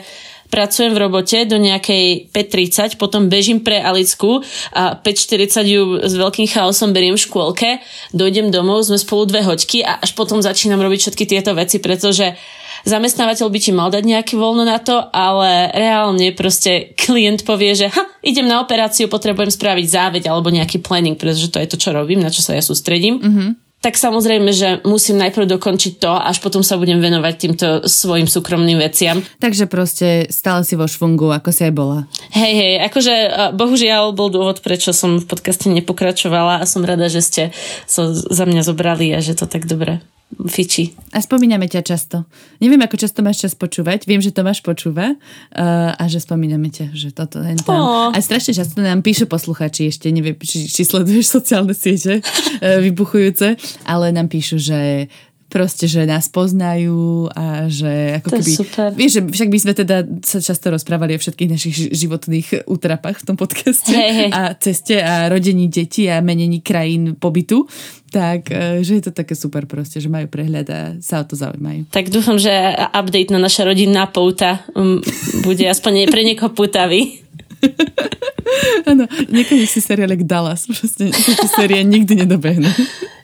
pracujem 0.49 0.93
v 0.93 1.01
robote 1.01 1.37
do 1.45 1.57
nejakej 1.57 2.31
5.30, 2.31 3.01
potom 3.01 3.27
bežím 3.27 3.61
pre 3.61 3.81
Alicku 3.81 4.41
a 4.71 4.95
5.40 4.97 5.65
ju 5.65 5.81
s 6.05 6.13
veľkým 6.13 6.47
chaosom 6.49 6.93
beriem 6.93 7.17
v 7.17 7.25
škôlke, 7.25 7.69
dojdem 8.15 8.53
domov, 8.53 8.85
sme 8.85 8.99
spolu 8.99 9.27
dve 9.29 9.41
hoďky 9.43 9.83
a 9.83 9.99
až 10.01 10.13
potom 10.13 10.39
začínam 10.39 10.81
robiť 10.81 11.09
všetky 11.09 11.25
tieto 11.25 11.51
veci, 11.57 11.81
pretože 11.81 12.37
zamestnávateľ 12.85 13.47
by 13.49 13.59
ti 13.59 13.71
mal 13.73 13.89
dať 13.89 14.03
nejaké 14.05 14.33
voľno 14.37 14.63
na 14.63 14.77
to, 14.77 14.95
ale 15.09 15.73
reálne 15.73 16.31
proste 16.37 16.93
klient 16.93 17.43
povie, 17.43 17.73
že 17.73 17.89
ha, 17.89 18.03
idem 18.21 18.45
na 18.45 18.61
operáciu, 18.61 19.09
potrebujem 19.09 19.49
spraviť 19.49 19.85
záveď 19.89 20.23
alebo 20.29 20.53
nejaký 20.53 20.79
planning, 20.85 21.17
pretože 21.17 21.49
to 21.49 21.57
je 21.57 21.67
to, 21.73 21.77
čo 21.81 21.89
robím, 21.91 22.21
na 22.21 22.29
čo 22.29 22.45
sa 22.45 22.53
ja 22.53 22.61
sústredím. 22.61 23.17
Mm-hmm 23.19 23.64
tak 23.85 24.01
samozrejme, 24.01 24.49
že 24.49 24.81
musím 24.81 25.21
najprv 25.21 25.45
dokončiť 25.45 26.01
to, 26.01 26.09
až 26.09 26.41
potom 26.41 26.65
sa 26.65 26.81
budem 26.81 26.97
venovať 26.97 27.33
týmto 27.37 27.67
svojim 27.85 28.25
súkromným 28.25 28.81
veciam. 28.81 29.21
Takže 29.37 29.69
proste 29.69 30.25
stále 30.33 30.65
si 30.65 30.73
vo 30.73 30.89
švungu, 30.89 31.29
ako 31.29 31.53
si 31.53 31.69
aj 31.69 31.73
bola. 31.77 32.09
Hej, 32.33 32.53
hej, 32.57 32.73
akože 32.89 33.13
bohužiaľ 33.53 34.17
bol 34.17 34.33
dôvod, 34.33 34.65
prečo 34.65 34.89
som 34.89 35.21
v 35.21 35.29
podcaste 35.29 35.69
nepokračovala 35.69 36.65
a 36.65 36.65
som 36.65 36.81
rada, 36.81 37.05
že 37.13 37.21
ste 37.21 37.43
sa 37.85 38.09
so 38.09 38.17
za 38.17 38.49
mňa 38.49 38.65
zobrali 38.65 39.13
a 39.13 39.21
že 39.21 39.37
to 39.37 39.45
tak 39.45 39.69
dobre 39.69 40.01
fiči. 40.35 40.91
A 41.15 41.23
spomíname 41.23 41.69
ťa 41.69 41.81
často. 41.85 42.27
Neviem, 42.59 42.81
ako 42.83 42.99
často 42.99 43.23
máš 43.23 43.45
čas 43.45 43.53
počúvať. 43.55 44.03
Viem, 44.03 44.19
že 44.19 44.35
Tomáš 44.35 44.59
počúva 44.59 45.15
uh, 45.15 45.91
a 45.95 46.03
že 46.11 46.19
spomíname 46.19 46.67
ťa, 46.69 46.91
že 46.91 47.15
toto 47.15 47.39
je 47.39 47.55
tam. 47.63 47.79
Oh. 47.79 48.09
A 48.11 48.17
strašne 48.19 48.51
často 48.51 48.83
nám 48.83 48.99
píšu 48.99 49.31
posluchači, 49.31 49.87
ešte 49.87 50.11
neviem, 50.11 50.35
či, 50.41 50.67
či 50.67 50.81
sleduješ 50.83 51.31
sociálne 51.31 51.71
siete 51.71 52.19
uh, 52.19 52.79
vybuchujúce, 52.85 53.55
ale 53.87 54.11
nám 54.11 54.27
píšu, 54.27 54.59
že 54.59 55.07
proste, 55.55 55.87
že 55.87 56.03
nás 56.03 56.27
poznajú 56.27 57.31
a 57.31 57.71
že 57.71 58.19
ako 58.19 58.27
to 58.27 58.35
keby... 58.43 58.51
super. 58.51 58.89
Vieš, 58.91 59.11
že 59.15 59.21
však 59.23 59.49
by 59.55 59.59
sme 59.63 59.73
teda 59.79 59.97
sa 60.19 60.43
často 60.43 60.67
rozprávali 60.67 61.15
o 61.15 61.19
všetkých 61.23 61.51
našich 61.55 61.75
životných 61.95 62.67
útrapách 62.67 63.23
v 63.23 63.25
tom 63.31 63.39
podcaste 63.39 63.95
hey, 63.95 64.27
hey. 64.27 64.29
a 64.35 64.51
ceste 64.59 64.99
a 64.99 65.31
rodení 65.31 65.71
detí 65.71 66.11
a 66.11 66.19
menení 66.19 66.59
krajín 66.59 67.15
pobytu, 67.15 67.63
tak 68.11 68.51
e, 68.51 68.83
že 68.83 68.99
je 68.99 69.03
to 69.07 69.15
také 69.15 69.31
super 69.31 69.63
proste, 69.63 70.03
že 70.03 70.11
majú 70.11 70.27
prehľad 70.27 70.67
a 70.67 70.79
sa 70.99 71.23
o 71.23 71.25
to 71.25 71.39
zaujímajú. 71.39 71.87
Tak 71.87 72.11
dúfam, 72.11 72.35
že 72.35 72.51
update 72.91 73.31
na 73.31 73.39
naša 73.39 73.63
rodinná 73.63 74.11
pouta 74.11 74.59
um, 74.75 74.99
bude 75.39 75.63
aspoň 75.63 76.11
pre 76.11 76.27
niekoho 76.27 76.51
putavý. 76.51 77.23
Áno, 78.91 79.09
niekedy 79.29 79.65
si 79.65 79.81
seriálek 79.81 80.23
Dallas, 80.23 80.69
proste 80.69 81.09
tieto 81.11 81.47
série 81.49 81.81
nikdy 81.81 82.25
nedobehnú. 82.25 82.69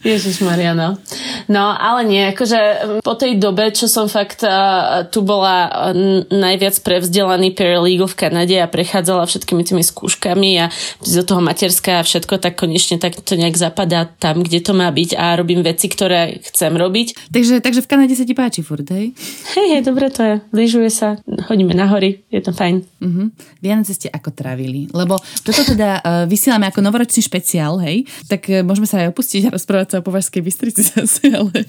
Ježiš 0.01 0.41
Mariano. 0.41 0.97
No, 1.45 1.77
ale 1.77 2.01
nie, 2.09 2.23
akože 2.33 2.59
po 3.05 3.13
tej 3.13 3.37
dobe, 3.37 3.69
čo 3.69 3.85
som 3.85 4.09
fakt 4.09 4.41
uh, 4.41 5.05
tu 5.13 5.21
bola 5.21 5.69
uh, 5.69 5.93
najviac 6.25 6.73
prevzdelaný 6.81 7.53
paralegal 7.53 8.09
v 8.09 8.17
Kanade 8.17 8.57
a 8.57 8.65
prechádzala 8.65 9.29
všetkými 9.29 9.61
tými 9.61 9.85
skúškami 9.85 10.51
a 10.57 10.73
do 11.05 11.21
toho 11.21 11.41
materská 11.45 12.01
a 12.01 12.07
všetko, 12.07 12.41
tak 12.41 12.57
konečne 12.57 12.97
tak 12.97 13.13
to 13.21 13.37
nejak 13.37 13.53
zapadá 13.53 14.09
tam, 14.09 14.41
kde 14.41 14.65
to 14.65 14.73
má 14.73 14.89
byť 14.89 15.13
a 15.13 15.37
robím 15.37 15.61
veci, 15.61 15.85
ktoré 15.85 16.41
chcem 16.49 16.73
robiť. 16.73 17.29
Takže, 17.29 17.61
takže 17.61 17.85
v 17.85 17.89
Kanade 17.89 18.17
sa 18.17 18.25
ti 18.25 18.33
páči 18.33 18.65
furt, 18.65 18.85
hej? 18.89 19.13
Hej, 19.53 19.67
hej, 19.77 19.81
dobre 19.85 20.09
to 20.09 20.25
je. 20.25 20.35
Lyžuje 20.49 20.89
sa, 20.89 21.21
chodíme 21.45 21.77
na 21.77 21.85
hory, 21.85 22.25
je 22.33 22.41
to 22.41 22.49
fajn. 22.49 22.81
Uh-huh. 23.01 23.29
Vianoce 23.61 23.93
ste 23.93 24.09
ako 24.09 24.33
trávili? 24.33 24.89
Lebo 24.89 25.10
toto 25.19 25.61
teda 25.65 25.99
uh, 25.99 26.23
vysielame 26.29 26.69
ako 26.69 26.79
novoročný 26.85 27.25
špeciál, 27.25 27.81
hej? 27.81 28.05
Tak 28.29 28.41
uh, 28.47 28.61
môžeme 28.61 28.85
sa 28.85 29.01
aj 29.01 29.11
opustiť 29.11 29.49
a 29.49 29.53
rozprávať 29.55 29.87
sa 29.87 29.95
o 29.99 30.05
Považskej 30.05 30.41
Bystrici 30.45 30.81
zase, 30.93 31.31
ale... 31.33 31.65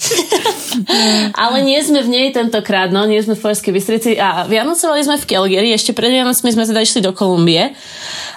ale 1.35 1.57
nie 1.65 1.81
sme 1.81 2.05
v 2.05 2.09
nej 2.13 2.27
tentokrát, 2.31 2.93
no, 2.93 3.09
nie 3.09 3.23
sme 3.25 3.39
v 3.39 3.43
Považskej 3.43 3.73
Bystrici 3.73 4.11
a 4.21 4.45
Vianocovali 4.45 5.01
sme 5.03 5.17
v 5.17 5.25
Calgary, 5.25 5.71
ešte 5.73 5.97
pred 5.97 6.13
Vianocmi 6.13 6.53
sme 6.53 6.69
teda 6.69 6.81
išli 6.85 7.01
do 7.01 7.17
Kolumbie. 7.17 7.73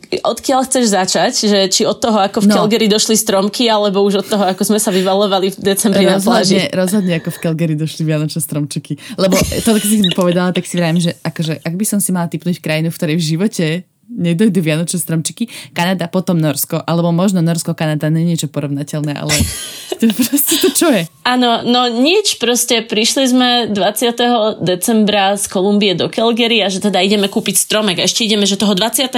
Odkiaľ 0.05 0.69
chceš 0.69 0.93
začať? 0.93 1.33
Že 1.49 1.59
či 1.67 1.81
od 1.83 1.97
toho, 1.97 2.21
ako 2.21 2.45
v 2.45 2.47
no. 2.47 2.55
Calgary 2.61 2.85
došli 2.85 3.17
stromky, 3.17 3.67
alebo 3.67 4.05
už 4.05 4.21
od 4.21 4.27
toho, 4.29 4.43
ako 4.45 4.61
sme 4.61 4.79
sa 4.79 4.93
vyvalovali 4.93 5.49
v 5.51 5.57
decembri 5.73 6.05
rozhodne, 6.05 6.15
na 6.15 6.21
pláži? 6.21 6.57
Rozhodne, 6.69 7.13
ako 7.17 7.29
v 7.33 7.39
Calgary 7.41 7.73
došli 7.73 8.01
Vianočné 8.05 8.41
stromčeky. 8.41 8.93
Lebo 9.17 9.35
to, 9.39 9.69
keď 9.73 9.83
si 9.83 9.97
povedala, 10.13 10.53
tak 10.53 10.63
si 10.69 10.77
vravím, 10.77 11.01
že 11.01 11.17
akože, 11.25 11.65
ak 11.65 11.73
by 11.73 11.85
som 11.85 11.99
si 11.99 12.13
mala 12.13 12.29
typnúť 12.29 12.61
krajinu, 12.61 12.93
v 12.93 12.97
ktorej 13.01 13.17
v 13.17 13.23
živote 13.25 13.65
nedojdu 14.09 14.61
Vianočné 14.61 15.01
stromčiky, 15.01 15.49
Kanada, 15.73 16.05
potom 16.05 16.37
Norsko, 16.37 16.77
alebo 16.85 17.09
možno 17.09 17.41
Norsko, 17.41 17.73
Kanada, 17.73 18.07
nie 18.13 18.23
niečo 18.23 18.47
porovnateľné, 18.47 19.17
ale 19.17 19.33
to 19.99 20.05
proste 20.13 20.55
to 20.61 20.69
čo 20.71 20.87
je? 20.93 21.09
Áno, 21.25 21.65
no 21.65 21.89
nič, 21.89 22.37
proste 22.37 22.85
prišli 22.85 23.23
sme 23.27 23.49
20. 23.73 24.61
decembra 24.61 25.33
z 25.35 25.45
Kolumbie 25.49 25.97
do 25.97 26.07
Calgary 26.07 26.61
a 26.61 26.69
že 26.69 26.79
teda 26.79 27.01
ideme 27.01 27.27
kúpiť 27.27 27.55
stromek 27.57 27.97
a 27.99 28.07
ešte 28.07 28.23
ideme, 28.23 28.45
že 28.45 28.61
toho 28.61 28.77
20. 28.77 29.09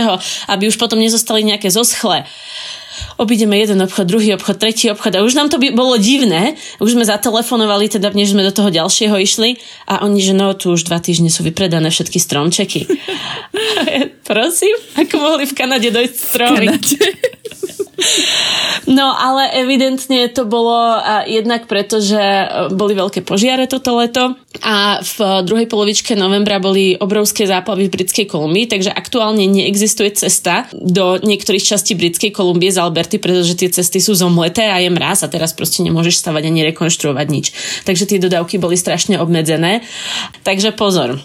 aby 0.48 0.64
už 0.68 0.80
potom 0.80 0.98
nezostali 0.98 1.44
nejaké 1.44 1.68
zoschle 1.68 2.24
obídeme 3.18 3.58
jeden 3.58 3.82
obchod, 3.82 4.06
druhý 4.06 4.34
obchod, 4.38 4.58
tretí 4.58 4.90
obchod 4.94 5.18
a 5.18 5.26
už 5.26 5.34
nám 5.34 5.50
to 5.50 5.58
by 5.58 5.74
bolo 5.74 5.98
divné. 5.98 6.56
Už 6.78 6.94
sme 6.94 7.04
zatelefonovali, 7.04 7.90
teda 7.90 8.14
než 8.14 8.38
sme 8.38 8.46
do 8.46 8.54
toho 8.54 8.70
ďalšieho 8.70 9.18
išli 9.18 9.58
a 9.90 10.06
oni, 10.06 10.22
že 10.22 10.38
no, 10.38 10.54
tu 10.54 10.72
už 10.72 10.86
dva 10.86 11.02
týždne 11.02 11.34
sú 11.34 11.42
vypredané 11.42 11.90
všetky 11.90 12.22
stromčeky. 12.22 12.86
Prosím, 14.30 14.76
ako 14.96 15.14
mohli 15.18 15.44
v 15.50 15.54
Kanade 15.58 15.90
dojsť 15.90 16.16
stromy? 16.16 16.66
No 18.88 19.12
ale 19.12 19.52
evidentne 19.58 20.30
to 20.32 20.46
bolo 20.48 21.02
jednak 21.26 21.68
preto, 21.68 22.00
že 22.00 22.22
e, 22.22 22.46
boli 22.72 22.96
veľké 22.96 23.26
požiare 23.26 23.68
toto 23.68 23.98
leto 24.00 24.38
a 24.64 25.02
v 25.02 25.44
druhej 25.44 25.68
polovičke 25.68 26.14
novembra 26.16 26.62
boli 26.62 26.96
obrovské 26.96 27.50
záplavy 27.50 27.90
v 27.90 27.94
Britskej 28.00 28.26
Kolumbii, 28.30 28.70
takže 28.70 28.94
aktuálne 28.94 29.44
neexistuje 29.50 30.14
cesta 30.16 30.70
do 30.72 31.20
niektorých 31.20 31.66
častí 31.66 31.98
Britskej 31.98 32.32
Kolumbie 32.32 32.72
z 32.72 32.80
Alberty, 33.08 33.24
pretože 33.24 33.56
tie 33.56 33.72
cesty 33.72 34.04
sú 34.04 34.20
zomleté 34.20 34.68
a 34.68 34.84
je 34.84 34.92
mraz 34.92 35.24
a 35.24 35.32
teraz 35.32 35.56
proste 35.56 35.80
nemôžeš 35.80 36.20
stavať 36.20 36.52
ani 36.52 36.68
rekonštruovať 36.76 37.28
nič. 37.32 37.46
Takže 37.88 38.04
tie 38.04 38.20
dodávky 38.20 38.60
boli 38.60 38.76
strašne 38.76 39.16
obmedzené. 39.16 39.88
Takže 40.44 40.76
pozor. 40.76 41.24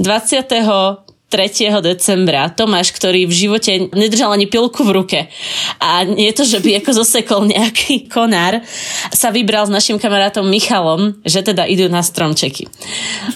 20. 0.00 0.48
3. 1.30 1.78
decembra 1.78 2.50
Tomáš, 2.50 2.90
ktorý 2.90 3.28
v 3.28 3.34
živote 3.36 3.70
nedržal 3.94 4.34
ani 4.34 4.50
pilku 4.50 4.82
v 4.82 4.90
ruke 4.98 5.20
a 5.78 6.02
nie 6.02 6.26
to, 6.34 6.42
že 6.42 6.58
by 6.58 6.82
ako 6.82 6.90
zosekol 6.90 7.46
nejaký 7.46 8.10
konár, 8.10 8.66
sa 9.14 9.30
vybral 9.30 9.62
s 9.62 9.70
našim 9.70 9.94
kamarátom 9.94 10.42
Michalom, 10.42 11.22
že 11.22 11.46
teda 11.46 11.70
idú 11.70 11.86
na 11.86 12.02
stromčeky. 12.02 12.66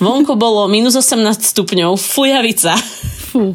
Vonku 0.02 0.34
bolo 0.34 0.66
minus 0.66 0.98
18 0.98 1.38
stupňov, 1.38 1.94
fujavica. 1.94 2.74
Fú. 3.30 3.54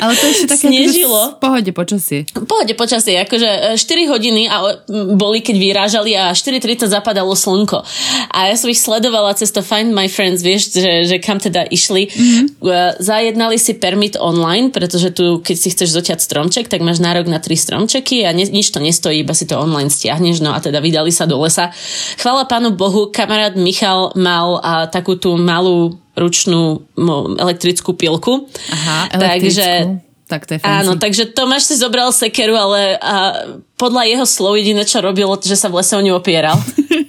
Ale 0.00 0.16
to 0.16 0.24
ešte 0.26 0.46
také 0.56 0.66
Snežilo. 0.72 1.36
v 1.36 1.38
pohode 1.38 1.70
počasie. 1.76 2.24
V 2.32 2.48
pohode 2.48 2.72
počasie, 2.72 3.20
akože 3.20 3.76
4 3.76 3.78
e, 3.78 4.06
hodiny 4.08 4.42
a 4.48 4.80
boli, 5.14 5.44
keď 5.44 5.56
vyrážali 5.60 6.16
a 6.16 6.32
4.30 6.32 6.88
zapadalo 6.88 7.36
slnko. 7.36 7.84
A 8.32 8.48
ja 8.48 8.56
som 8.56 8.72
ich 8.72 8.80
sledovala 8.80 9.36
cez 9.36 9.52
to 9.52 9.60
Find 9.60 9.92
My 9.92 10.08
Friends, 10.08 10.40
vieš, 10.40 10.72
že, 10.72 11.04
že 11.04 11.16
kam 11.20 11.36
teda 11.36 11.68
išli. 11.68 12.08
Mm-hmm. 12.08 12.44
Zajednali 12.98 13.60
si 13.60 13.76
permit 13.76 14.16
online, 14.16 14.72
pretože 14.72 15.12
tu, 15.12 15.44
keď 15.44 15.56
si 15.56 15.68
chceš 15.70 15.92
zoťať 15.92 16.18
stromček, 16.18 16.66
tak 16.66 16.80
máš 16.80 17.04
nárok 17.04 17.28
na 17.28 17.38
3 17.38 17.52
stromčeky 17.54 18.24
a 18.24 18.32
ne, 18.32 18.48
nič 18.48 18.72
to 18.72 18.80
nestojí, 18.80 19.20
iba 19.20 19.36
si 19.36 19.44
to 19.44 19.60
online 19.60 19.92
stiahneš, 19.92 20.40
no 20.40 20.56
a 20.56 20.58
teda 20.58 20.80
vydali 20.80 21.12
sa 21.12 21.28
do 21.28 21.36
lesa. 21.38 21.70
Chvala 22.16 22.48
pánu 22.48 22.72
Bohu, 22.72 23.12
kamarát 23.12 23.52
Michal 23.54 24.16
mal 24.16 24.58
a, 24.64 24.88
takú 24.88 25.20
tú 25.20 25.36
malú 25.36 26.00
ručnú 26.18 26.86
elektrickú 27.38 27.94
pilku. 27.94 28.46
Aha, 28.70 29.10
elektrickú. 29.14 29.60
Takže, 29.60 29.68
tak 30.30 30.46
to 30.46 30.54
je 30.54 30.60
fancy. 30.62 30.76
Áno, 30.86 30.92
takže 30.98 31.30
Tomáš 31.34 31.70
si 31.70 31.74
zobral 31.74 32.14
sekeru, 32.14 32.54
ale 32.54 32.94
a 33.02 33.46
podľa 33.74 34.06
jeho 34.06 34.26
slov 34.26 34.54
jediné, 34.58 34.86
čo 34.86 35.02
robilo, 35.02 35.34
že 35.42 35.58
sa 35.58 35.66
v 35.66 35.82
lese 35.82 35.98
o 35.98 36.02
ňu 36.02 36.14
opieral. 36.14 36.54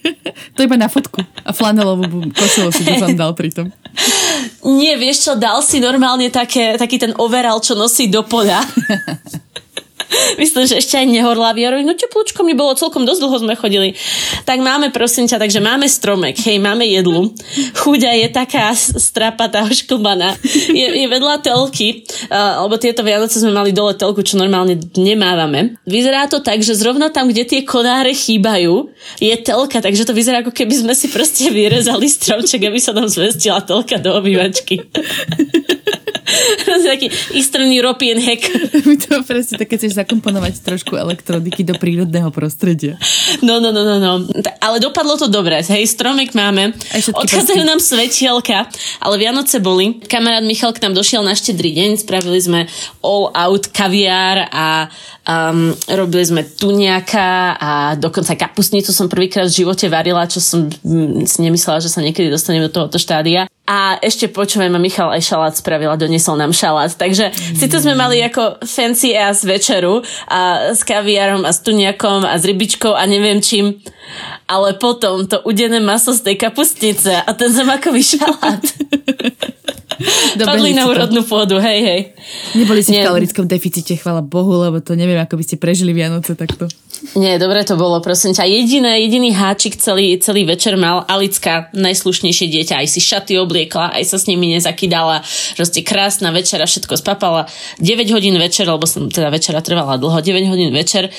to 0.58 0.60
iba 0.66 0.78
na 0.78 0.90
fotku. 0.90 1.22
A 1.46 1.54
flanelovú 1.54 2.34
košelu 2.34 2.70
si 2.74 2.82
to 2.82 2.98
tam 2.98 3.14
dal 3.14 3.32
pritom. 3.38 3.70
Nie, 4.66 4.96
vieš 4.98 5.30
čo, 5.30 5.32
dal 5.38 5.62
si 5.62 5.78
normálne 5.78 6.32
také, 6.34 6.80
taký 6.80 6.98
ten 6.98 7.14
overall, 7.22 7.62
čo 7.62 7.78
nosí 7.78 8.10
do 8.10 8.26
poľa. 8.26 8.64
Myslím, 10.42 10.68
že 10.68 10.80
ešte 10.80 11.00
aj 11.00 11.08
nehorlaví. 11.08 11.64
Ja 11.64 11.72
no 11.72 11.96
teplúčko 11.96 12.44
mi 12.44 12.52
bolo 12.52 12.76
celkom 12.76 13.08
dosť 13.08 13.22
dlho 13.24 13.38
sme 13.42 13.54
chodili. 13.56 13.96
Tak 14.44 14.60
máme, 14.60 14.92
prosím 14.92 15.28
ťa, 15.28 15.40
takže 15.40 15.64
máme 15.64 15.88
stromek, 15.88 16.36
hej, 16.44 16.60
máme 16.60 16.84
jedlu. 16.84 17.32
Chuďa 17.80 18.12
je 18.20 18.28
taká 18.32 18.76
strapatá, 18.76 19.64
ošklbaná. 19.64 20.36
Je, 20.72 20.88
je 20.88 21.08
vedľa 21.08 21.44
telky, 21.44 22.04
uh, 22.32 22.64
lebo 22.68 22.76
tieto 22.76 23.04
Vianoce 23.04 23.40
sme 23.40 23.56
mali 23.56 23.72
dole 23.72 23.96
telku, 23.96 24.24
čo 24.24 24.40
normálne 24.40 24.80
nemávame. 24.96 25.80
Vyzerá 25.88 26.28
to 26.28 26.44
tak, 26.44 26.60
že 26.64 26.76
zrovna 26.76 27.12
tam, 27.12 27.32
kde 27.32 27.48
tie 27.48 27.62
konáre 27.64 28.12
chýbajú, 28.12 28.92
je 29.20 29.36
telka, 29.40 29.80
takže 29.80 30.04
to 30.04 30.14
vyzerá 30.16 30.44
ako 30.44 30.52
keby 30.52 30.76
sme 30.76 30.94
si 30.96 31.08
proste 31.08 31.50
vyrezali 31.52 32.08
stromček, 32.08 32.68
aby 32.68 32.80
sa 32.80 32.92
tam 32.92 33.08
zvestila 33.08 33.64
telka 33.64 34.00
do 34.00 34.16
obývačky. 34.16 34.84
Taký 36.66 37.08
Eastern 37.36 37.70
European 37.72 38.20
hack. 38.20 38.44
To 39.12 39.24
presne 39.26 39.60
také, 39.60 39.76
chceš 39.76 39.98
zakomponovať 39.98 40.62
trošku 40.62 40.96
elektrodiky 40.96 41.66
do 41.68 41.76
prírodného 41.76 42.30
prostredia. 42.32 42.96
No, 43.44 43.60
no, 43.60 43.74
no, 43.74 43.82
no, 43.84 43.98
no. 43.98 44.14
Ale 44.62 44.78
dopadlo 44.80 45.18
to 45.18 45.28
dobre. 45.28 45.60
Hej, 45.60 45.98
stromek 45.98 46.32
máme. 46.38 46.76
Odchádzajú 46.94 47.64
nám 47.66 47.82
svetielka, 47.82 48.70
ale 49.02 49.16
Vianoce 49.20 49.60
boli. 49.60 50.00
Kamarát 50.06 50.46
Michal 50.46 50.72
k 50.72 50.86
nám 50.86 50.94
došiel 50.96 51.26
na 51.26 51.36
štedrý 51.36 51.74
deň, 51.76 51.90
spravili 52.00 52.40
sme 52.40 52.60
all 53.02 53.34
out 53.34 53.68
kaviár 53.74 54.48
a 54.54 54.88
um, 55.28 55.74
robili 55.88 56.24
sme 56.26 56.42
tuniaka 56.44 57.58
a 57.58 57.72
dokonca 57.98 58.34
kapustnicu 58.34 58.90
som 58.90 59.12
prvýkrát 59.12 59.46
v 59.48 59.64
živote 59.64 59.86
varila, 59.92 60.26
čo 60.26 60.42
som 60.42 60.66
mm, 60.68 61.30
si 61.30 61.40
nemyslela, 61.46 61.84
že 61.84 61.92
sa 61.92 62.02
niekedy 62.02 62.32
dostanem 62.32 62.66
do 62.66 62.74
tohoto 62.74 62.98
štádia. 62.98 63.46
A 63.70 64.02
ešte 64.02 64.28
počúvaj 64.28 64.68
ma, 64.68 64.82
Michal 64.82 65.14
aj 65.14 65.24
šalát 65.24 65.54
spravila, 65.56 65.96
doniesol 65.96 66.36
nám 66.36 66.52
šalát. 66.52 66.92
Takže 66.92 67.32
mm. 67.32 67.56
síce 67.56 67.76
sme 67.80 67.94
mali 67.94 68.20
ako 68.26 68.66
fancy 68.66 69.14
ass 69.14 69.46
večeru 69.46 70.02
a 70.28 70.74
s 70.74 70.82
kaviarom 70.82 71.46
a 71.46 71.52
s 71.54 71.62
tuniakom 71.62 72.26
a 72.26 72.36
s 72.36 72.44
rybičkou 72.44 72.92
a 72.92 73.06
neviem 73.06 73.40
čím, 73.40 73.80
ale 74.50 74.76
potom 74.76 75.24
to 75.30 75.40
udené 75.48 75.80
maso 75.80 76.12
z 76.12 76.26
tej 76.26 76.36
kapustnice 76.36 77.14
a 77.14 77.30
ten 77.38 77.54
zemakový 77.54 78.04
šalát. 78.04 78.64
Padli 80.40 80.74
na 80.74 80.88
úrodnú 80.88 81.22
pôdu, 81.26 81.62
hej, 81.62 81.80
hej. 81.82 82.02
Neboli 82.58 82.82
si 82.82 82.96
Nie. 82.96 83.04
v 83.04 83.14
kalorickom 83.14 83.46
deficite, 83.46 83.96
chvala 83.98 84.22
Bohu, 84.26 84.58
lebo 84.62 84.80
to 84.80 84.98
neviem, 84.98 85.20
ako 85.22 85.38
by 85.40 85.44
ste 85.44 85.56
prežili 85.62 85.94
Vianoce 85.94 86.34
takto. 86.36 86.68
Nie, 87.18 87.42
dobre 87.42 87.66
to 87.66 87.74
bolo, 87.76 87.98
prosím 87.98 88.38
ťa. 88.38 88.46
Jediné, 88.46 89.02
jediný 89.02 89.34
háčik 89.34 89.74
celý, 89.76 90.22
celý 90.22 90.46
večer 90.46 90.78
mal 90.78 91.02
Alicka, 91.10 91.74
najslušnejšie 91.74 92.48
dieťa, 92.48 92.78
aj 92.78 92.88
si 92.88 93.02
šaty 93.02 93.42
obliekla, 93.42 93.98
aj 93.98 94.04
sa 94.06 94.18
s 94.22 94.30
nimi 94.30 94.54
nezakydala. 94.54 95.26
Proste 95.58 95.82
krásna 95.82 96.30
večera, 96.30 96.70
všetko 96.70 97.02
spapala. 97.02 97.50
9 97.82 98.14
hodín 98.14 98.38
večer, 98.38 98.70
lebo 98.70 98.86
som 98.86 99.10
teda 99.10 99.34
večera 99.34 99.66
trvala 99.66 99.98
dlho, 99.98 100.22
9 100.22 100.46
hodín 100.54 100.70
večer. 100.70 101.10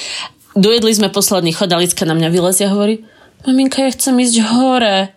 Dojedli 0.55 0.95
sme 0.95 1.11
posledný 1.11 1.51
chod, 1.51 1.75
Alicka 1.75 2.07
na 2.07 2.15
mňa 2.15 2.29
vylezia 2.31 2.71
a 2.71 2.75
hovorí, 2.79 3.03
maminka, 3.43 3.83
ja 3.83 3.91
chcem 3.91 4.15
ísť 4.23 4.37
hore. 4.55 5.11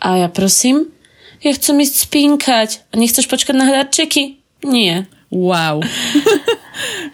A 0.00 0.08
ja 0.16 0.28
prosím, 0.28 0.92
ja 1.40 1.50
chcem 1.56 1.76
ísť 1.80 1.96
spínkať. 2.08 2.68
A 2.92 3.00
nechceš 3.00 3.26
počkať 3.26 3.56
na 3.56 3.66
hľadčeky? 3.68 4.40
Nie. 4.64 5.08
Wow. 5.32 5.80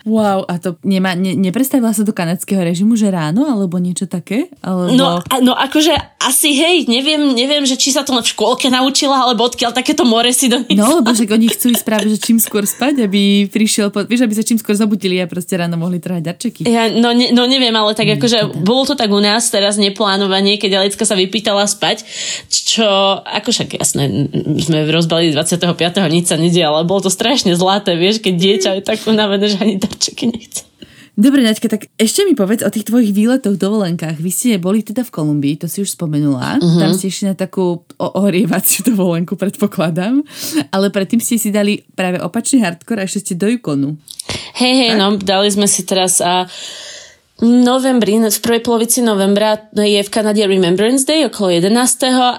Wow, 0.07 0.47
a 0.47 0.59
to 0.63 0.79
nemá, 0.87 1.19
ne, 1.19 1.35
neprestavila 1.35 1.91
sa 1.91 2.07
do 2.07 2.15
kanadského 2.15 2.63
režimu, 2.63 2.95
že 2.95 3.11
ráno, 3.11 3.47
alebo 3.47 3.77
niečo 3.83 4.07
také? 4.07 4.51
Alebo... 4.63 4.95
No, 4.95 5.19
no 5.43 5.53
akože 5.55 5.95
asi 6.23 6.55
hej, 6.55 6.91
neviem, 6.91 7.35
neviem, 7.35 7.63
že 7.63 7.79
či 7.79 7.95
sa 7.95 8.03
to 8.03 8.15
v 8.15 8.27
škôlke 8.27 8.67
naučila, 8.67 9.27
alebo 9.27 9.47
odkiaľ 9.47 9.71
takéto 9.75 10.03
more 10.03 10.31
si 10.35 10.51
do 10.51 10.63
No, 10.75 10.99
lebo 10.99 11.15
že 11.15 11.29
oni 11.31 11.47
chcú 11.47 11.71
ísť 11.71 11.85
práve, 11.87 12.07
že 12.11 12.19
čím 12.19 12.43
skôr 12.43 12.67
spať, 12.67 13.07
aby 13.07 13.47
prišiel, 13.47 13.95
po, 13.95 14.03
vieš, 14.03 14.27
aby 14.27 14.35
sa 14.35 14.43
čím 14.43 14.59
skôr 14.59 14.75
zabudili 14.75 15.23
a 15.23 15.31
proste 15.31 15.55
ráno 15.55 15.79
mohli 15.79 16.03
trhať 16.03 16.23
darčeky. 16.23 16.63
Ja, 16.67 16.91
no, 16.91 17.15
ne, 17.15 17.31
no 17.31 17.47
neviem, 17.47 17.75
ale 17.75 17.95
tak 17.95 18.19
akože 18.19 18.63
bolo 18.63 18.89
to 18.89 18.95
tak 18.99 19.11
u 19.13 19.23
nás 19.23 19.47
teraz 19.53 19.79
neplánovanie, 19.79 20.59
keď 20.59 20.83
Alicka 20.83 21.07
sa 21.07 21.15
vypýtala 21.15 21.67
spať, 21.67 22.03
čo, 22.51 22.87
ako 23.23 23.49
však 23.55 23.79
jasné, 23.79 24.29
sme 24.61 24.89
rozbali 24.91 25.31
25. 25.31 25.63
nič 26.11 26.25
sa 26.27 26.37
ale 26.37 26.89
bolo 26.89 27.07
to 27.07 27.11
strašne 27.13 27.55
zlaté, 27.55 27.95
vieš, 27.95 28.19
keď 28.19 28.35
dieťa 28.35 28.71
je 28.81 28.83
tak 28.83 28.99
unavené, 29.07 29.47
že 29.47 29.59
ani 29.67 29.83
darčeky 29.83 30.31
nechce. 30.31 30.63
Dobre, 31.17 31.41
Naďka, 31.41 31.73
tak 31.73 31.89
ešte 31.97 32.29
mi 32.29 32.37
povedz 32.37 32.61
o 32.61 32.69
tých 32.69 32.93
tvojich 32.93 33.17
výletoch, 33.17 33.57
dovolenkách. 33.57 34.21
Vy 34.21 34.29
ste 34.29 34.61
boli 34.61 34.85
teda 34.85 35.01
v 35.01 35.17
Kolumbii, 35.17 35.57
to 35.57 35.65
si 35.65 35.81
už 35.81 35.97
spomenula. 35.97 36.61
Uh-huh. 36.61 36.77
Tam 36.77 36.93
ste 36.93 37.09
išli 37.09 37.33
na 37.33 37.37
takú 37.37 37.89
ohrievaciu 37.97 38.85
dovolenku, 38.93 39.33
predpokladám. 39.33 40.21
Ale 40.69 40.93
predtým 40.93 41.17
ste 41.17 41.41
si 41.41 41.49
dali 41.49 41.89
práve 41.97 42.21
opačný 42.21 42.61
hardcore 42.61 43.01
a 43.01 43.09
ešte 43.09 43.33
ste 43.33 43.35
do 43.41 43.49
Yukonu. 43.49 43.97
Hej, 44.61 44.75
hej, 44.77 44.93
no, 45.01 45.17
dali 45.17 45.49
sme 45.49 45.65
si 45.65 45.89
teraz 45.89 46.21
a 46.21 46.45
novembri, 47.45 48.17
v 48.17 48.41
prvej 48.41 48.63
polovici 48.65 49.05
novembra 49.05 49.69
je 49.73 50.01
v 50.01 50.09
Kanade 50.09 50.41
Remembrance 50.41 51.05
Day 51.05 51.29
okolo 51.29 51.53
11. 51.53 51.69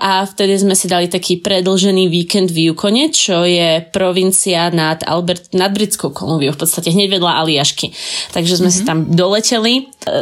a 0.01 0.25
vtedy 0.25 0.57
sme 0.57 0.73
si 0.73 0.89
dali 0.89 1.05
taký 1.05 1.37
predlžený 1.37 2.09
víkend 2.09 2.49
v 2.49 2.71
Yukone, 2.71 3.13
čo 3.13 3.45
je 3.45 3.85
provincia 3.93 4.73
nad, 4.73 5.05
Albert, 5.05 5.53
nad 5.53 5.69
Britskou 5.69 6.09
Kolumbiou, 6.09 6.57
v 6.57 6.61
podstate 6.65 6.89
hneď 6.89 7.19
vedľa 7.19 7.45
Aliašky. 7.45 7.93
Takže 8.33 8.57
sme 8.57 8.73
mm-hmm. 8.73 8.85
si 8.85 8.89
tam 8.89 8.99
doleteli. 9.13 9.73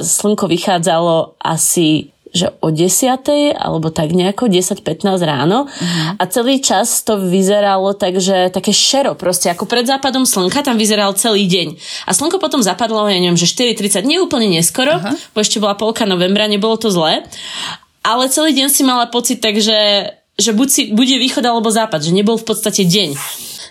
Slnko 0.03 0.51
vychádzalo 0.51 1.39
asi 1.39 2.14
že 2.35 2.51
o 2.59 2.67
10. 2.67 3.55
alebo 3.55 3.87
tak 3.87 4.11
nejako 4.11 4.51
10-15 4.51 5.07
ráno 5.23 5.71
uh-huh. 5.71 6.19
a 6.19 6.23
celý 6.27 6.59
čas 6.59 6.99
to 7.07 7.15
vyzeralo 7.15 7.95
tak, 7.95 8.19
že 8.19 8.51
také 8.51 8.75
šero 8.75 9.15
proste, 9.15 9.47
ako 9.47 9.63
pred 9.63 9.87
západom 9.87 10.27
slnka 10.27 10.59
tam 10.67 10.75
vyzeral 10.75 11.15
celý 11.15 11.47
deň. 11.47 11.79
A 12.05 12.11
slnko 12.11 12.43
potom 12.43 12.59
zapadlo, 12.59 13.07
ja 13.07 13.15
neviem, 13.15 13.39
že 13.39 13.47
4.30, 13.47 14.03
nie 14.03 14.19
úplne 14.19 14.51
neskoro, 14.51 14.99
uh-huh. 14.99 15.15
bo 15.31 15.39
ešte 15.39 15.63
bola 15.63 15.79
polka 15.79 16.03
novembra, 16.03 16.51
nebolo 16.51 16.75
to 16.75 16.91
zlé, 16.91 17.23
ale 18.03 18.27
celý 18.27 18.51
deň 18.51 18.67
si 18.67 18.83
mala 18.83 19.07
pocit 19.07 19.39
tak, 19.39 19.55
že, 19.57 20.11
že 20.35 20.51
buď 20.51 20.67
si, 20.67 20.81
bude 20.91 21.15
východ 21.15 21.41
alebo 21.41 21.71
západ, 21.71 22.03
že 22.03 22.11
nebol 22.11 22.35
v 22.35 22.45
podstate 22.51 22.83
deň 22.83 23.15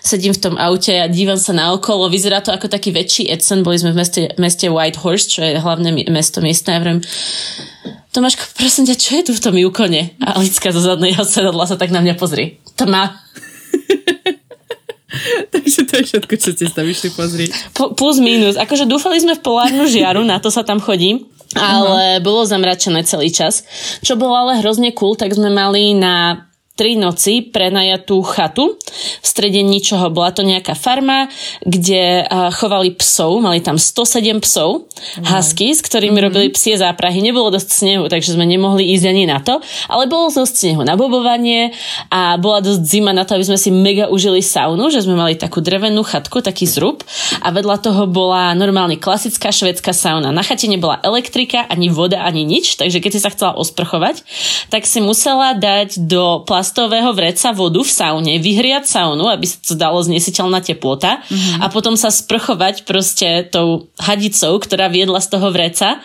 sedím 0.05 0.37
v 0.37 0.43
tom 0.45 0.55
aute 0.61 0.93
a 0.93 1.09
dívam 1.09 1.41
sa 1.41 1.57
na 1.57 1.73
okolo, 1.73 2.13
vyzerá 2.13 2.45
to 2.45 2.53
ako 2.53 2.69
taký 2.69 2.93
väčší 2.93 3.33
Edson, 3.33 3.65
boli 3.65 3.81
sme 3.81 3.91
v 3.91 4.05
meste, 4.05 4.21
meste 4.37 4.69
White 4.69 5.01
Horse, 5.01 5.25
čo 5.25 5.41
je 5.41 5.57
hlavné 5.57 6.05
mesto 6.13 6.45
miestne, 6.45 6.77
ja 6.77 6.81
vrem, 6.85 7.01
Tomáško, 8.15 8.47
prosím 8.55 8.87
ťa, 8.87 8.95
čo 8.95 9.11
je 9.19 9.23
tu 9.27 9.31
v 9.35 9.43
tom 9.43 9.55
Yukone? 9.59 10.15
A 10.23 10.39
Alicka 10.39 10.71
zo 10.71 10.79
zadného 10.79 11.19
sedadla 11.27 11.67
sa 11.67 11.75
tak 11.75 11.91
na 11.91 11.99
mňa 11.99 12.15
pozrie. 12.15 12.63
Tma. 12.79 13.11
Takže 15.51 15.79
to 15.83 15.93
je 15.99 16.03
všetko, 16.07 16.33
čo 16.39 16.49
ste 16.55 16.65
sa 16.71 16.87
vyšli 16.87 17.11
pozrieť. 17.11 17.75
P- 17.75 17.91
plus 17.91 18.23
minus. 18.23 18.55
Akože 18.55 18.87
dúfali 18.87 19.19
sme 19.19 19.35
v 19.35 19.43
polárnu 19.43 19.83
žiaru, 19.91 20.23
na 20.23 20.39
to 20.39 20.47
sa 20.47 20.63
tam 20.63 20.79
chodí. 20.79 21.27
Ale 21.55 22.19
uh-huh. 22.19 22.23
bolo 22.23 22.47
zamračené 22.47 23.03
celý 23.03 23.31
čas. 23.31 23.67
Čo 23.99 24.15
bolo 24.15 24.35
ale 24.35 24.63
hrozne 24.63 24.95
cool, 24.95 25.19
tak 25.19 25.35
sme 25.35 25.51
mali 25.51 25.95
na 25.95 26.47
tri 26.75 26.99
noci 26.99 27.39
prenajatú 27.39 28.19
chatu. 28.27 28.75
V 29.23 29.25
strede 29.25 29.63
ničoho 29.63 30.11
bola 30.11 30.35
to 30.35 30.43
nejaká 30.43 30.75
farma, 30.75 31.31
kde 31.63 32.27
chovali 32.59 32.91
psov, 32.99 33.39
mali 33.39 33.63
tam 33.63 33.79
107 33.79 34.43
psov, 34.43 34.83
wow. 34.83 35.39
husky, 35.39 35.71
s 35.71 35.79
ktorými 35.79 36.19
mm-hmm. 36.19 36.27
robili 36.27 36.47
psie 36.51 36.75
záprahy. 36.75 37.23
Nebolo 37.23 37.47
dosť 37.47 37.69
snehu, 37.71 38.03
takže 38.11 38.35
sme 38.35 38.43
nemohli 38.43 38.91
ísť 38.91 39.05
ani 39.07 39.23
na 39.23 39.39
to, 39.39 39.63
ale 39.87 40.11
bolo 40.11 40.27
dosť 40.27 40.55
snehu 40.55 40.83
na 40.83 40.99
bobovanie 40.99 41.71
a 42.11 42.35
bola 42.35 42.59
dosť 42.59 42.83
zima 42.83 43.15
na 43.15 43.23
to, 43.23 43.39
aby 43.39 43.47
sme 43.47 43.59
si 43.59 43.71
mega 43.71 44.11
užili 44.11 44.43
saunu, 44.43 44.91
že 44.91 45.07
sme 45.07 45.15
mali 45.15 45.39
takú 45.39 45.63
drevenú 45.63 46.03
chatku, 46.03 46.43
taký 46.43 46.67
zrub 46.67 47.07
a 47.39 47.55
vedľa 47.55 47.79
toho 47.79 48.03
bola 48.03 48.51
normálne 48.51 48.99
klasická 48.99 49.47
švedská 49.47 49.95
sauna. 49.95 50.35
Na 50.35 50.43
chate 50.43 50.67
nebola 50.67 50.99
elektrika, 51.07 51.63
ani 51.71 51.87
voda, 51.87 52.19
ani 52.27 52.43
nič, 52.43 52.75
takže 52.75 52.99
keď 52.99 53.11
si 53.15 53.23
sa 53.23 53.31
chcela 53.31 53.55
osprchovať, 53.55 54.27
tak 54.67 54.83
si 54.83 54.99
musela 54.99 55.55
dať 55.55 56.03
do 56.03 56.43
plas 56.43 56.64
plastového 56.65 57.13
vreca 57.13 57.53
vodu 57.53 57.77
v 57.85 57.91
saune, 57.93 58.33
vyhriať 58.41 58.89
saunu, 58.89 59.29
aby 59.29 59.45
sa 59.45 59.61
to 59.61 59.77
dalo 59.77 60.01
znesiteľná 60.01 60.65
teplota 60.65 61.21
mm-hmm. 61.21 61.61
a 61.61 61.69
potom 61.69 61.93
sa 61.93 62.09
sprchovať 62.09 62.89
proste 62.89 63.45
tou 63.53 63.93
hadicou, 64.01 64.57
ktorá 64.57 64.89
viedla 64.89 65.21
z 65.21 65.29
toho 65.29 65.53
vreca 65.53 66.01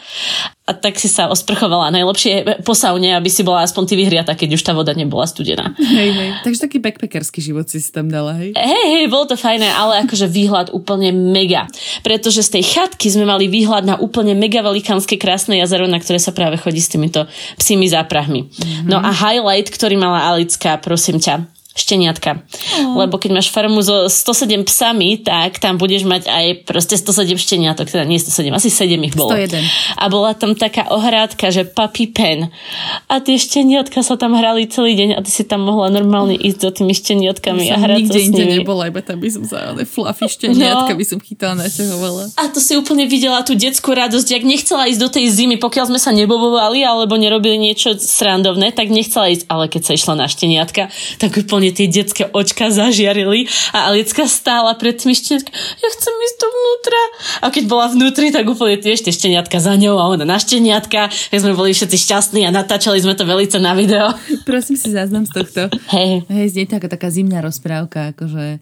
a 0.71 0.73
tak 0.79 1.03
si 1.03 1.11
sa 1.11 1.27
osprchovala. 1.27 1.91
Najlepšie 1.91 2.63
po 2.63 2.79
saune, 2.79 3.11
aby 3.11 3.27
si 3.27 3.43
bola 3.43 3.67
aspoň 3.67 3.83
ty 3.91 3.95
vyhriata, 3.99 4.39
keď 4.39 4.55
už 4.55 4.63
tá 4.63 4.71
voda 4.71 4.95
nebola 4.95 5.27
studená. 5.27 5.75
Hej, 5.75 6.11
hej. 6.15 6.31
Takže 6.47 6.71
taký 6.71 6.79
backpackerský 6.79 7.43
život 7.43 7.67
si 7.67 7.83
si 7.83 7.91
tam 7.91 8.07
dala, 8.07 8.39
hej? 8.39 8.55
Hej, 8.55 8.87
hej, 8.87 9.07
bolo 9.11 9.27
to 9.27 9.35
fajné, 9.35 9.67
ale 9.67 10.07
akože 10.07 10.31
výhľad 10.31 10.71
úplne 10.71 11.11
mega. 11.11 11.67
Pretože 12.07 12.47
z 12.47 12.63
tej 12.63 12.65
chatky 12.71 13.11
sme 13.11 13.27
mali 13.27 13.51
výhľad 13.51 13.83
na 13.83 13.99
úplne 13.99 14.39
mega 14.39 14.63
velikánske 14.63 15.19
krásne 15.19 15.59
jazero, 15.59 15.91
na 15.91 15.99
ktoré 15.99 16.23
sa 16.23 16.31
práve 16.31 16.55
chodí 16.63 16.79
s 16.79 16.87
týmito 16.87 17.27
psími 17.59 17.91
záprahmi. 17.91 18.47
Mm-hmm. 18.47 18.87
No 18.87 19.03
a 19.03 19.11
highlight, 19.11 19.75
ktorý 19.75 19.99
mala 19.99 20.31
Alická, 20.31 20.79
prosím 20.79 21.19
ťa, 21.19 21.51
šteniatka. 21.81 22.45
Oh. 22.85 23.01
Lebo 23.01 23.17
keď 23.17 23.31
máš 23.35 23.49
farmu 23.49 23.81
so 23.81 24.07
107 24.07 24.63
psami, 24.65 25.17
tak 25.17 25.57
tam 25.57 25.77
budeš 25.77 26.05
mať 26.05 26.29
aj 26.29 26.45
proste 26.65 26.95
107 26.95 27.37
šteniatok, 27.37 27.89
teda 27.89 28.05
nie 28.05 28.21
107, 28.21 28.53
asi 28.53 28.69
7 28.69 29.01
ich 29.01 29.17
bolo. 29.17 29.33
101. 29.33 29.65
A 29.97 30.05
bola 30.07 30.37
tam 30.37 30.53
taká 30.53 30.93
ohrádka, 30.93 31.49
že 31.49 31.65
puppy 31.65 32.13
pen. 32.13 32.53
A 33.09 33.19
tie 33.19 33.41
šteniatka 33.41 34.05
sa 34.05 34.15
tam 34.15 34.37
hrali 34.37 34.69
celý 34.69 34.93
deň 34.95 35.11
a 35.17 35.21
ty 35.21 35.31
si 35.31 35.43
tam 35.43 35.65
mohla 35.65 35.89
normálne 35.89 36.37
ísť 36.37 36.59
za 36.61 36.71
tými 36.77 36.93
šteniatkami 36.93 37.65
Ja 37.67 37.81
a 37.81 37.83
hrať 37.83 37.99
nikde 38.05 38.21
sa 38.21 38.27
s 38.27 38.31
nimi. 38.31 38.55
nebola, 38.61 38.83
iba 38.87 39.01
tam 39.01 39.17
by 39.17 39.29
som 39.31 39.43
ale 39.51 39.83
fluffy 39.85 40.27
šteniatka 40.29 40.93
No. 40.93 40.99
by 40.99 41.07
som 41.07 41.19
chytala, 41.19 41.55
naťahovala. 41.59 42.23
A 42.37 42.51
to 42.51 42.61
si 42.61 42.77
úplne 42.77 43.07
videla 43.07 43.41
tú 43.41 43.55
detskú 43.55 43.95
radosť, 43.95 44.29
jak 44.29 44.45
nechcela 44.45 44.85
ísť 44.87 45.01
do 45.01 45.09
tej 45.09 45.27
zimy, 45.31 45.57
pokiaľ 45.57 45.89
sme 45.89 46.01
sa 46.03 46.11
nebobovali 46.11 46.83
alebo 46.83 47.17
nerobili 47.17 47.57
niečo 47.57 47.95
srandovné, 47.95 48.75
tak 48.75 48.91
nechcela 48.91 49.31
ísť, 49.31 49.47
ale 49.47 49.71
keď 49.71 49.83
sa 49.87 49.93
išla 49.95 50.15
na 50.17 50.27
šteniatka, 50.27 50.91
tak 51.17 51.31
úplne 51.37 51.70
tie 51.73 51.87
detské 51.91 52.29
očka 52.31 52.71
zažiarili 52.71 53.47
a 53.75 53.91
Alicka 53.91 54.27
stála 54.27 54.75
pred 54.77 54.99
tými 54.99 55.15
šteniatkami, 55.17 55.55
ja 55.55 55.89
chcem 55.95 56.15
ísť 56.15 56.37
dovnútra. 56.43 57.03
A 57.41 57.47
keď 57.49 57.65
bola 57.71 57.87
vnútri, 57.91 58.29
tak 58.35 58.47
úplne 58.47 58.79
tie 58.79 58.97
šteniatka 58.97 59.59
za 59.59 59.75
ňou 59.79 59.97
a 59.99 60.11
ona 60.11 60.27
na 60.27 60.39
šteniatka, 60.39 61.11
tak 61.11 61.39
sme 61.39 61.57
boli 61.57 61.73
všetci 61.73 61.97
šťastní 61.97 62.47
a 62.47 62.55
natáčali 62.55 63.01
sme 63.01 63.15
to 63.15 63.25
velice 63.25 63.57
na 63.59 63.73
video. 63.73 64.13
Prosím 64.49 64.77
si 64.77 64.91
záznam 64.93 65.25
z 65.27 65.33
tohto. 65.33 65.63
Hej. 65.95 66.27
Hej, 66.29 66.47
znie 66.57 66.67
to 66.67 66.77
ako 66.79 66.89
taká 66.91 67.09
zimná 67.09 67.41
rozprávka, 67.41 68.13
akože 68.13 68.59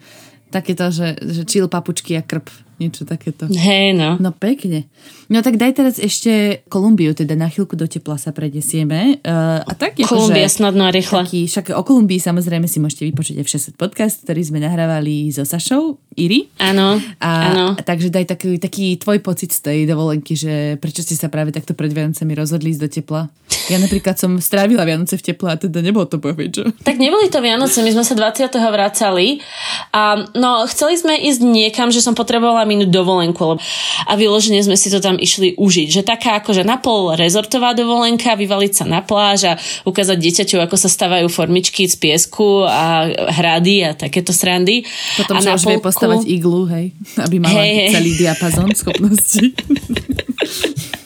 takéto, 0.49 0.89
že, 0.89 1.17
že 1.21 1.45
chill 1.45 1.69
papučky 1.69 2.17
a 2.17 2.23
krp, 2.25 2.49
niečo 2.79 3.03
takéto. 3.03 3.51
Hej, 3.51 3.95
no. 3.99 4.17
No 4.23 4.31
pekne. 4.31 4.87
No 5.29 5.45
tak 5.45 5.61
daj 5.61 5.77
teraz 5.77 5.95
ešte 6.01 6.65
Kolumbiu, 6.73 7.13
teda 7.13 7.37
na 7.37 7.53
chvíľku 7.53 7.77
do 7.77 7.85
tepla 7.85 8.17
sa 8.17 8.33
predesieme. 8.33 9.21
Uh, 9.21 9.61
a 9.61 9.73
tak 9.77 10.01
Kolumbia 10.01 10.49
akože, 10.49 10.57
snadno 10.57 10.89
a 10.89 10.91
rýchle. 10.95 11.27
taký, 11.27 11.45
však 11.45 11.77
o 11.77 11.83
Kolumbii 11.85 12.17
samozrejme 12.17 12.65
si 12.65 12.81
môžete 12.81 13.05
vypočuť 13.13 13.37
F6 13.45 13.77
podcast, 13.77 14.25
ktorý 14.25 14.41
sme 14.41 14.59
nahrávali 14.65 15.29
so 15.29 15.45
Sašou, 15.45 16.01
Iri. 16.17 16.49
Áno, 16.63 16.97
áno. 17.21 17.77
takže 17.77 18.09
daj 18.09 18.31
taký, 18.31 18.57
taký 18.57 18.97
tvoj 18.97 19.21
pocit 19.21 19.53
z 19.53 19.61
tej 19.61 19.79
dovolenky, 19.85 20.33
že 20.33 20.81
prečo 20.81 21.05
ste 21.05 21.19
sa 21.19 21.29
práve 21.29 21.53
takto 21.53 21.77
pred 21.77 21.93
Vianocemi 21.93 22.33
rozhodli 22.33 22.73
ísť 22.73 22.83
do 22.83 22.89
tepla. 22.89 23.23
Ja 23.69 23.77
napríklad 23.77 24.17
som 24.17 24.41
strávila 24.41 24.89
Vianoce 24.89 25.21
v 25.21 25.25
teple 25.29 25.49
a 25.53 25.57
teda 25.61 25.85
nebolo 25.85 26.09
to 26.09 26.17
povedť, 26.17 26.51
čo? 26.53 26.65
Tak 26.85 26.97
neboli 26.97 27.29
to 27.29 27.45
Vianoce, 27.45 27.85
my 27.85 27.91
sme 27.93 28.05
sa 28.05 28.17
20. 28.17 28.49
vracali 28.49 29.45
a 29.93 30.25
no 30.33 30.65
chceli 30.69 30.97
sme 30.97 31.21
ísť 31.21 31.41
niekam, 31.45 31.93
že 31.93 32.01
som 32.01 32.17
potrebovala 32.17 32.68
minúť 32.69 32.93
dovolenku 32.93 33.57
a 34.05 34.13
vyložene 34.13 34.61
sme 34.61 34.77
si 34.77 34.93
to 34.93 35.01
tam 35.01 35.17
išli 35.17 35.57
užiť. 35.57 35.89
Že 35.89 36.03
taká 36.05 36.45
akože 36.45 36.69
napol 36.69 37.17
rezortová 37.17 37.73
dovolenka, 37.73 38.37
vyvaliť 38.37 38.73
sa 38.77 38.85
na 38.85 39.01
pláž 39.01 39.49
a 39.49 39.53
ukázať 39.89 40.21
dieťaťu, 40.21 40.61
ako 40.61 40.77
sa 40.77 40.93
stavajú 40.93 41.33
formičky 41.33 41.89
z 41.89 41.97
piesku 41.97 42.69
a 42.69 43.09
hrady 43.33 43.89
a 43.89 43.97
takéto 43.97 44.37
srandy. 44.37 44.85
Potom, 45.17 45.41
a 45.41 45.43
že 45.43 45.57
už 45.57 45.65
vie 45.65 45.81
postavať 45.81 46.29
iglu, 46.29 46.69
hej, 46.69 46.93
aby 47.17 47.41
mala 47.41 47.65
Hej, 47.65 47.73
hej. 47.73 47.91
celý 47.97 48.13
diapazon 48.21 48.71
schopností. 48.77 49.57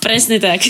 Presne 0.00 0.40
tak. 0.40 0.64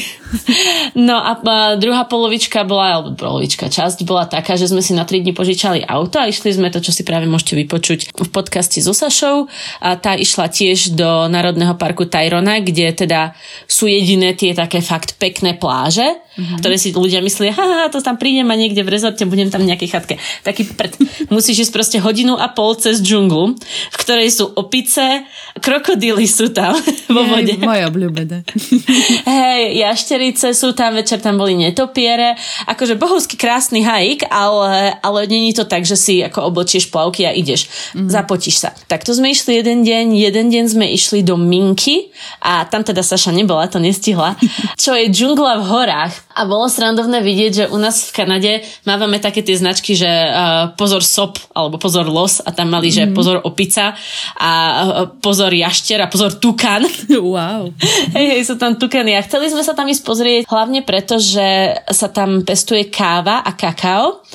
No 0.98 1.18
a, 1.18 1.38
druhá 1.78 2.06
polovička 2.06 2.66
bola, 2.66 2.98
alebo 2.98 3.14
polovička, 3.14 3.70
časť 3.70 4.02
bola 4.02 4.26
taká, 4.26 4.58
že 4.58 4.70
sme 4.70 4.82
si 4.82 4.94
na 4.94 5.06
3 5.06 5.22
dní 5.22 5.32
požičali 5.34 5.86
auto 5.86 6.18
a 6.18 6.30
išli 6.30 6.54
sme 6.54 6.70
to, 6.70 6.82
čo 6.82 6.90
si 6.90 7.06
práve 7.06 7.26
môžete 7.30 7.54
vypočuť 7.66 8.14
v 8.14 8.28
podcaste 8.30 8.78
so 8.82 8.94
Sašou. 8.94 9.46
A 9.82 9.94
tá 9.98 10.18
išla 10.18 10.50
tiež 10.50 10.94
do 10.98 11.30
Národného 11.30 11.78
parku 11.78 12.06
Tyrona, 12.06 12.62
kde 12.62 12.94
teda 12.94 13.34
sú 13.70 13.86
jediné 13.86 14.34
tie 14.34 14.54
také 14.54 14.82
fakt 14.82 15.18
pekné 15.18 15.54
pláže, 15.54 16.06
mm-hmm. 16.34 16.58
ktoré 16.60 16.76
si 16.76 16.90
ľudia 16.94 17.22
myslia, 17.22 17.54
haha, 17.54 17.90
to 17.90 18.02
tam 18.02 18.18
prídem 18.18 18.46
a 18.50 18.58
niekde 18.58 18.82
v 18.82 18.90
rezorte 18.90 19.22
budem 19.26 19.48
tam 19.50 19.62
v 19.62 19.70
nejakej 19.74 19.88
chatke. 19.90 20.14
Taký 20.42 20.74
pred. 20.74 20.94
Musíš 21.34 21.68
ísť 21.68 21.72
proste 21.72 21.98
hodinu 22.02 22.34
a 22.36 22.50
pol 22.50 22.74
cez 22.78 23.00
džunglu, 23.00 23.54
v 23.58 23.96
ktorej 23.96 24.28
sú 24.30 24.50
opice, 24.54 25.24
krokodíly 25.62 26.26
sú 26.26 26.50
tam 26.50 26.74
vo 27.14 27.22
vode. 27.26 27.54
Moje 27.62 27.82
obľúbené. 27.86 28.42
Hej, 29.30 29.62
jašterice 29.78 30.52
sú 30.52 30.74
tam, 30.74 30.98
večer 30.98 31.22
tam 31.22 31.38
boli 31.38 31.54
netopiere. 31.54 32.34
Akože 32.66 32.98
bohovský 32.98 33.38
krásny 33.38 33.86
hajk, 33.86 34.26
ale, 34.28 34.98
ale 35.00 35.18
není 35.30 35.54
to 35.54 35.64
tak, 35.64 35.86
že 35.86 35.94
si 35.94 36.20
ako 36.20 36.50
oblečieš 36.50 36.90
plavky 36.90 37.24
a 37.24 37.32
ideš. 37.32 37.92
Mm. 37.94 38.10
Zapotíš 38.10 38.56
sa. 38.60 38.70
Tak 38.90 39.06
to 39.06 39.14
sme 39.14 39.30
išli 39.30 39.62
jeden 39.62 39.86
deň, 39.86 40.14
jeden 40.14 40.46
deň 40.50 40.64
sme 40.70 40.86
išli 40.90 41.22
do 41.22 41.38
Minky 41.38 42.10
a 42.42 42.66
tam 42.66 42.82
teda 42.82 43.00
Saša 43.04 43.30
nebola, 43.30 43.70
to 43.70 43.78
nestihla, 43.78 44.36
čo 44.74 44.96
je 44.96 45.08
džungla 45.08 45.62
v 45.62 45.64
horách. 45.68 46.14
A 46.34 46.50
bolo 46.50 46.66
srandovné 46.66 47.22
vidieť, 47.22 47.52
že 47.54 47.64
u 47.70 47.78
nás 47.78 48.10
v 48.10 48.22
Kanade 48.22 48.52
mávame 48.82 49.22
také 49.22 49.40
tie 49.46 49.54
značky, 49.54 49.94
že 49.94 50.10
uh, 50.10 50.74
pozor 50.74 51.06
sop 51.06 51.38
alebo 51.54 51.78
pozor 51.78 52.10
los 52.10 52.42
a 52.42 52.50
tam 52.50 52.74
mali, 52.74 52.90
že 52.90 53.06
pozor 53.14 53.38
opica 53.46 53.94
a 54.34 54.50
uh, 54.50 55.06
pozor 55.22 55.54
jašter 55.54 56.02
a 56.02 56.10
pozor 56.10 56.34
tukan. 56.42 56.82
wow. 57.22 57.70
Hej, 58.18 58.26
hej, 58.34 58.42
sú 58.42 58.58
tam 58.58 58.74
tukany 58.74 59.14
a 59.14 59.22
chceli 59.22 59.54
sme 59.54 59.62
sa 59.62 59.78
tam 59.78 59.86
ísť 59.86 60.02
pozrieť 60.02 60.42
hlavne 60.50 60.82
preto, 60.82 61.22
že 61.22 61.78
sa 61.94 62.10
tam 62.10 62.42
pestuje 62.42 62.90
káva 62.90 63.46
a 63.46 63.54
kakao 63.54 64.26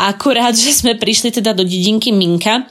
a 0.00 0.16
akurát, 0.16 0.56
že 0.64 0.72
sme 0.72 0.96
prišli 0.96 1.36
teda 1.36 1.52
do 1.52 1.68
dedinky 1.68 2.16
Minka 2.16 2.64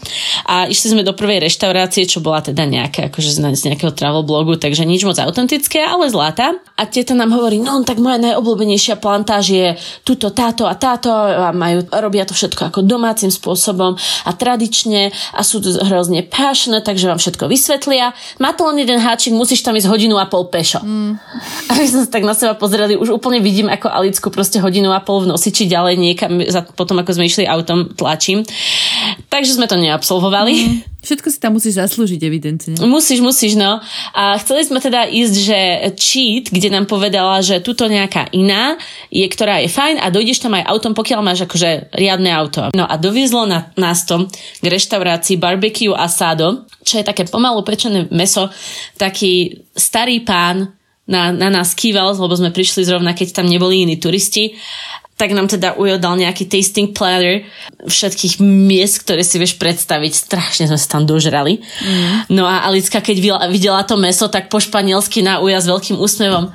a 0.50 0.66
išli 0.66 0.98
sme 0.98 1.06
do 1.06 1.14
prvej 1.14 1.46
reštaurácie, 1.46 2.10
čo 2.10 2.18
bola 2.20 2.42
teda 2.42 2.66
nejaká, 2.66 3.14
akože 3.14 3.30
z 3.30 3.40
z 3.52 3.70
nejakého 3.70 3.94
travel 3.94 4.26
blogu, 4.26 4.58
takže 4.58 4.88
nič 4.88 5.06
moc 5.06 5.20
autentické, 5.22 5.84
ale 5.84 6.10
zlata. 6.10 6.58
A 6.80 6.88
teta 6.90 7.14
nám 7.14 7.36
hovorí, 7.36 7.62
no 7.62 7.84
tak 7.86 8.02
moja 8.02 8.18
najobľúbenejšia 8.18 8.71
plantáž 9.00 9.46
je 9.50 9.68
tuto, 10.06 10.30
táto 10.30 10.68
a 10.68 10.76
táto 10.78 11.10
a 11.12 11.50
majú, 11.56 11.84
robia 11.90 12.28
to 12.28 12.36
všetko 12.36 12.70
ako 12.70 12.80
domácim 12.86 13.32
spôsobom 13.34 13.98
a 13.98 14.32
tradične 14.36 15.10
a 15.34 15.42
sú 15.42 15.64
tu 15.64 15.74
hrozne 15.74 16.22
passionate, 16.28 16.86
takže 16.86 17.10
vám 17.10 17.20
všetko 17.20 17.48
vysvetlia. 17.48 18.14
Má 18.38 18.54
to 18.54 18.68
len 18.70 18.84
jeden 18.84 19.00
háčik, 19.02 19.34
musíš 19.34 19.66
tam 19.66 19.76
ísť 19.76 19.90
hodinu 19.90 20.20
a 20.20 20.30
pol 20.30 20.48
pešo. 20.52 20.84
Mm. 20.84 21.18
A 21.68 21.72
my 21.74 21.86
sme 21.88 22.00
sa 22.06 22.10
tak 22.12 22.24
na 22.28 22.36
seba 22.38 22.54
pozreli, 22.54 23.00
už 23.00 23.16
úplne 23.16 23.40
vidím, 23.42 23.72
ako 23.72 23.90
Alicku 23.90 24.28
proste 24.30 24.62
hodinu 24.62 24.94
a 24.94 25.02
pol 25.02 25.24
v 25.26 25.32
nosiči 25.32 25.66
ďalej 25.66 25.96
niekam, 25.98 26.32
za, 26.46 26.62
potom 26.64 27.00
ako 27.00 27.18
sme 27.18 27.26
išli 27.28 27.44
autom, 27.48 27.92
tlačím. 27.96 28.44
Takže 29.32 29.58
sme 29.58 29.66
to 29.66 29.80
neabsolvovali. 29.80 30.54
Mm. 30.54 30.92
Všetko 31.02 31.28
si 31.34 31.42
tam 31.42 31.58
musíš 31.58 31.82
zaslúžiť, 31.82 32.22
evidentne. 32.22 32.74
Musíš, 32.86 33.26
musíš, 33.26 33.58
no. 33.58 33.82
A 34.14 34.38
chceli 34.38 34.70
sme 34.70 34.78
teda 34.78 35.10
ísť, 35.10 35.36
že 35.36 35.60
cheat, 35.98 36.46
kde 36.54 36.70
nám 36.70 36.86
povedala, 36.86 37.42
že 37.42 37.58
tuto 37.58 37.90
nejaká 37.90 38.30
iná 38.38 38.78
je, 39.10 39.26
ktorá 39.26 39.58
je 39.66 39.70
fajn 39.74 39.98
a 39.98 40.14
dojdeš 40.14 40.46
tam 40.46 40.54
aj 40.54 40.70
autom, 40.70 40.94
pokiaľ 40.94 41.20
máš 41.26 41.50
akože 41.50 41.90
riadne 41.98 42.30
auto. 42.30 42.70
No 42.78 42.86
a 42.86 43.02
doviezlo 43.02 43.50
na, 43.50 43.74
nás 43.82 44.06
to 44.06 44.30
k 44.62 44.66
reštaurácii 44.66 45.42
Barbecue 45.42 45.90
Asado, 45.90 46.70
čo 46.86 47.02
je 47.02 47.08
také 47.10 47.26
pomalu 47.26 47.66
pečené 47.66 48.06
meso, 48.14 48.54
taký 49.02 49.66
starý 49.74 50.22
pán 50.22 50.70
na, 51.10 51.34
na 51.34 51.50
nás 51.50 51.74
kýval, 51.74 52.14
lebo 52.14 52.38
sme 52.38 52.54
prišli 52.54 52.86
zrovna, 52.86 53.18
keď 53.18 53.42
tam 53.42 53.50
neboli 53.50 53.84
iní 53.84 53.98
turisti 53.98 54.54
tak 55.22 55.38
nám 55.38 55.46
teda 55.46 55.78
Ujo 55.78 56.02
dal 56.02 56.18
nejaký 56.18 56.50
tasting 56.50 56.98
platter 56.98 57.46
všetkých 57.86 58.42
miest, 58.42 59.06
ktoré 59.06 59.22
si 59.22 59.38
vieš 59.38 59.62
predstaviť. 59.62 60.18
Strašne 60.18 60.66
sme 60.66 60.82
sa 60.82 60.98
tam 60.98 61.06
dožrali. 61.06 61.62
Mm. 61.62 62.34
No 62.34 62.50
a 62.50 62.66
Alicka, 62.66 63.06
keď 63.06 63.46
videla, 63.54 63.86
to 63.86 64.02
meso, 64.02 64.26
tak 64.34 64.50
po 64.50 64.58
španielsky 64.58 65.22
na 65.22 65.38
Uja 65.38 65.62
s 65.62 65.70
veľkým 65.70 66.02
úsmevom 66.02 66.50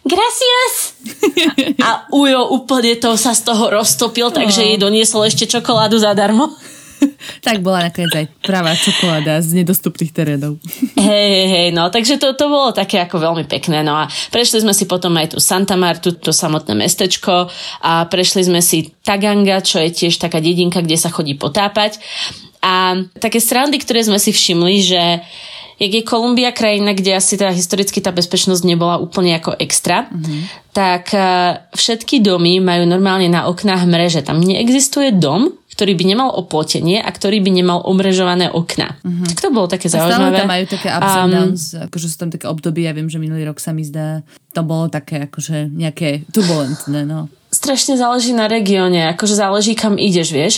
Gracias! 0.00 0.96
A 1.86 2.08
Ujo 2.08 2.56
úplne 2.56 2.96
to 2.96 3.20
sa 3.20 3.36
z 3.36 3.44
toho 3.44 3.68
roztopil, 3.68 4.32
takže 4.32 4.64
jej 4.64 4.80
doniesol 4.80 5.28
ešte 5.28 5.44
čokoládu 5.44 6.00
zadarmo. 6.00 6.56
tak 7.46 7.64
bola 7.64 7.88
nakoniec 7.88 8.12
aj 8.12 8.26
pravá 8.44 8.72
čokoláda 8.76 9.40
z 9.40 9.62
nedostupných 9.62 10.12
terénov. 10.12 10.60
Hej, 11.10 11.28
hej, 11.32 11.48
hej, 11.48 11.68
no, 11.72 11.88
takže 11.88 12.20
to, 12.20 12.36
to 12.36 12.46
bolo 12.46 12.70
také 12.76 13.00
ako 13.00 13.18
veľmi 13.18 13.48
pekné, 13.48 13.80
no 13.80 13.96
a 13.96 14.04
prešli 14.30 14.62
sme 14.62 14.76
si 14.76 14.84
potom 14.84 15.16
aj 15.16 15.34
tu 15.34 15.38
Santa 15.40 15.74
Martu, 15.74 16.12
to 16.12 16.30
samotné 16.30 16.76
mestečko 16.76 17.48
a 17.80 18.04
prešli 18.06 18.46
sme 18.46 18.60
si 18.60 18.92
Taganga, 19.00 19.64
čo 19.64 19.80
je 19.80 19.90
tiež 19.90 20.20
taká 20.20 20.38
dedinka, 20.38 20.84
kde 20.84 21.00
sa 21.00 21.08
chodí 21.08 21.34
potápať 21.34 21.98
a 22.60 23.00
také 23.16 23.40
srandy, 23.40 23.80
ktoré 23.80 24.04
sme 24.04 24.20
si 24.20 24.36
všimli, 24.36 24.76
že 24.84 25.02
jak 25.80 25.92
je 25.96 26.02
Kolumbia 26.04 26.52
krajina, 26.52 26.92
kde 26.92 27.16
asi 27.16 27.40
teda 27.40 27.56
historicky 27.56 28.04
tá 28.04 28.12
bezpečnosť 28.12 28.62
nebola 28.68 29.00
úplne 29.00 29.40
ako 29.40 29.56
extra, 29.56 30.12
mm-hmm. 30.12 30.40
tak 30.76 31.08
uh, 31.16 31.64
všetky 31.72 32.20
domy 32.20 32.60
majú 32.60 32.84
normálne 32.84 33.32
na 33.32 33.48
oknách 33.48 33.88
mreže. 33.88 34.20
Tam 34.20 34.44
neexistuje 34.44 35.16
dom, 35.16 35.56
ktorý 35.80 35.96
by 35.96 36.04
nemal 36.12 36.28
oplotenie 36.36 37.00
a 37.00 37.08
ktorý 37.08 37.40
by 37.40 37.56
nemal 37.56 37.80
omrežované 37.88 38.52
okna. 38.52 39.00
Mm-hmm. 39.00 39.32
Tak 39.32 39.38
to 39.40 39.48
bolo 39.48 39.64
také 39.64 39.88
A 39.88 39.96
stále 39.96 40.12
zaujímavé. 40.12 40.36
tam 40.44 40.52
majú 40.52 40.64
také 40.68 40.88
ups 40.92 41.14
and 41.16 41.32
downs, 41.32 41.62
akože 41.88 42.06
sú 42.12 42.16
tam 42.20 42.28
také 42.28 42.46
obdobia, 42.52 42.92
ja 42.92 42.96
viem, 43.00 43.08
že 43.08 43.16
minulý 43.16 43.48
rok 43.48 43.56
sa 43.56 43.72
mi 43.72 43.80
zdá, 43.80 44.20
to 44.50 44.60
bolo 44.66 44.90
také 44.90 45.30
akože 45.30 45.70
nejaké 45.70 46.26
turbulentné, 46.34 47.06
no 47.06 47.30
strašne 47.50 47.98
záleží 47.98 48.30
na 48.30 48.46
regióne, 48.46 49.10
akože 49.10 49.34
záleží 49.34 49.74
kam 49.74 49.98
ideš, 49.98 50.30
vieš. 50.30 50.54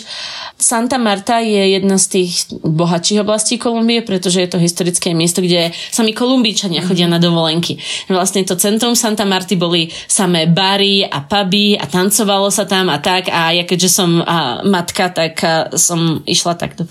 Santa 0.61 1.01
Marta 1.01 1.41
je 1.41 1.81
jedna 1.81 1.97
z 1.97 2.07
tých 2.07 2.53
bohatších 2.61 3.25
oblastí 3.25 3.57
Kolumbie, 3.57 4.05
pretože 4.05 4.45
je 4.45 4.49
to 4.53 4.61
historické 4.61 5.17
miesto, 5.17 5.41
kde 5.41 5.73
sami 5.91 6.13
Kolumbíčania 6.13 6.85
chodia 6.85 7.09
na 7.09 7.17
dovolenky. 7.17 7.81
Vlastne 8.13 8.45
to 8.45 8.61
centrum 8.61 8.93
Santa 8.93 9.25
Marty 9.25 9.57
boli 9.57 9.89
samé 10.05 10.47
bary 10.47 11.03
a 11.09 11.25
puby 11.25 11.81
a 11.81 11.89
tancovalo 11.89 12.53
sa 12.53 12.69
tam 12.69 12.93
a 12.93 13.01
tak 13.01 13.33
a 13.33 13.57
ja 13.57 13.65
keďže 13.65 13.89
som 13.89 14.21
a, 14.21 14.61
matka, 14.63 15.09
tak 15.09 15.41
a, 15.43 15.73
som 15.81 16.21
išla 16.29 16.61
tak 16.61 16.77
do, 16.77 16.85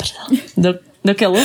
do 0.57 0.81
do 1.01 1.13
keľu. 1.17 1.41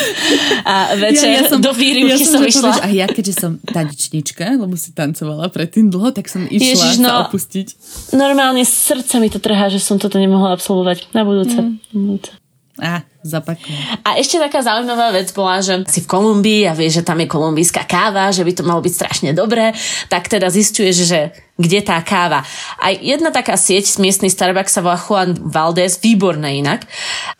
A 0.68 0.92
večer 1.00 1.32
ja, 1.32 1.40
ja 1.40 1.48
som, 1.48 1.59
do 1.61 1.72
výrivky 1.72 2.12
ja 2.12 2.18
som, 2.20 2.40
som 2.40 2.42
išla. 2.44 2.84
a 2.84 2.88
ja 2.92 3.09
keďže 3.09 3.34
som 3.40 3.52
tanečnička, 3.64 4.44
lebo 4.61 4.76
si 4.76 4.92
tancovala 4.92 5.48
predtým 5.48 5.88
dlho, 5.88 6.12
tak 6.12 6.28
som 6.28 6.44
išla 6.44 6.76
Ježiš, 6.76 6.94
no, 7.00 7.09
sa 7.09 7.14
opustiť. 7.28 7.66
Normálne 8.12 8.62
srdce 8.68 9.16
mi 9.16 9.32
to 9.32 9.40
trhá, 9.40 9.72
že 9.72 9.80
som 9.80 9.96
toto 9.96 10.20
nemohla 10.20 10.52
absolvovať 10.52 11.09
na 11.16 11.24
budúce. 11.24 11.57
Mm. 11.57 11.80
Na 11.80 12.00
budúce. 12.04 12.30
A, 12.76 13.00
zapakujem. 13.27 13.79
A 14.07 14.16
ešte 14.16 14.39
taká 14.39 14.62
zaujímavá 14.62 15.11
vec 15.11 15.35
bola, 15.35 15.59
že 15.59 15.83
si 15.91 16.03
v 16.03 16.11
Kolumbii 16.11 16.70
a 16.70 16.72
vieš, 16.72 17.03
že 17.03 17.07
tam 17.07 17.18
je 17.18 17.27
kolumbijská 17.27 17.85
káva, 17.85 18.31
že 18.31 18.47
by 18.47 18.53
to 18.55 18.62
malo 18.62 18.81
byť 18.81 18.93
strašne 18.95 19.31
dobré, 19.35 19.74
tak 20.07 20.31
teda 20.31 20.47
zistuješ, 20.47 20.97
že 21.07 21.20
kde 21.57 21.81
tá 21.81 21.97
káva. 22.05 22.45
Aj 22.77 22.93
jedna 22.93 23.33
taká 23.33 23.57
sieť, 23.57 23.97
miestny 23.97 24.29
Starbucks 24.29 24.77
sa 24.77 24.85
volá 24.85 25.01
Juan 25.01 25.33
Valdez, 25.41 25.97
výborné 25.97 26.61
inak, 26.61 26.85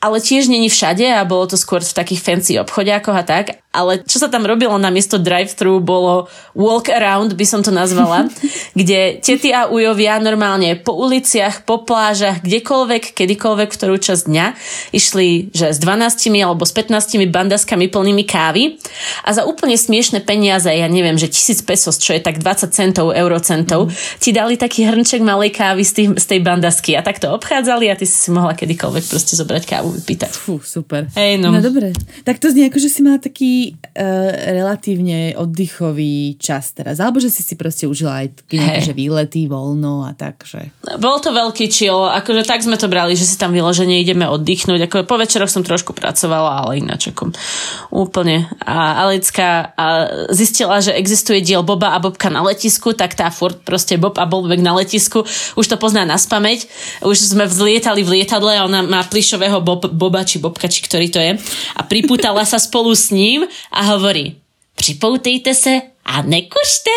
ale 0.01 0.24
tiež 0.24 0.49
není 0.49 0.72
všade 0.72 1.05
a 1.05 1.28
bolo 1.28 1.53
to 1.53 1.61
skôr 1.61 1.84
v 1.84 1.97
takých 1.97 2.24
fancy 2.24 2.57
obchodiakoch 2.57 3.12
a 3.12 3.24
tak, 3.28 3.61
ale 3.76 4.01
čo 4.09 4.16
sa 4.16 4.32
tam 4.32 4.49
robilo 4.49 4.72
na 4.80 4.89
miesto 4.89 5.20
drive-thru 5.20 5.84
bolo 5.84 6.32
walk 6.57 6.89
around, 6.89 7.37
by 7.37 7.45
som 7.45 7.61
to 7.61 7.68
nazvala, 7.68 8.32
kde 8.78 9.20
tety 9.20 9.53
a 9.53 9.68
ujovia 9.68 10.16
normálne 10.16 10.80
po 10.80 10.97
uliciach, 10.97 11.68
po 11.68 11.84
plážach, 11.84 12.41
kdekoľvek, 12.41 13.12
kedykoľvek, 13.12 13.68
v 13.68 13.76
ktorú 13.76 14.01
časť 14.01 14.22
dňa 14.32 14.47
išli, 14.97 15.53
že 15.53 15.76
s 15.77 15.81
12 15.85 16.33
alebo 16.41 16.64
s 16.64 16.72
15 16.72 17.20
bandaskami 17.29 17.93
plnými 17.93 18.24
kávy 18.24 18.81
a 19.22 19.37
za 19.37 19.45
úplne 19.45 19.77
smiešne 19.77 20.24
peniaze, 20.24 20.72
ja 20.72 20.89
neviem, 20.89 21.20
že 21.20 21.29
1000 21.29 21.68
pesos, 21.68 22.01
čo 22.01 22.16
je 22.16 22.24
tak 22.24 22.41
20 22.41 22.72
centov, 22.72 23.12
eurocentov, 23.12 23.93
mm 23.93 24.16
ti 24.20 24.33
dali 24.33 24.57
taký 24.57 24.87
hrnček 24.87 25.22
malej 25.22 25.53
kávy 25.53 25.83
z, 25.85 25.93
tých, 25.93 26.09
z 26.18 26.27
tej 26.27 26.41
bandasky 26.41 26.97
a 26.97 27.05
tak 27.05 27.18
to 27.20 27.31
obchádzali 27.31 27.91
a 27.91 27.99
ty 27.99 28.09
si 28.09 28.16
si 28.16 28.31
mohla 28.33 28.57
kedykoľvek 28.57 29.05
proste 29.07 29.35
zobrať 29.37 29.62
kávu 29.66 29.93
vypýtať. 30.03 30.33
Fú, 30.33 30.59
super. 30.62 31.11
Hej, 31.14 31.39
no. 31.43 31.53
no 31.53 31.61
dobre. 31.61 31.93
Tak 32.24 32.41
to 32.41 32.51
znie 32.51 32.70
ako, 32.70 32.79
že 32.81 32.91
si 32.91 33.01
mala 33.05 33.20
taký 33.20 33.77
uh, 33.77 34.31
relatívne 34.57 35.37
oddychový 35.37 36.41
čas 36.41 36.72
teraz, 36.72 36.99
alebo 37.03 37.20
že 37.20 37.31
si 37.31 37.45
si 37.45 37.55
proste 37.59 37.87
užila 37.87 38.24
aj 38.24 38.47
nejaké 38.51 38.93
hey. 38.93 38.99
výlety, 38.99 39.47
voľno 39.51 40.07
a 40.07 40.16
tak, 40.16 40.47
že... 40.47 40.70
Bol 40.99 41.18
to 41.20 41.35
veľký 41.35 41.66
chill, 41.68 42.07
akože 42.07 42.47
tak 42.47 42.62
sme 42.64 42.79
to 42.81 42.89
brali, 42.89 43.18
že 43.18 43.27
si 43.27 43.37
tam 43.37 43.53
vyloženie 43.53 44.01
ideme 44.01 44.27
oddychnúť, 44.27 44.87
ako 44.87 44.97
po 45.07 45.16
večeroch 45.20 45.51
som 45.51 45.65
trošku 45.66 45.90
pracovala, 45.90 46.62
ale 46.62 46.78
ináč 46.78 47.10
ako 47.10 47.34
úplne. 47.90 48.46
A 48.62 49.02
Alicka 49.02 49.74
zistila, 50.30 50.78
že 50.78 50.94
existuje 50.94 51.42
diel 51.42 51.66
Boba 51.66 51.92
a 51.92 51.98
Bobka 51.98 52.30
na 52.30 52.46
letisku, 52.46 52.94
tak 52.94 53.18
tá 53.18 53.26
furt 53.34 53.66
proste 53.66 53.98
Bob 53.98 54.14
a 54.22 54.30
Bobek 54.30 54.62
na 54.62 54.78
letisku, 54.78 55.26
už 55.58 55.66
to 55.66 55.74
pozná 55.74 56.06
na 56.06 56.14
spameť, 56.14 56.70
už 57.02 57.34
sme 57.34 57.50
vzlietali 57.50 58.06
v 58.06 58.22
lietadle 58.22 58.54
a 58.54 58.62
ona 58.62 58.86
má 58.86 59.02
plišového 59.02 59.58
Bob, 59.58 59.90
Boba 59.90 60.22
či 60.22 60.38
Bobka, 60.38 60.70
či 60.70 60.86
ktorý 60.86 61.10
to 61.10 61.18
je 61.18 61.34
a 61.74 61.80
pripútala 61.82 62.46
sa 62.46 62.62
spolu 62.62 62.94
s 62.94 63.10
ním 63.10 63.42
a 63.74 63.80
hovorí 63.98 64.38
pripoutejte 64.76 65.56
sa 65.56 65.80
a 66.04 66.22
nekušte. 66.22 66.92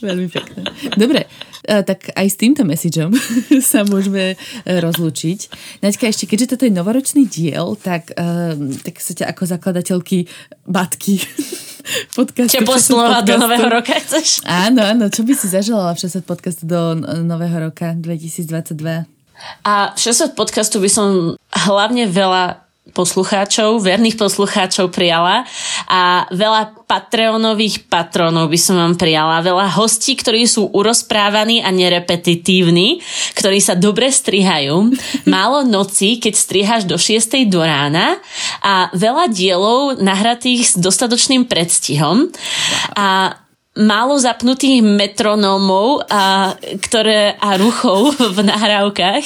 Veľmi 0.00 0.32
pekné. 0.32 0.64
Dobre, 0.96 1.28
tak 1.64 2.12
aj 2.16 2.26
s 2.26 2.36
týmto 2.40 2.62
messageom 2.64 3.12
sa 3.72 3.84
môžeme 3.84 4.34
e, 4.34 4.36
rozlúčiť. 4.66 5.40
Naďka, 5.84 6.08
ešte 6.08 6.24
keďže 6.24 6.56
toto 6.56 6.64
je 6.64 6.72
novoročný 6.72 7.28
diel, 7.28 7.76
tak, 7.76 8.12
um, 8.16 8.72
tak 8.80 8.96
sa 9.00 9.12
ťa 9.12 9.26
ako 9.32 9.42
zakladateľky 9.44 10.24
matky 10.68 11.20
podcastu. 12.18 12.60
Čo 12.60 12.68
poslova 12.68 13.20
do 13.20 13.36
nového 13.36 13.68
roka 13.68 13.92
chceš? 13.96 14.40
Áno, 14.48 14.80
áno. 14.84 15.12
Čo 15.12 15.24
by 15.26 15.32
si 15.36 15.46
zaželala 15.52 15.92
v 15.92 16.00
60 16.06 16.24
podcastu 16.24 16.64
do 16.64 16.96
nového 17.24 17.70
roka 17.70 17.92
2022? 17.96 19.04
A 19.64 19.96
v 19.96 19.98
60 19.98 20.36
podcastu 20.36 20.80
by 20.80 20.90
som 20.92 21.08
hlavne 21.52 22.08
veľa 22.08 22.69
poslucháčov, 22.92 23.82
verných 23.82 24.18
poslucháčov 24.18 24.92
prijala 24.92 25.46
a 25.86 26.26
veľa 26.30 26.80
Patreonových 26.90 27.86
patronov 27.86 28.50
by 28.50 28.58
som 28.58 28.74
vám 28.74 28.98
prijala, 28.98 29.46
veľa 29.46 29.78
hostí, 29.78 30.18
ktorí 30.18 30.42
sú 30.50 30.74
urozprávaní 30.74 31.62
a 31.62 31.70
nerepetitívni, 31.70 32.98
ktorí 33.38 33.62
sa 33.62 33.78
dobre 33.78 34.10
strihajú, 34.10 34.90
málo 35.30 35.62
noci, 35.62 36.18
keď 36.18 36.34
striháš 36.34 36.82
do 36.90 36.98
6. 36.98 37.46
do 37.46 37.62
rána 37.62 38.18
a 38.58 38.90
veľa 38.90 39.30
dielov 39.30 40.02
nahratých 40.02 40.74
s 40.74 40.74
dostatočným 40.82 41.46
predstihom 41.46 42.34
a 42.98 43.38
málo 43.78 44.18
zapnutých 44.18 44.82
metronómov 44.82 46.06
a, 46.10 46.54
ktoré, 46.58 47.38
a 47.38 47.54
ruchov 47.54 48.18
v 48.18 48.38
nahrávkach. 48.42 49.24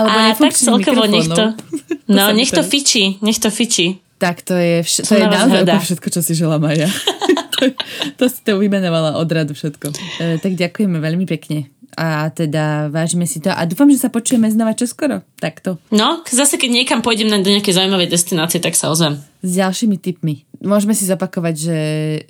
Alebo 0.00 0.16
a 0.16 0.32
tak 0.32 0.56
celkovo 0.56 1.04
nech 1.04 1.28
to, 1.28 1.52
no, 2.16 2.32
nech 2.32 2.50
to 2.50 2.64
fičí, 2.64 3.20
nech 3.20 3.36
to 3.36 3.52
fičí. 3.52 4.00
Tak 4.16 4.46
to 4.46 4.54
je, 4.54 4.86
vš- 4.86 5.02
to 5.02 5.18
je 5.18 5.26
naozaj 5.26 5.66
všetko, 5.66 6.08
čo 6.08 6.20
si 6.22 6.32
žela 6.38 6.56
Maja. 6.56 6.86
to, 7.58 7.74
to 8.16 8.24
si 8.30 8.40
to 8.46 8.54
vymenovala 8.54 9.18
od 9.18 9.28
radu 9.28 9.52
všetko. 9.52 9.90
E, 10.22 10.38
tak 10.38 10.54
ďakujeme 10.54 11.02
veľmi 11.02 11.26
pekne 11.26 11.68
a 11.96 12.32
teda 12.32 12.88
vážime 12.88 13.28
si 13.28 13.40
to 13.40 13.52
a 13.52 13.60
dúfam, 13.68 13.88
že 13.92 14.00
sa 14.00 14.08
počujeme 14.08 14.48
znova 14.48 14.72
čoskoro. 14.72 15.20
Takto. 15.36 15.76
No, 15.92 16.24
zase 16.24 16.56
keď 16.56 16.70
niekam 16.72 17.00
pôjdem 17.04 17.28
na, 17.28 17.36
do 17.44 17.52
nejakej 17.52 17.76
zaujímavej 17.76 18.08
destinácie, 18.08 18.64
tak 18.64 18.72
sa 18.72 18.88
ozvem. 18.88 19.20
S 19.44 19.50
ďalšími 19.60 19.96
tipmi. 20.00 20.48
Môžeme 20.62 20.94
si 20.94 21.04
zopakovať, 21.04 21.54
že 21.58 21.78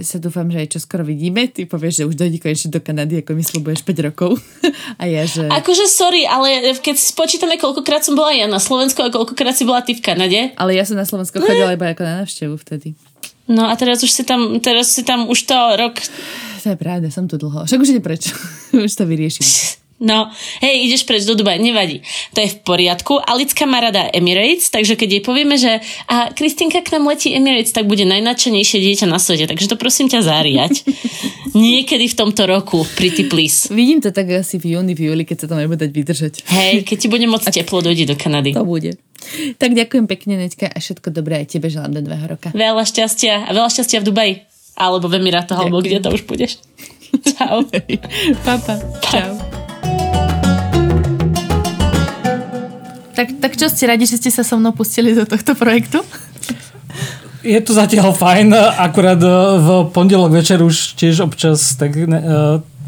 sa 0.00 0.16
dúfam, 0.16 0.48
že 0.48 0.64
aj 0.64 0.68
čoskoro 0.74 1.04
vidíme. 1.04 1.52
Ty 1.52 1.68
povieš, 1.68 2.02
že 2.02 2.08
už 2.08 2.16
dojde 2.16 2.40
konečne 2.40 2.72
do 2.72 2.80
Kanady, 2.80 3.20
ako 3.20 3.36
mi 3.36 3.44
slúbuješ 3.44 3.84
5 3.84 4.08
rokov. 4.08 4.40
a 5.00 5.04
ja, 5.04 5.28
že... 5.28 5.46
Akože 5.52 5.84
sorry, 5.86 6.24
ale 6.24 6.74
keď 6.80 6.96
si 6.96 7.12
spočítame, 7.12 7.60
koľkokrát 7.60 8.00
som 8.00 8.16
bola 8.16 8.32
ja 8.32 8.48
na 8.48 8.58
Slovensku 8.58 9.04
a 9.04 9.12
koľkokrát 9.12 9.52
si 9.52 9.68
bola 9.68 9.84
ty 9.84 9.92
v 9.92 10.00
Kanade. 10.00 10.40
Ale 10.56 10.72
ja 10.72 10.88
som 10.88 10.96
na 10.96 11.04
Slovensku 11.04 11.38
chodila 11.44 11.76
iba 11.76 11.92
ako 11.92 12.02
na 12.02 12.24
návštevu 12.24 12.56
vtedy. 12.56 12.96
No 13.46 13.68
a 13.68 13.76
teraz 13.76 14.00
už 14.00 14.08
si 14.08 14.24
tam, 14.24 14.62
teraz 14.64 14.94
si 14.94 15.04
tam 15.04 15.28
už 15.28 15.44
to 15.44 15.58
rok 15.76 15.98
to 16.62 16.70
je 16.70 16.78
pravda, 16.78 17.10
som 17.10 17.26
tu 17.26 17.34
dlho. 17.34 17.66
Však 17.66 17.82
už 17.82 17.90
ide 17.90 18.02
preč. 18.02 18.30
už 18.86 18.94
to 18.94 19.02
vyriešim. 19.02 19.42
No, 20.02 20.26
hej, 20.58 20.90
ideš 20.90 21.06
preč 21.06 21.22
do 21.22 21.38
Dubaja, 21.38 21.62
nevadí. 21.62 22.02
To 22.34 22.42
je 22.42 22.50
v 22.50 22.58
poriadku. 22.66 23.22
Alicka 23.22 23.70
má 23.70 23.78
rada 23.78 24.10
Emirates, 24.10 24.66
takže 24.66 24.98
keď 24.98 25.08
jej 25.14 25.22
povieme, 25.22 25.54
že 25.54 25.78
a 26.10 26.34
Kristinka 26.34 26.82
k 26.82 26.98
nám 26.98 27.06
letí 27.06 27.30
Emirates, 27.30 27.70
tak 27.70 27.86
bude 27.86 28.02
najnadšenejšie 28.02 28.82
dieťa 28.82 29.06
na 29.06 29.22
svete. 29.22 29.46
Takže 29.46 29.70
to 29.70 29.78
prosím 29.78 30.10
ťa 30.10 30.26
zariať. 30.26 30.82
Niekedy 31.54 32.10
v 32.10 32.14
tomto 32.18 32.50
roku, 32.50 32.82
pretty 32.98 33.30
please. 33.30 33.70
Vidím 33.70 34.02
to 34.02 34.10
tak 34.10 34.26
asi 34.34 34.58
v 34.58 34.74
júni, 34.74 34.98
v 34.98 35.14
júli, 35.14 35.22
keď 35.22 35.46
sa 35.46 35.54
tam 35.54 35.62
nebude 35.62 35.78
dať 35.78 35.90
vydržať. 35.94 36.34
Hej, 36.50 36.82
keď 36.82 36.96
ti 36.98 37.06
bude 37.06 37.26
moc 37.30 37.46
teplo, 37.54 37.78
dojdi 37.78 38.02
do 38.02 38.18
Kanady. 38.18 38.58
To 38.58 38.66
bude. 38.66 38.98
Tak 39.62 39.78
ďakujem 39.78 40.10
pekne, 40.10 40.34
Neďka, 40.34 40.66
a 40.66 40.82
všetko 40.82 41.14
dobré 41.14 41.46
aj 41.46 41.54
tebe 41.54 41.70
želám 41.70 41.94
do 41.94 42.02
nového 42.02 42.26
roka. 42.26 42.50
Veľa 42.50 42.82
šťastia 42.82 43.46
a 43.46 43.50
veľa 43.54 43.70
šťastia 43.70 44.02
v 44.02 44.06
Dubaji. 44.10 44.34
Alebo 44.74 45.06
v 45.06 45.22
Emirátoch, 45.22 45.62
alebo 45.62 45.78
kde 45.78 46.02
to 46.02 46.10
už 46.10 46.26
budeš. 46.26 46.58
Čau. 47.22 47.62
Papa. 48.46 48.74
Čau. 49.04 49.61
Tak, 53.22 53.38
tak 53.38 53.54
čo 53.54 53.70
ste 53.70 53.86
radi, 53.86 54.02
že 54.02 54.18
ste 54.18 54.34
sa 54.34 54.42
so 54.42 54.58
mnou 54.58 54.74
pustili 54.74 55.14
do 55.14 55.22
tohto 55.22 55.54
projektu? 55.54 56.02
Je 57.46 57.54
to 57.62 57.70
zatiaľ 57.70 58.10
fajn, 58.18 58.50
akurát 58.82 59.22
v 59.62 59.94
pondelok 59.94 60.34
večer 60.34 60.58
už 60.58 60.98
tiež 60.98 61.22
občas 61.22 61.78
tak 61.78 61.94
ne, 61.94 62.18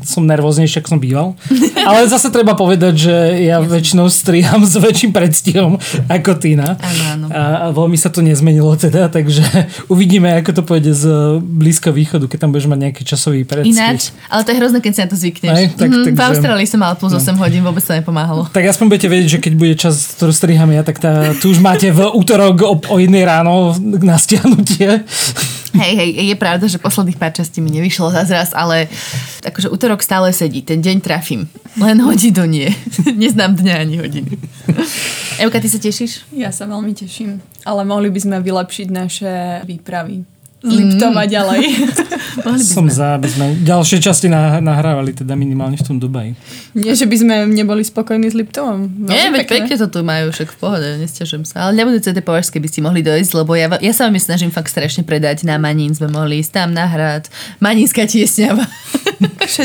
som 0.04 0.22
nervóznejší, 0.28 0.80
ako 0.80 0.88
som 0.96 1.00
býval. 1.00 1.26
Ale 1.88 2.06
zase 2.06 2.28
treba 2.30 2.54
povedať, 2.54 2.94
že 3.08 3.14
ja 3.48 3.60
väčšinou 3.60 4.06
striham 4.08 4.62
s 4.64 4.76
väčším 4.76 5.10
predstihom 5.10 5.76
ako 6.08 6.30
Tina. 6.38 6.76
Áno, 6.78 7.02
áno. 7.12 7.26
A 7.32 7.40
veľmi 7.72 7.96
sa 7.98 8.08
to 8.12 8.20
nezmenilo 8.20 8.72
teda, 8.76 9.08
takže 9.08 9.42
uvidíme, 9.92 10.30
ako 10.40 10.50
to 10.56 10.62
pôjde 10.62 10.92
z 10.94 11.04
Blízkoho 11.40 11.96
východu, 11.96 12.24
keď 12.28 12.38
tam 12.46 12.50
budeš 12.52 12.68
mať 12.70 12.78
nejaký 12.88 13.02
časový 13.04 13.42
predstih. 13.44 13.74
Ináč, 13.74 14.14
ale 14.28 14.40
to 14.44 14.50
je 14.52 14.56
hrozné, 14.60 14.78
keď 14.80 14.92
si 14.92 15.00
na 15.00 15.08
to 15.08 15.16
zvykneš. 15.16 15.56
Aj, 15.56 15.66
tak, 15.74 15.88
mm, 15.88 16.04
takže, 16.08 16.16
v 16.16 16.22
Austrálii 16.22 16.66
som 16.68 16.80
mal 16.80 16.94
plus 16.96 17.12
no. 17.12 17.20
8 17.20 17.40
hodín, 17.40 17.62
vôbec 17.64 17.84
sa 17.84 17.96
nepomáhalo. 17.96 18.48
Tak 18.52 18.64
aspoň 18.64 18.86
budete 18.92 19.08
vedieť, 19.10 19.28
že 19.28 19.38
keď 19.42 19.52
bude 19.56 19.74
čas, 19.74 20.16
ktorú 20.16 20.32
striham 20.32 20.70
ja, 20.72 20.82
tak 20.82 20.98
tá, 20.98 21.32
tu 21.38 21.50
už 21.52 21.58
máte 21.62 21.88
v 21.92 22.04
útorok 22.12 22.56
o, 22.64 22.74
o 22.78 22.96
jednej 22.98 23.24
ráno 23.24 23.74
na 23.80 24.18
stiahnutie. 24.20 25.04
Hej, 25.74 25.94
hej, 25.98 26.10
je 26.30 26.36
pravda, 26.38 26.70
že 26.70 26.78
posledných 26.78 27.18
pár 27.18 27.34
častí 27.34 27.58
mi 27.58 27.66
nevyšlo 27.66 28.06
zázraz, 28.14 28.54
ale 28.54 28.86
akože 29.42 29.74
útorok 29.74 29.93
stále 30.02 30.32
sedí, 30.32 30.62
ten 30.64 30.82
deň 30.82 30.98
trafím. 31.04 31.46
Len 31.78 32.00
hodinu 32.02 32.48
nie. 32.48 32.72
Neznám 33.22 33.54
dňa 33.60 33.74
ani 33.78 33.96
hodiny. 34.00 34.32
Evka, 35.38 35.60
ty 35.60 35.68
sa 35.68 35.78
tešíš? 35.78 36.30
Ja 36.34 36.50
sa 36.54 36.66
veľmi 36.66 36.94
teším, 36.94 37.42
ale 37.66 37.82
mohli 37.86 38.10
by 38.10 38.20
sme 38.22 38.36
vylepšiť 38.42 38.88
naše 38.90 39.32
výpravy 39.66 40.33
z 40.64 40.72
Liptova 40.72 41.28
ďalej. 41.28 41.60
Som 42.64 42.88
za, 42.88 43.20
aby 43.20 43.28
sme 43.28 43.46
ďalšie 43.60 44.00
časti 44.00 44.32
nah- 44.32 44.64
nahrávali, 44.64 45.12
teda 45.12 45.36
minimálne 45.36 45.76
v 45.76 45.84
tom 45.84 45.96
Dubaji. 46.00 46.32
Nie, 46.72 46.96
že 46.96 47.04
by 47.04 47.16
sme 47.20 47.34
neboli 47.52 47.84
spokojní 47.84 48.32
s 48.32 48.34
Liptovom. 48.34 48.88
Nie, 49.04 49.28
veď 49.28 49.44
pekne 49.44 49.74
to 49.76 49.86
tu 49.92 50.00
majú, 50.00 50.32
však 50.32 50.56
v 50.56 50.58
pohode, 50.58 50.88
nestiažujem 51.04 51.44
sa. 51.44 51.68
Ale 51.68 51.76
nebudúce 51.76 52.10
tie 52.10 52.24
považské 52.24 52.58
by 52.58 52.68
ste 52.72 52.80
mohli 52.80 53.04
dojsť, 53.04 53.32
lebo 53.36 53.52
ja, 53.52 53.68
ja 53.76 53.92
sa 53.92 54.08
vám 54.08 54.16
snažím 54.16 54.48
fakt 54.48 54.72
strašne 54.72 55.04
predať 55.04 55.44
na 55.44 55.60
Manín, 55.60 55.92
sme 55.92 56.08
mohli 56.08 56.40
ísť 56.40 56.64
tam 56.64 56.72
na 56.72 56.88
hrad. 56.88 57.28
Manínska 57.60 58.08
tiesňava. 58.08 58.64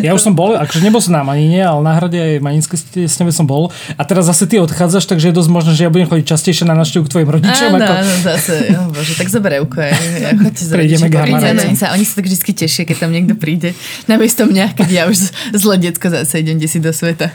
Ja 0.04 0.12
už 0.12 0.24
som 0.24 0.36
bol, 0.36 0.56
akože 0.60 0.84
nebol 0.84 1.00
som 1.00 1.16
na 1.16 1.24
Maníne, 1.24 1.64
ale 1.64 1.80
na 1.82 1.96
hrade 1.96 2.20
aj 2.20 2.44
Manínske 2.44 2.76
tiesňave 2.76 3.32
som 3.32 3.48
bol. 3.48 3.72
A 3.96 4.04
teraz 4.04 4.28
zase 4.28 4.46
ty 4.46 4.60
odchádzaš, 4.60 5.08
takže 5.08 5.32
je 5.32 5.36
dosť 5.36 5.50
možné, 5.52 5.72
že 5.76 5.88
ja 5.88 5.92
budem 5.92 6.08
chodiť 6.08 6.26
častejšie 6.28 6.64
na 6.68 6.76
návštevu 6.76 7.08
k 7.08 7.12
tvojim 7.12 7.30
rodičom. 7.32 7.72
Áno, 7.76 7.82
ako... 7.82 7.94
áno, 7.96 8.14
zase, 8.24 8.54
jo, 8.70 8.82
bože, 8.92 9.14
tak 9.16 9.28
zober 9.32 9.52
Euko, 9.64 9.80
aj. 9.80 9.94
Ja, 10.20 10.32
rodičmi, 10.90 11.10
k 11.14 11.70
oni 11.70 11.78
sa, 11.78 11.94
oni 11.94 12.06
sa 12.06 12.14
tak 12.18 12.26
vždy 12.26 12.52
tešia, 12.58 12.84
keď 12.90 12.98
tam 13.06 13.12
niekto 13.14 13.38
príde. 13.38 13.78
Namiesto 14.10 14.50
mňa, 14.50 14.74
keď 14.74 14.90
ja 14.90 15.04
už 15.06 15.18
zle 15.54 15.76
detsko 15.78 16.10
zase 16.10 16.42
idem 16.42 16.58
si 16.66 16.82
do 16.82 16.90
sveta. 16.90 17.30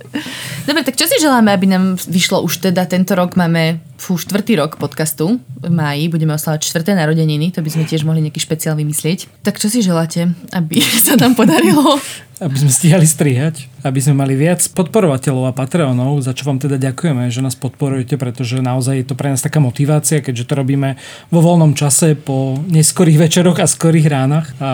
Dobre, 0.68 0.84
tak 0.84 0.98
čo 0.98 1.08
si 1.08 1.16
želáme, 1.16 1.48
aby 1.48 1.64
nám 1.64 1.96
vyšlo 1.96 2.44
už 2.44 2.60
teda 2.68 2.84
tento 2.84 3.16
rok 3.16 3.40
máme 3.40 3.80
fú, 3.96 4.20
štvrtý 4.20 4.60
rok 4.60 4.76
podcastu 4.76 5.40
v 5.40 5.70
máji, 5.72 6.12
budeme 6.12 6.36
oslavať 6.36 6.60
čtvrté 6.60 6.92
narodeniny, 6.94 7.50
to 7.50 7.64
by 7.64 7.70
sme 7.72 7.88
tiež 7.88 8.04
mohli 8.04 8.22
nejaký 8.22 8.38
špeciál 8.38 8.76
vymyslieť. 8.76 9.42
Tak 9.42 9.58
čo 9.58 9.72
si 9.72 9.80
želáte, 9.80 10.28
aby 10.52 10.78
sa 11.06 11.16
nám 11.16 11.34
podarilo? 11.34 11.98
Aby 12.38 12.56
sme 12.56 12.70
stihali 12.70 13.06
strihať, 13.06 13.66
aby 13.82 13.98
sme 13.98 14.18
mali 14.18 14.38
viac 14.38 14.62
podporovateľov 14.74 15.50
a 15.50 15.56
Patreonov, 15.56 16.22
za 16.22 16.34
čo 16.34 16.46
vám 16.46 16.62
teda 16.62 16.78
ďakujeme, 16.78 17.30
že 17.30 17.42
nás 17.42 17.58
podporujete, 17.58 18.14
pretože 18.14 18.62
naozaj 18.62 19.02
je 19.02 19.06
to 19.06 19.14
pre 19.18 19.34
nás 19.34 19.42
taká 19.42 19.58
motivácia, 19.58 20.22
keďže 20.22 20.46
to 20.46 20.54
robíme 20.58 20.94
vo 21.30 21.40
voľnom 21.42 21.74
čase 21.74 22.14
po 22.14 22.58
neskorých 22.70 23.28
večeroch 23.28 23.58
a 23.58 23.66
skorých 23.66 24.06
ránach. 24.06 24.46
A 24.62 24.70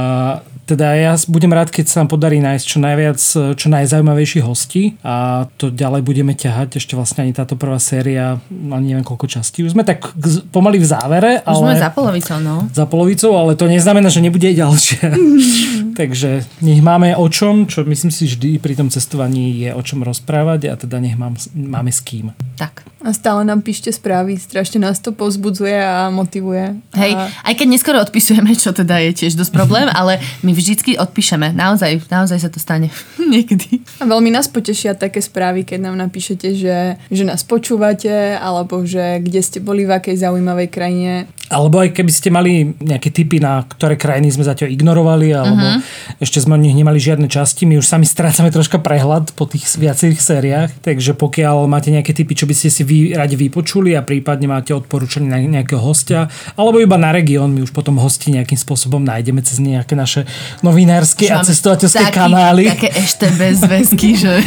teda 0.65 0.97
ja 0.97 1.13
budem 1.29 1.53
rád, 1.53 1.69
keď 1.69 1.85
sa 1.93 1.97
nám 2.01 2.09
podarí 2.09 2.41
nájsť 2.41 2.65
čo 2.65 2.79
najviac, 2.81 3.19
čo 3.53 3.67
najzaujímavejších 3.69 4.45
hostí 4.45 4.97
a 5.05 5.45
to 5.61 5.69
ďalej 5.69 6.01
budeme 6.01 6.33
ťahať. 6.33 6.81
Ešte 6.81 6.97
vlastne 6.97 7.29
ani 7.29 7.37
táto 7.37 7.53
prvá 7.61 7.77
séria, 7.77 8.41
ani 8.49 8.97
neviem 8.97 9.05
koľko 9.05 9.29
častí. 9.29 9.61
Už 9.61 9.77
sme 9.77 9.85
tak 9.85 10.17
pomaly 10.49 10.81
v 10.81 10.87
závere, 10.89 11.45
Už 11.45 11.61
ale... 11.61 11.77
sme 11.77 11.85
za 11.85 11.91
polovicou, 11.93 12.39
no. 12.41 12.57
za 12.73 12.85
polovicou, 12.89 13.37
ale 13.37 13.61
to 13.61 13.69
neznamená, 13.69 14.09
že 14.09 14.25
nebude 14.25 14.49
aj 14.49 14.57
ďalšie. 14.57 14.99
Takže 15.95 16.45
nech 16.61 16.83
máme 16.83 17.15
o 17.17 17.27
čom, 17.31 17.71
čo 17.71 17.87
myslím 17.87 18.11
si 18.11 18.27
vždy 18.27 18.59
pri 18.59 18.75
tom 18.75 18.91
cestovaní 18.91 19.63
je 19.63 19.71
o 19.71 19.83
čom 19.83 20.03
rozprávať 20.03 20.61
a 20.71 20.75
teda 20.75 20.99
nech 20.99 21.15
mám, 21.15 21.39
máme 21.55 21.95
s 21.95 22.03
kým. 22.03 22.35
Tak. 22.59 22.83
A 23.05 23.13
stále 23.13 23.45
nám 23.45 23.61
píšte 23.61 23.93
správy, 23.93 24.41
strašne 24.41 24.81
nás 24.81 24.97
to 24.97 25.13
povzbudzuje 25.13 25.77
a 25.77 26.09
motivuje. 26.09 26.81
Hej, 26.97 27.13
A 27.13 27.53
aj 27.53 27.55
keď 27.61 27.67
neskoro 27.69 28.01
odpisujeme, 28.01 28.57
čo 28.57 28.73
teda 28.73 28.97
je 29.05 29.13
tiež 29.13 29.37
dosť 29.37 29.53
problém, 29.53 29.93
ale 29.93 30.25
my 30.41 30.57
vždycky 30.57 30.97
odpíšeme. 30.97 31.53
Naozaj, 31.53 32.09
naozaj 32.09 32.41
sa 32.41 32.49
to 32.49 32.57
stane. 32.57 32.89
Niekedy. 33.35 33.85
A 34.01 34.09
veľmi 34.09 34.33
nás 34.33 34.49
potešia 34.49 34.97
také 34.97 35.21
správy, 35.21 35.69
keď 35.69 35.85
nám 35.85 36.01
napíšete, 36.01 36.57
že, 36.57 36.97
že 37.13 37.23
nás 37.29 37.45
počúvate, 37.45 38.41
alebo 38.41 38.81
že 38.89 39.21
kde 39.21 39.41
ste 39.45 39.61
boli, 39.61 39.85
v 39.85 40.01
akej 40.01 40.25
zaujímavej 40.25 40.69
krajine. 40.73 41.29
Alebo 41.53 41.85
aj 41.85 41.93
keby 41.93 42.09
ste 42.09 42.33
mali 42.33 42.73
nejaké 42.81 43.13
tipy, 43.13 43.37
na 43.37 43.69
ktoré 43.69 44.01
krajiny 44.01 44.33
sme 44.33 44.49
zatiaľ 44.49 44.73
ignorovali, 44.73 45.29
alebo 45.29 45.61
uh-huh. 45.61 46.25
ešte 46.25 46.41
sme 46.41 46.57
o 46.57 46.63
nich 46.63 46.73
nemali 46.73 46.97
žiadne 46.97 47.29
časti. 47.29 47.69
My 47.69 47.77
už 47.77 47.85
sami 47.85 48.09
strácame 48.09 48.49
troška 48.49 48.81
prehľad 48.81 49.37
po 49.37 49.45
tých 49.45 49.69
viacerých 49.77 50.25
sériách, 50.25 50.71
takže 50.81 51.13
pokiaľ 51.13 51.69
máte 51.69 51.93
nejaké 51.93 52.17
tipy, 52.17 52.33
čo 52.33 52.49
by 52.49 52.57
ste 52.57 52.73
si 52.73 52.81
vy 52.81 52.94
radi 53.15 53.35
vypočuli 53.35 53.99
a 53.99 54.07
prípadne 54.07 54.47
máte 54.47 54.71
odporúčanie 54.77 55.27
na 55.27 55.39
nejakého 55.41 55.83
hostia, 55.83 56.31
alebo 56.55 56.79
iba 56.79 56.95
na 56.95 57.11
región, 57.11 57.51
my 57.51 57.67
už 57.67 57.75
potom 57.75 57.99
hosti 57.99 58.35
nejakým 58.35 58.57
spôsobom 58.57 59.03
nájdeme 59.03 59.43
cez 59.43 59.59
nejaké 59.59 59.99
naše 59.99 60.23
novinárske 60.63 61.27
a 61.31 61.43
cestovateľské 61.43 62.07
taký- 62.09 62.21
kanály. 62.21 62.65
Také 62.71 62.91
ešte 62.95 63.27
bez 63.35 63.61
zväzky, 63.61 64.15
že... 64.15 64.33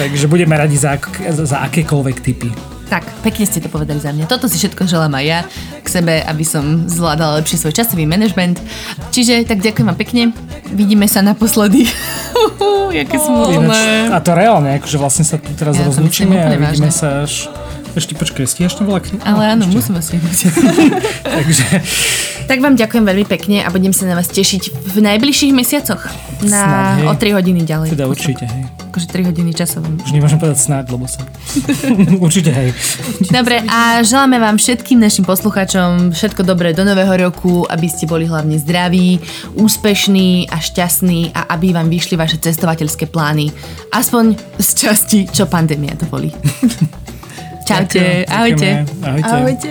Takže 0.00 0.24
budeme 0.30 0.56
radi 0.56 0.80
za, 0.80 0.96
za 1.44 1.68
akékoľvek 1.68 2.16
tipy. 2.24 2.79
Tak, 2.90 3.06
pekne 3.22 3.46
ste 3.46 3.62
to 3.62 3.70
povedali 3.70 4.02
za 4.02 4.10
mňa. 4.10 4.26
Toto 4.26 4.50
si 4.50 4.58
všetko 4.58 4.82
želám 4.90 5.14
aj 5.14 5.24
ja 5.24 5.40
k 5.78 5.86
sebe, 5.86 6.26
aby 6.26 6.42
som 6.42 6.90
zvládala 6.90 7.38
lepšie 7.38 7.62
svoj 7.62 7.70
časový 7.70 8.02
management. 8.02 8.58
Čiže 9.14 9.46
tak 9.46 9.62
ďakujem 9.62 9.86
vám 9.86 9.94
pekne. 9.94 10.34
Vidíme 10.74 11.06
sa 11.06 11.22
naposledy. 11.22 11.86
Jaké 12.90 13.22
smutné. 13.22 14.10
a 14.10 14.18
to 14.18 14.34
reálne, 14.34 14.74
akože 14.82 14.98
vlastne 14.98 15.22
sa 15.22 15.38
tu 15.38 15.54
teraz 15.54 15.78
Ja 15.78 15.86
myslím 15.86 16.34
a 16.34 16.50
vidíme 16.50 16.90
sa 16.90 17.22
až... 17.22 17.46
Ešte 17.90 18.14
počkaj, 18.14 18.46
stíhaš 18.46 18.78
to 18.78 18.86
vlak? 18.86 19.02
Ale 19.26 19.58
áno, 19.58 19.66
ešte. 19.66 19.74
musíme 19.74 19.98
si 19.98 20.14
Takže 21.38 21.64
Tak 22.46 22.62
vám 22.62 22.78
ďakujem 22.78 23.02
veľmi 23.02 23.26
pekne 23.26 23.66
a 23.66 23.68
budem 23.70 23.90
sa 23.90 24.06
na 24.06 24.14
vás 24.14 24.30
tešiť 24.30 24.94
v 24.94 24.96
najbližších 25.02 25.50
mesiacoch. 25.50 26.06
Na, 26.46 27.02
Snad, 27.02 27.02
hej. 27.02 27.06
o 27.10 27.14
3 27.18 27.38
hodiny 27.42 27.60
ďalej. 27.66 27.88
teda 27.98 28.06
určite, 28.06 28.46
hej. 28.46 28.64
Akože 28.94 29.06
3 29.10 29.30
hodiny 29.34 29.50
časovom. 29.50 29.98
Už 30.06 30.14
nemôžem 30.14 30.38
povedať 30.38 30.70
snáď, 30.70 30.94
lebo 30.94 31.10
sa... 31.10 31.26
určite, 32.26 32.54
hej. 32.54 32.70
Dobre, 33.26 33.58
a 33.66 34.06
želáme 34.06 34.38
vám 34.38 34.54
všetkým 34.54 35.02
našim 35.02 35.26
poslucháčom 35.26 36.14
všetko 36.14 36.46
dobré 36.46 36.70
do 36.70 36.86
nového 36.86 37.30
roku, 37.30 37.66
aby 37.66 37.90
ste 37.90 38.06
boli 38.06 38.22
hlavne 38.26 38.54
zdraví, 38.58 39.18
úspešní 39.58 40.46
a 40.46 40.62
šťastní 40.62 41.34
a 41.34 41.50
aby 41.54 41.74
vám 41.74 41.90
vyšli 41.90 42.14
vaše 42.14 42.38
cestovateľské 42.38 43.10
plány. 43.10 43.50
Aspoň 43.90 44.38
z 44.62 44.68
časti, 44.78 45.18
čo 45.26 45.50
pandémia 45.50 45.98
to 45.98 46.06
Čaute, 47.70 48.26
ahojte. 48.26 48.82
Ďakujeme. 48.82 49.06
Ahojte. 49.06 49.30
Ahojte. 49.30 49.70